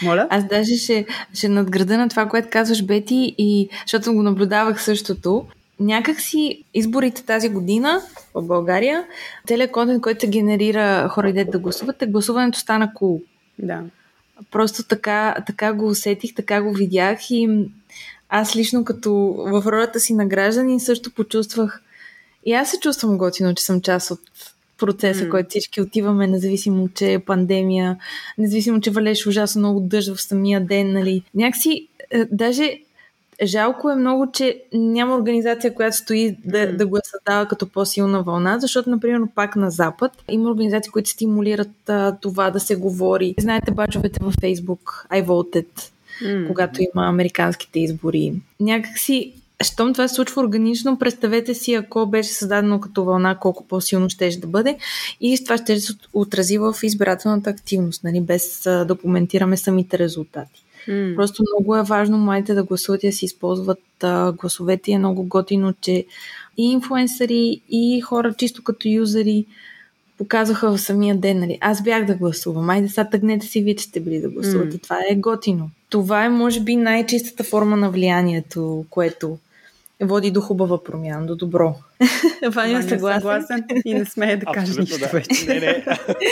Моля? 0.03 0.27
Аз 0.29 0.47
даже 0.47 0.77
ще, 0.77 1.05
ще 1.33 1.49
надграда 1.49 1.97
на 1.97 2.09
това, 2.09 2.25
което 2.25 2.47
казваш, 2.51 2.85
Бети, 2.85 3.35
и 3.37 3.69
защото 3.85 4.13
го 4.13 4.23
наблюдавах 4.23 4.83
същото. 4.83 5.45
Някак 5.79 6.19
си 6.19 6.63
изборите 6.73 7.23
тази 7.23 7.49
година 7.49 8.01
в 8.33 8.43
България, 8.47 9.05
целият 9.47 9.71
контент, 9.71 10.01
който 10.01 10.19
се 10.19 10.27
генерира 10.27 11.09
хора 11.09 11.29
идете 11.29 11.51
да 11.51 11.59
гласуват, 11.59 12.03
гласуването 12.07 12.59
стана 12.59 12.93
кул. 12.93 13.19
Cool. 13.19 13.23
Да. 13.59 13.83
Просто 14.51 14.83
така, 14.83 15.35
така 15.47 15.73
го 15.73 15.87
усетих, 15.87 16.35
така 16.35 16.61
го 16.61 16.73
видях 16.73 17.31
и 17.31 17.65
аз 18.29 18.55
лично 18.55 18.85
като 18.85 19.13
в 19.37 19.63
ролята 19.65 19.99
си 19.99 20.13
на 20.13 20.25
гражданин 20.25 20.79
също 20.79 21.11
почувствах 21.11 21.81
и 22.45 22.53
аз 22.53 22.71
се 22.71 22.79
чувствам 22.79 23.17
готино, 23.17 23.55
че 23.55 23.63
съм 23.63 23.81
част 23.81 24.11
от 24.11 24.19
процеса, 24.77 25.23
mm. 25.23 25.29
който 25.29 25.49
всички 25.49 25.81
отиваме, 25.81 26.27
независимо, 26.27 26.89
че 26.89 27.13
е 27.13 27.19
пандемия, 27.19 27.97
независимо, 28.37 28.81
че 28.81 28.91
валеше 28.91 29.29
ужасно 29.29 29.59
много 29.59 29.79
дъжд 29.79 30.15
в 30.15 30.21
самия 30.21 30.65
ден, 30.65 30.93
нали. 30.93 31.23
Някакси, 31.35 31.87
е, 32.11 32.25
даже 32.31 32.79
Жалко 33.43 33.89
е 33.89 33.95
много, 33.95 34.31
че 34.31 34.61
няма 34.73 35.15
организация, 35.15 35.73
която 35.73 35.97
стои 35.97 36.37
да, 36.45 36.77
да 36.77 36.87
го 36.87 36.97
създава 37.03 37.45
като 37.45 37.67
по-силна 37.67 38.23
вълна, 38.23 38.59
защото, 38.59 38.89
например, 38.89 39.21
пак 39.35 39.55
на 39.55 39.71
Запад 39.71 40.11
има 40.31 40.49
организации, 40.49 40.91
които 40.91 41.09
стимулират 41.09 41.89
а, 41.89 42.17
това 42.21 42.51
да 42.51 42.59
се 42.59 42.75
говори. 42.75 43.35
Знаете 43.39 43.71
бачовете 43.71 44.19
във 44.23 44.35
Facebook, 44.35 45.07
I 45.11 45.25
voted, 45.25 45.67
когато 46.47 46.81
има 46.81 47.07
американските 47.07 47.79
избори. 47.79 48.33
Някакси 48.59 49.33
щом 49.63 49.93
това 49.93 50.07
се 50.07 50.15
случва 50.15 50.41
органично, 50.41 50.99
представете 50.99 51.53
си, 51.53 51.73
ако 51.73 52.05
беше 52.05 52.29
създадено 52.29 52.81
като 52.81 53.03
вълна, 53.03 53.39
колко 53.39 53.63
по-силно 53.67 54.09
ще 54.09 54.29
да 54.29 54.47
бъде 54.47 54.77
и 55.21 55.43
това 55.43 55.57
ще 55.57 55.79
се 55.79 55.93
отрази 56.13 56.57
в 56.57 56.75
избирателната 56.83 57.49
активност, 57.49 58.03
нали, 58.03 58.21
без 58.21 58.61
да 58.63 58.97
коментираме 59.01 59.57
самите 59.57 59.99
резултати. 59.99 60.63
Mm. 60.87 61.15
Просто 61.15 61.43
много 61.43 61.75
е 61.75 61.83
важно 61.83 62.17
младите 62.17 62.53
да 62.53 62.63
гласуват 62.63 63.03
и 63.03 63.07
да 63.07 63.13
си 63.13 63.25
използват 63.25 63.83
а, 64.03 64.31
гласовете. 64.31 64.91
Е 64.91 64.97
много 64.97 65.23
готино, 65.23 65.73
че 65.81 66.05
и 66.57 66.71
инфуенсъри, 66.71 67.61
и 67.69 68.01
хора 68.01 68.33
чисто 68.37 68.63
като 68.63 68.87
юзери 68.87 69.45
показаха 70.17 70.71
в 70.71 70.81
самия 70.81 71.17
ден. 71.17 71.39
Нали? 71.39 71.57
Аз 71.61 71.83
бях 71.83 72.05
да 72.05 72.15
гласувам. 72.15 72.69
Айде 72.69 72.87
сега 72.87 73.09
тъгнете 73.09 73.45
си 73.45 73.61
вие, 73.61 73.75
че 73.75 73.83
сте 73.83 73.99
били 73.99 74.21
да 74.21 74.29
гласувате. 74.29 74.77
Mm. 74.77 74.83
Това 74.83 74.97
е 75.09 75.15
готино. 75.15 75.69
Това 75.89 76.25
е, 76.25 76.29
може 76.29 76.59
би, 76.59 76.75
най-чистата 76.75 77.43
форма 77.43 77.77
на 77.77 77.91
влиянието, 77.91 78.85
което 78.89 79.37
води 80.01 80.31
до 80.31 80.41
хубава 80.41 80.83
промяна, 80.83 81.25
до 81.25 81.35
добро. 81.35 81.75
Ваня, 82.53 82.83
съгласен. 82.83 83.21
съгласен 83.21 83.63
и 83.85 83.93
не 83.93 84.05
смея 84.05 84.37
да 84.37 84.45
кажа 84.45 84.81
нищо 84.81 84.99
да. 84.99 85.07
вече. 85.07 85.45
Не, 85.47 85.59
не. 85.59 85.85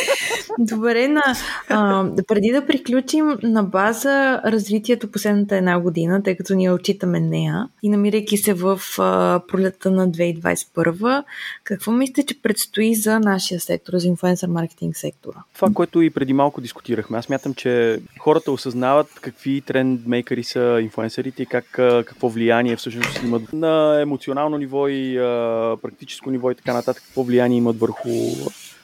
Добре, 0.59 1.07
на, 1.07 1.23
а, 1.69 2.05
преди 2.27 2.51
да 2.51 2.65
приключим 2.65 3.37
на 3.43 3.63
база 3.63 4.41
развитието 4.45 5.11
последната 5.11 5.55
една 5.55 5.79
година, 5.79 6.23
тъй 6.23 6.35
като 6.35 6.55
ние 6.55 6.71
отчитаме 6.71 7.19
нея 7.19 7.67
и 7.83 7.89
намирайки 7.89 8.37
се 8.37 8.53
в 8.53 8.81
а, 8.99 9.41
пролета 9.47 9.91
на 9.91 10.09
2021, 10.09 11.23
какво 11.63 11.91
мислите, 11.91 12.25
че 12.25 12.41
предстои 12.41 12.95
за 12.95 13.19
нашия 13.19 13.59
сектор, 13.59 13.93
за 13.97 14.07
инфлуенсър 14.07 14.47
маркетинг 14.47 14.97
сектора? 14.97 15.37
Това, 15.55 15.69
което 15.73 16.01
и 16.01 16.09
преди 16.09 16.33
малко 16.33 16.61
дискутирахме. 16.61 17.17
Аз 17.17 17.29
мятам, 17.29 17.53
че 17.53 17.99
хората 18.19 18.51
осъзнават 18.51 19.07
какви 19.21 19.61
трендмейкъри 19.61 20.43
са 20.43 20.79
инфлуенсърите 20.81 21.43
и 21.43 21.45
как, 21.45 21.65
какво 22.05 22.29
влияние 22.29 22.75
всъщност 22.75 23.23
имат 23.23 23.53
на 23.53 24.01
емоционално 24.01 24.57
ниво 24.57 24.87
и 24.87 25.17
а, 25.17 25.54
практическо 25.81 26.31
ниво 26.31 26.51
и 26.51 26.55
така 26.55 26.73
нататък, 26.73 27.03
какво 27.03 27.23
влияние 27.23 27.57
имат 27.57 27.79
върху 27.79 28.09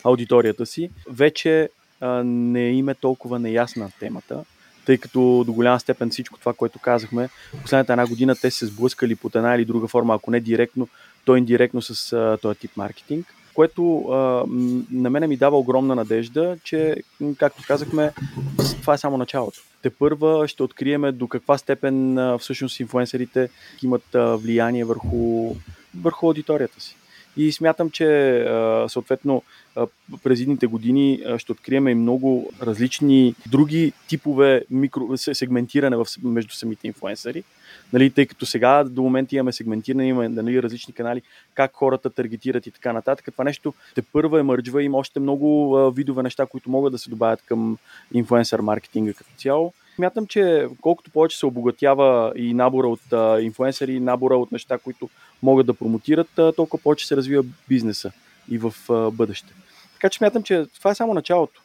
аудиторията 0.04 0.66
си. 0.66 0.90
Вече 1.10 1.70
а, 2.02 2.24
не 2.26 2.70
им 2.70 2.90
е 2.90 2.94
толкова 2.94 3.40
неясна 3.40 3.92
темата, 4.00 4.44
тъй 4.86 4.98
като 4.98 5.44
до 5.46 5.54
голяма 5.54 5.80
степен 5.80 6.10
всичко 6.10 6.40
това, 6.40 6.54
което 6.54 6.80
казахме, 6.80 7.30
последната 7.62 7.94
една 7.94 8.08
година 8.08 8.36
те 8.42 8.52
се 8.52 8.66
сблъскали 8.66 9.16
под 9.16 9.36
една 9.36 9.56
или 9.56 9.66
друга 9.66 9.88
форма, 9.88 10.16
ако 10.16 10.32
не 10.32 10.40
директно, 10.40 10.88
то 11.26 11.36
индиректно 11.36 11.82
с 11.82 12.14
а, 12.14 12.38
този 12.42 12.60
тип 12.60 12.72
маркетинг. 12.78 13.26
което 13.54 14.00
а, 14.00 14.16
на 14.92 15.10
мене 15.10 15.28
ми 15.28 15.38
дава 15.38 15.58
огромна 15.58 15.96
надежда, 15.96 16.58
че, 16.64 16.96
както 17.38 17.64
казахме, 17.68 18.12
това 18.82 18.94
е 18.94 18.98
само 18.98 19.18
началото. 19.18 19.60
Те 19.82 19.90
първа 19.90 20.48
ще 20.48 20.64
откриеме 20.64 21.12
до 21.12 21.28
каква 21.28 21.58
степен 21.58 22.18
а, 22.18 22.38
всъщност 22.38 22.80
инфуенсерите 22.80 23.50
имат 23.84 24.16
а, 24.16 24.36
влияние 24.36 24.86
върху, 24.86 25.56
върху 26.02 26.26
аудиторията 26.28 26.82
си. 26.82 26.96
И 27.38 27.52
смятам, 27.52 27.90
че 27.90 28.46
съответно 28.88 29.44
през 30.24 30.42
едните 30.42 30.68
години 30.68 31.24
ще 31.38 31.52
открием 31.52 31.88
и 31.88 31.96
много 31.96 32.50
различни 32.62 33.36
други 33.48 33.94
типове 34.08 34.66
микро, 34.70 35.18
сегментиране 35.18 35.96
в, 35.96 36.06
между 36.24 36.54
самите 36.54 36.88
инфуенсъри. 36.88 37.44
Нали, 37.94 38.10
тъй 38.10 38.26
като 38.26 38.46
сега 38.46 38.84
до 38.84 39.02
момента 39.02 39.36
имаме 39.36 39.52
сегментиране, 39.52 40.08
имаме 40.08 40.30
нали, 40.30 40.64
различни 40.64 40.94
канали, 40.94 41.22
как 41.54 41.72
хората 41.74 42.10
таргетират 42.10 42.68
и 42.68 42.72
така 42.72 42.94
нататък. 42.94 43.26
Това 43.32 43.44
нещо 43.44 43.74
те 43.96 44.02
първа 44.02 44.40
е 44.40 44.44
мърджва, 44.44 44.84
има 44.84 44.98
още 44.98 45.20
много 45.20 45.92
видове 45.96 46.24
неща, 46.24 46.46
които 46.46 46.70
могат 46.70 46.92
да 46.92 47.00
се 47.00 47.10
добавят 47.10 47.42
към 47.42 47.78
инфуенсър 48.14 48.60
маркетинга 48.60 49.14
като 49.14 49.30
цяло. 49.38 49.74
Смятам, 49.96 50.28
че 50.28 50.68
колкото 50.82 51.12
повече 51.12 51.38
се 51.38 51.46
обогатява 51.46 52.34
и 52.36 52.54
набора 52.54 52.88
от 52.88 53.14
а, 53.14 53.42
инфуенсъри, 53.42 54.00
набора 54.00 54.38
от 54.38 54.52
неща, 54.52 54.78
които 54.78 55.10
могат 55.44 55.66
да 55.66 55.74
промотират, 55.74 56.30
толкова 56.56 56.84
повече 56.84 57.08
се 57.08 57.18
развива 57.18 57.44
бизнеса 57.70 58.12
и 58.50 58.58
в 58.58 58.74
бъдеще. 59.12 59.54
Така 59.94 60.10
че 60.10 60.18
смятам, 60.18 60.44
че 60.44 60.66
това 60.78 60.92
е 60.92 60.96
само 60.96 61.14
началото. 61.14 61.62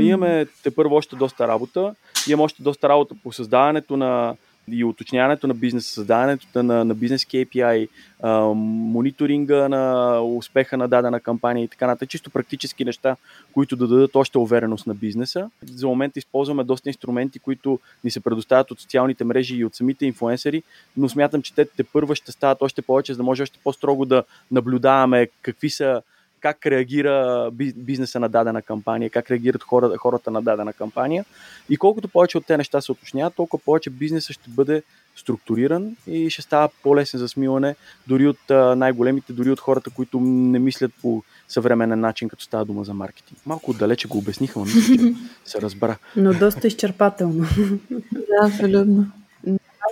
Имаме 0.00 0.46
те 0.62 0.74
първо 0.74 0.94
още 0.94 1.16
доста 1.16 1.48
работа, 1.48 1.94
имаме 2.28 2.44
още 2.44 2.62
доста 2.62 2.88
работа 2.88 3.14
по 3.22 3.32
създаването 3.32 3.96
на 3.96 4.36
и 4.70 4.84
уточняването 4.84 5.46
на 5.46 5.54
бизнес, 5.54 5.86
създаването 5.86 6.62
на, 6.62 6.84
на 6.84 6.94
бизнес 6.94 7.24
KPI, 7.24 7.88
а, 8.22 8.40
мониторинга 8.54 9.68
на 9.68 10.20
успеха 10.22 10.76
на 10.76 10.88
дадена 10.88 11.20
кампания 11.20 11.64
и 11.64 11.68
така 11.68 11.86
нататък. 11.86 12.08
Чисто 12.08 12.30
практически 12.30 12.84
неща, 12.84 13.16
които 13.52 13.76
да 13.76 13.88
дадат 13.88 14.16
още 14.16 14.38
увереност 14.38 14.86
на 14.86 14.94
бизнеса. 14.94 15.50
За 15.62 15.86
момента 15.86 16.18
използваме 16.18 16.64
доста 16.64 16.88
инструменти, 16.88 17.38
които 17.38 17.78
ни 18.04 18.10
се 18.10 18.20
предоставят 18.20 18.70
от 18.70 18.80
социалните 18.80 19.24
мрежи 19.24 19.56
и 19.56 19.64
от 19.64 19.74
самите 19.74 20.06
инфуенсери, 20.06 20.62
но 20.96 21.08
смятам, 21.08 21.42
че 21.42 21.54
те, 21.54 21.64
те 21.64 21.84
първа 21.84 22.16
ще 22.16 22.32
стават 22.32 22.62
още 22.62 22.82
повече, 22.82 23.12
за 23.12 23.16
да 23.16 23.22
може 23.22 23.42
още 23.42 23.58
по-строго 23.64 24.04
да 24.04 24.24
наблюдаваме 24.50 25.28
какви 25.42 25.70
са 25.70 26.02
как 26.40 26.66
реагира 26.66 27.50
бизнеса 27.76 28.20
на 28.20 28.28
дадена 28.28 28.62
кампания, 28.62 29.10
как 29.10 29.30
реагират 29.30 29.62
хората, 29.62 29.98
хората 29.98 30.30
на 30.30 30.42
дадена 30.42 30.72
кампания. 30.72 31.24
И 31.68 31.76
колкото 31.76 32.08
повече 32.08 32.38
от 32.38 32.46
тези 32.46 32.58
неща 32.58 32.80
се 32.80 32.92
уточняват, 32.92 33.34
толкова 33.34 33.62
повече 33.64 33.90
бизнесът 33.90 34.34
ще 34.34 34.50
бъде 34.50 34.82
структуриран 35.16 35.96
и 36.06 36.30
ще 36.30 36.42
става 36.42 36.68
по-лесен 36.82 37.20
за 37.20 37.28
смилане 37.28 37.76
дори 38.06 38.26
от 38.26 38.38
най-големите, 38.76 39.32
дори 39.32 39.50
от 39.50 39.60
хората, 39.60 39.90
които 39.90 40.20
не 40.20 40.58
мислят 40.58 40.92
по 41.02 41.22
съвременен 41.48 42.00
начин, 42.00 42.28
като 42.28 42.44
става 42.44 42.64
дума 42.64 42.84
за 42.84 42.94
маркетинг. 42.94 43.40
Малко 43.46 43.70
отдалече 43.70 44.08
го 44.08 44.18
обясниха, 44.18 44.58
но 44.58 44.64
мисля, 44.64 44.96
че 44.96 45.14
се 45.44 45.60
разбра. 45.60 45.96
Но 46.16 46.34
доста 46.34 46.66
изчерпателно. 46.66 47.46
да, 48.12 48.46
абсолютно. 48.46 49.06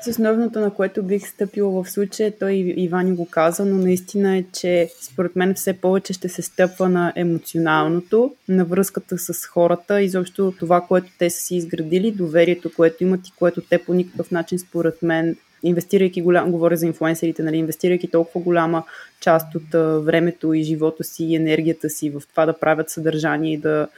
Аз 0.05 0.09
основното, 0.09 0.61
на 0.61 0.71
което 0.71 1.03
бих 1.03 1.29
стъпила 1.29 1.83
в 1.83 1.91
случая, 1.91 2.33
той 2.41 2.53
Ивани 2.77 3.13
го 3.13 3.29
каза, 3.31 3.65
но 3.65 3.79
наистина 3.79 4.37
е, 4.37 4.45
че 4.53 4.89
според 5.01 5.37
мен 5.37 5.55
все 5.55 5.73
повече 5.73 6.13
ще 6.13 6.29
се 6.29 6.43
стъпва 6.43 6.89
на 6.89 7.13
емоционалното, 7.17 8.35
на 8.49 8.65
връзката 8.65 9.19
с 9.19 9.47
хората, 9.47 10.03
изобщо 10.03 10.55
това, 10.59 10.81
което 10.81 11.07
те 11.19 11.31
са 11.31 11.41
си 11.41 11.57
изградили, 11.57 12.11
доверието, 12.11 12.71
което 12.77 13.03
имат 13.05 13.29
и 13.29 13.33
което 13.39 13.61
те 13.61 13.79
по 13.79 13.95
никакъв 13.95 14.31
начин, 14.31 14.59
според 14.59 15.03
мен, 15.03 15.37
инвестирайки 15.63 16.23
голям, 16.23 16.51
говоря 16.51 16.77
за 16.77 16.87
инфлуенсерите, 16.87 17.43
нали, 17.43 17.57
инвестирайки 17.57 18.11
толкова 18.11 18.41
голяма 18.41 18.85
част 19.21 19.55
от 19.55 20.05
времето 20.05 20.55
и 20.55 20.63
живота 20.63 21.05
си 21.05 21.25
и 21.25 21.37
енергията 21.37 21.91
си 21.91 22.11
в 22.11 22.23
това 22.31 22.47
да 22.47 22.59
правят 22.59 22.91
съдържание 22.91 23.53
и 23.53 23.59
да 23.59 23.89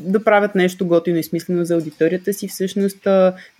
да 0.00 0.24
правят 0.24 0.54
нещо 0.54 0.86
готино 0.86 1.18
и 1.18 1.22
смислено 1.22 1.64
за 1.64 1.74
аудиторията 1.74 2.32
си, 2.32 2.48
всъщност 2.48 3.06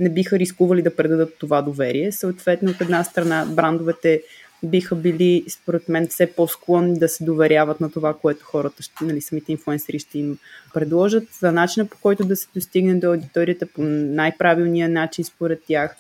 не 0.01 0.09
биха 0.11 0.39
рискували 0.39 0.83
да 0.83 0.97
предадат 0.97 1.39
това 1.39 1.63
доверие. 1.63 2.13
Съответно, 2.13 2.71
от 2.71 2.81
една 2.81 3.05
страна, 3.05 3.47
брандовете 3.51 4.23
биха 4.65 4.95
били, 4.95 5.45
според 5.49 5.89
мен, 5.89 6.09
все 6.09 6.27
по-склонни 6.27 6.99
да 6.99 7.09
се 7.09 7.25
доверяват 7.25 7.81
на 7.81 7.91
това, 7.91 8.15
което 8.15 8.45
хората, 8.45 8.83
ще, 8.83 9.05
нали, 9.05 9.21
самите 9.21 9.53
инфлуенсери 9.53 9.99
ще 9.99 10.19
им 10.19 10.39
предложат, 10.75 11.25
за 11.41 11.53
начина 11.53 11.87
по 11.87 11.97
който 12.03 12.25
да 12.25 12.37
се 12.37 12.49
достигне 12.55 12.95
до 12.95 13.07
аудиторията 13.07 13.67
по 13.67 13.83
най-правилния 13.83 14.89
начин 14.89 15.25
според 15.25 15.63
тях 15.69 15.97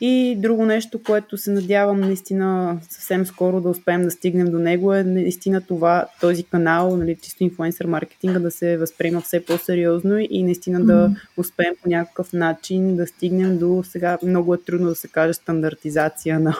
и 0.00 0.36
друго 0.38 0.66
нещо, 0.66 1.02
което 1.02 1.36
се 1.36 1.50
надявам 1.50 2.00
наистина 2.00 2.78
съвсем 2.90 3.26
скоро 3.26 3.60
да 3.60 3.68
успеем 3.68 4.02
да 4.02 4.10
стигнем 4.10 4.50
до 4.50 4.58
него 4.58 4.94
е 4.94 5.02
наистина 5.02 5.60
това, 5.60 6.06
този 6.20 6.44
канал, 6.44 6.96
нали, 6.96 7.16
чисто 7.22 7.44
инфлуенсър 7.44 7.86
маркетинга 7.86 8.38
да 8.38 8.50
се 8.50 8.76
възприема 8.76 9.20
все 9.20 9.44
по-сериозно 9.44 10.18
и 10.30 10.42
наистина 10.42 10.80
mm-hmm. 10.80 10.86
да 10.86 11.10
успеем 11.36 11.74
по 11.82 11.88
някакъв 11.88 12.32
начин 12.32 12.96
да 12.96 13.06
стигнем 13.06 13.58
до 13.58 13.84
сега 13.86 14.18
много 14.22 14.54
е 14.54 14.58
трудно 14.58 14.88
да 14.88 14.94
се 14.94 15.08
каже 15.08 15.34
стандартизация 15.34 16.40
на 16.40 16.56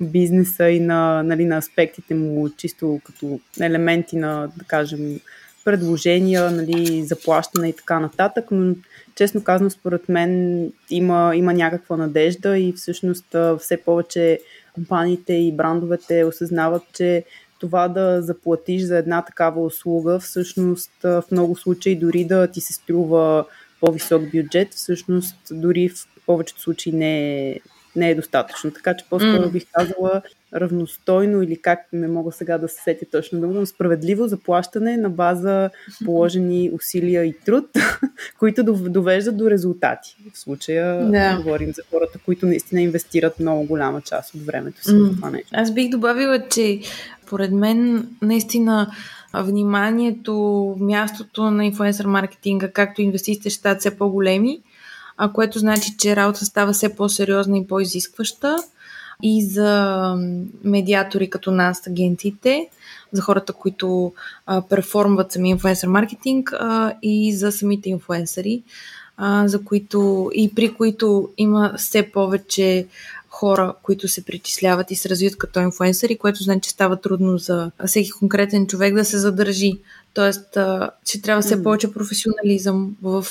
бизнеса 0.00 0.68
и 0.68 0.80
на, 0.80 1.22
нали, 1.22 1.44
на 1.44 1.56
аспектите 1.56 2.14
му 2.14 2.48
чисто 2.56 3.00
като 3.04 3.40
елементи 3.60 4.16
на, 4.16 4.48
да 4.56 4.64
кажем, 4.64 5.20
предложения, 5.64 6.50
нали, 6.50 7.04
заплащане 7.04 7.68
и 7.68 7.76
така 7.76 8.00
нататък, 8.00 8.44
но 8.50 8.74
честно 9.14 9.44
казано, 9.44 9.70
според 9.70 10.08
мен 10.08 10.72
има, 10.90 11.32
има 11.36 11.52
някаква 11.54 11.96
надежда 11.96 12.58
и 12.58 12.72
всъщност 12.72 13.36
все 13.58 13.76
повече 13.76 14.40
компаниите 14.74 15.32
и 15.32 15.52
брандовете 15.52 16.24
осъзнават, 16.24 16.82
че 16.92 17.24
това 17.58 17.88
да 17.88 18.22
заплатиш 18.22 18.82
за 18.82 18.98
една 18.98 19.24
такава 19.24 19.64
услуга, 19.64 20.18
всъщност 20.18 20.90
в 21.02 21.24
много 21.30 21.56
случаи 21.56 21.96
дори 21.96 22.24
да 22.24 22.46
ти 22.46 22.60
се 22.60 22.72
струва 22.72 23.44
по-висок 23.80 24.22
бюджет, 24.30 24.74
всъщност 24.74 25.36
дори 25.50 25.88
в 25.88 26.06
повечето 26.26 26.60
случаи 26.60 26.92
не 26.92 27.48
е, 27.50 27.60
не 27.96 28.10
е 28.10 28.14
достатъчно. 28.14 28.70
Така 28.70 28.96
че 28.96 29.04
по-скоро 29.10 29.50
бих 29.50 29.66
казала 29.72 30.22
равностойно 30.54 31.42
или 31.42 31.56
как 31.56 31.78
не 31.92 32.08
мога 32.08 32.32
сега 32.32 32.58
да 32.58 32.68
се 32.68 32.82
сетя 32.82 33.06
точно 33.12 33.40
да 33.40 33.46
но 33.46 33.66
справедливо 33.66 34.28
заплащане 34.28 34.96
на 34.96 35.10
база 35.10 35.70
положени 36.04 36.70
усилия 36.74 37.24
и 37.24 37.32
труд, 37.46 37.64
които 38.38 38.64
довеждат 38.64 39.36
до 39.36 39.50
резултати. 39.50 40.16
В 40.34 40.38
случая 40.38 41.10
да. 41.10 41.36
говорим 41.36 41.72
за 41.72 41.82
хората, 41.90 42.18
които 42.24 42.46
наистина 42.46 42.82
инвестират 42.82 43.40
много 43.40 43.66
голяма 43.66 44.00
част 44.00 44.34
от 44.34 44.46
времето 44.46 44.82
си 44.84 44.94
в 44.94 45.16
това 45.16 45.30
нещо. 45.30 45.50
Аз 45.52 45.74
бих 45.74 45.90
добавила, 45.90 46.48
че 46.48 46.80
поред 47.26 47.52
мен 47.52 48.08
наистина 48.22 48.92
вниманието, 49.34 50.76
мястото 50.80 51.50
на 51.50 51.66
инфлуенсър 51.66 52.06
маркетинга, 52.06 52.68
както 52.68 53.02
инвестициите 53.02 53.50
ще 53.50 53.58
стават 53.58 53.80
все 53.80 53.96
по-големи, 53.98 54.60
а 55.16 55.32
което 55.32 55.58
значи, 55.58 55.96
че 55.98 56.16
работа 56.16 56.44
става 56.44 56.72
все 56.72 56.96
по-сериозна 56.96 57.58
и 57.58 57.66
по-изискваща 57.66 58.56
и 59.22 59.46
за 59.46 60.16
медиатори 60.64 61.30
като 61.30 61.50
нас, 61.50 61.86
агентите, 61.86 62.68
за 63.12 63.22
хората, 63.22 63.52
които 63.52 64.12
а, 64.46 64.62
перформват 64.62 65.32
сами 65.32 65.50
инфлуенсър 65.50 65.88
маркетинг 65.88 66.52
а, 66.52 66.94
и 67.02 67.36
за 67.36 67.52
самите 67.52 67.90
инфлуенсъри, 67.90 68.62
а, 69.16 69.48
за 69.48 69.64
които 69.64 70.30
и 70.34 70.54
при 70.54 70.74
които 70.74 71.30
има 71.38 71.74
все 71.76 72.10
повече 72.12 72.86
хора, 73.28 73.74
които 73.82 74.08
се 74.08 74.24
причисляват 74.24 74.90
и 74.90 74.94
се 74.96 75.08
развиват 75.08 75.38
като 75.38 75.60
инфлуенсъри, 75.60 76.18
което 76.18 76.42
значи, 76.42 76.60
че 76.60 76.70
става 76.70 77.00
трудно 77.00 77.38
за 77.38 77.70
всеки 77.86 78.10
конкретен 78.10 78.66
човек 78.66 78.94
да 78.94 79.04
се 79.04 79.18
задържи 79.18 79.78
Тоест, 80.14 80.58
че 81.04 81.22
трябва 81.22 81.42
все 81.42 81.62
повече 81.62 81.92
професионализъм 81.92 82.96
в 83.02 83.26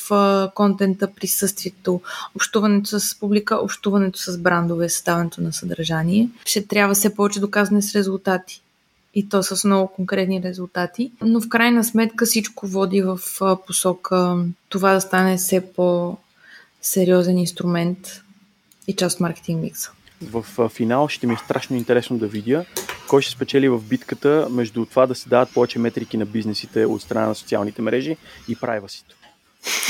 контента, 0.55 1.07
присъствието, 1.07 2.01
общуването 2.35 2.99
с 2.99 3.19
публика, 3.19 3.55
общуването 3.55 4.19
с 4.19 4.37
брандове, 4.37 4.89
съставането 4.89 5.41
на 5.41 5.53
съдържание. 5.53 6.29
Ще 6.45 6.67
трябва 6.67 6.93
все 6.93 7.15
повече 7.15 7.39
доказане 7.39 7.81
с 7.81 7.95
резултати. 7.95 8.61
И 9.13 9.29
то 9.29 9.43
с 9.43 9.63
много 9.63 9.87
конкретни 9.87 10.43
резултати. 10.43 11.11
Но 11.21 11.41
в 11.41 11.49
крайна 11.49 11.83
сметка 11.83 12.25
всичко 12.25 12.67
води 12.67 13.01
в 13.01 13.19
посока 13.67 14.37
това 14.69 14.93
да 14.93 15.01
стане 15.01 15.37
все 15.37 15.73
по-сериозен 15.73 17.37
инструмент 17.37 18.21
и 18.87 18.95
част 18.95 19.15
от 19.15 19.19
маркетинг 19.19 19.61
микса 19.61 19.91
в 20.21 20.69
финал 20.69 21.07
ще 21.07 21.27
ми 21.27 21.33
е 21.33 21.37
страшно 21.37 21.75
интересно 21.75 22.17
да 22.17 22.27
видя 22.27 22.65
кой 23.07 23.21
ще 23.21 23.31
спечели 23.31 23.69
в 23.69 23.81
битката 23.81 24.47
между 24.51 24.85
това 24.85 25.07
да 25.07 25.15
се 25.15 25.29
дават 25.29 25.53
повече 25.53 25.79
метрики 25.79 26.17
на 26.17 26.25
бизнесите 26.25 26.85
от 26.85 27.01
страна 27.01 27.27
на 27.27 27.35
социалните 27.35 27.81
мрежи 27.81 28.17
и 28.47 28.55
прайвасито. 28.55 29.15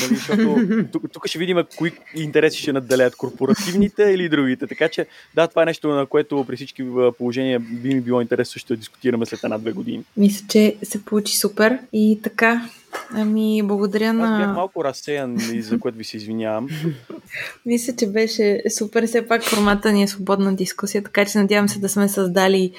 Нали, 0.01 0.87
тук, 0.91 1.03
тук 1.11 1.27
ще 1.27 1.39
видим 1.39 1.57
кои 1.77 1.91
интереси 2.15 2.57
ще 2.57 2.73
надделят 2.73 3.15
корпоративните 3.15 4.03
или 4.03 4.29
другите. 4.29 4.67
Така 4.67 4.89
че, 4.89 5.05
да, 5.35 5.47
това 5.47 5.61
е 5.61 5.65
нещо, 5.65 5.87
на 5.87 6.05
което 6.05 6.45
при 6.47 6.55
всички 6.55 6.83
положения 7.17 7.59
би 7.59 7.93
ми 7.93 8.01
било 8.01 8.21
интересно 8.21 8.59
ще 8.59 8.75
дискутираме 8.75 9.25
след 9.25 9.43
една-две 9.43 9.71
години. 9.71 10.03
Мисля, 10.17 10.45
че 10.49 10.75
се 10.83 11.05
получи 11.05 11.37
супер 11.37 11.79
и 11.93 12.19
така 12.23 12.69
Ами, 13.13 13.61
благодаря 13.63 14.13
на... 14.13 14.33
Аз 14.33 14.39
бях 14.39 14.55
малко 14.55 14.83
разсеян 14.83 15.37
за 15.59 15.79
което 15.79 15.97
ви 15.97 16.03
се 16.03 16.17
извинявам. 16.17 16.67
Мисля, 17.65 17.93
че 17.95 18.07
беше 18.07 18.61
супер. 18.77 19.07
Все 19.07 19.27
пак 19.27 19.43
формата 19.43 19.91
ни 19.91 20.03
е 20.03 20.07
свободна 20.07 20.55
дискусия, 20.55 21.03
така 21.03 21.25
че 21.25 21.37
надявам 21.37 21.69
се 21.69 21.79
да 21.79 21.89
сме 21.89 22.09
създали 22.09 22.71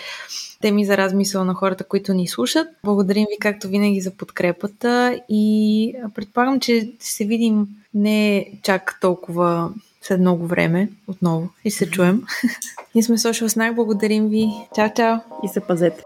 теми 0.61 0.85
за 0.85 0.97
размисъл 0.97 1.45
на 1.45 1.55
хората, 1.55 1.85
които 1.85 2.15
ни 2.15 2.29
слушат. 2.29 2.69
Благодарим 2.85 3.27
ви, 3.31 3.37
както 3.41 3.69
винаги, 3.69 4.01
за 4.01 4.11
подкрепата 4.11 5.21
и 5.29 5.95
предполагам, 6.15 6.61
че 6.61 6.93
ще 7.01 7.07
се 7.07 7.25
видим 7.25 7.67
не 7.95 8.51
чак 8.63 8.99
толкова 9.01 9.71
след 10.03 10.21
много 10.21 10.47
време 10.47 10.89
отново 11.07 11.49
и 11.65 11.71
се 11.71 11.91
чуем. 11.91 12.23
Ние 12.95 13.03
сме 13.03 13.19
Social 13.19 13.47
Snack. 13.47 13.75
Благодарим 13.75 14.29
ви. 14.29 14.49
Чао, 14.75 14.91
чао! 14.97 15.17
И 15.45 15.49
се 15.49 15.61
пазете! 15.61 16.03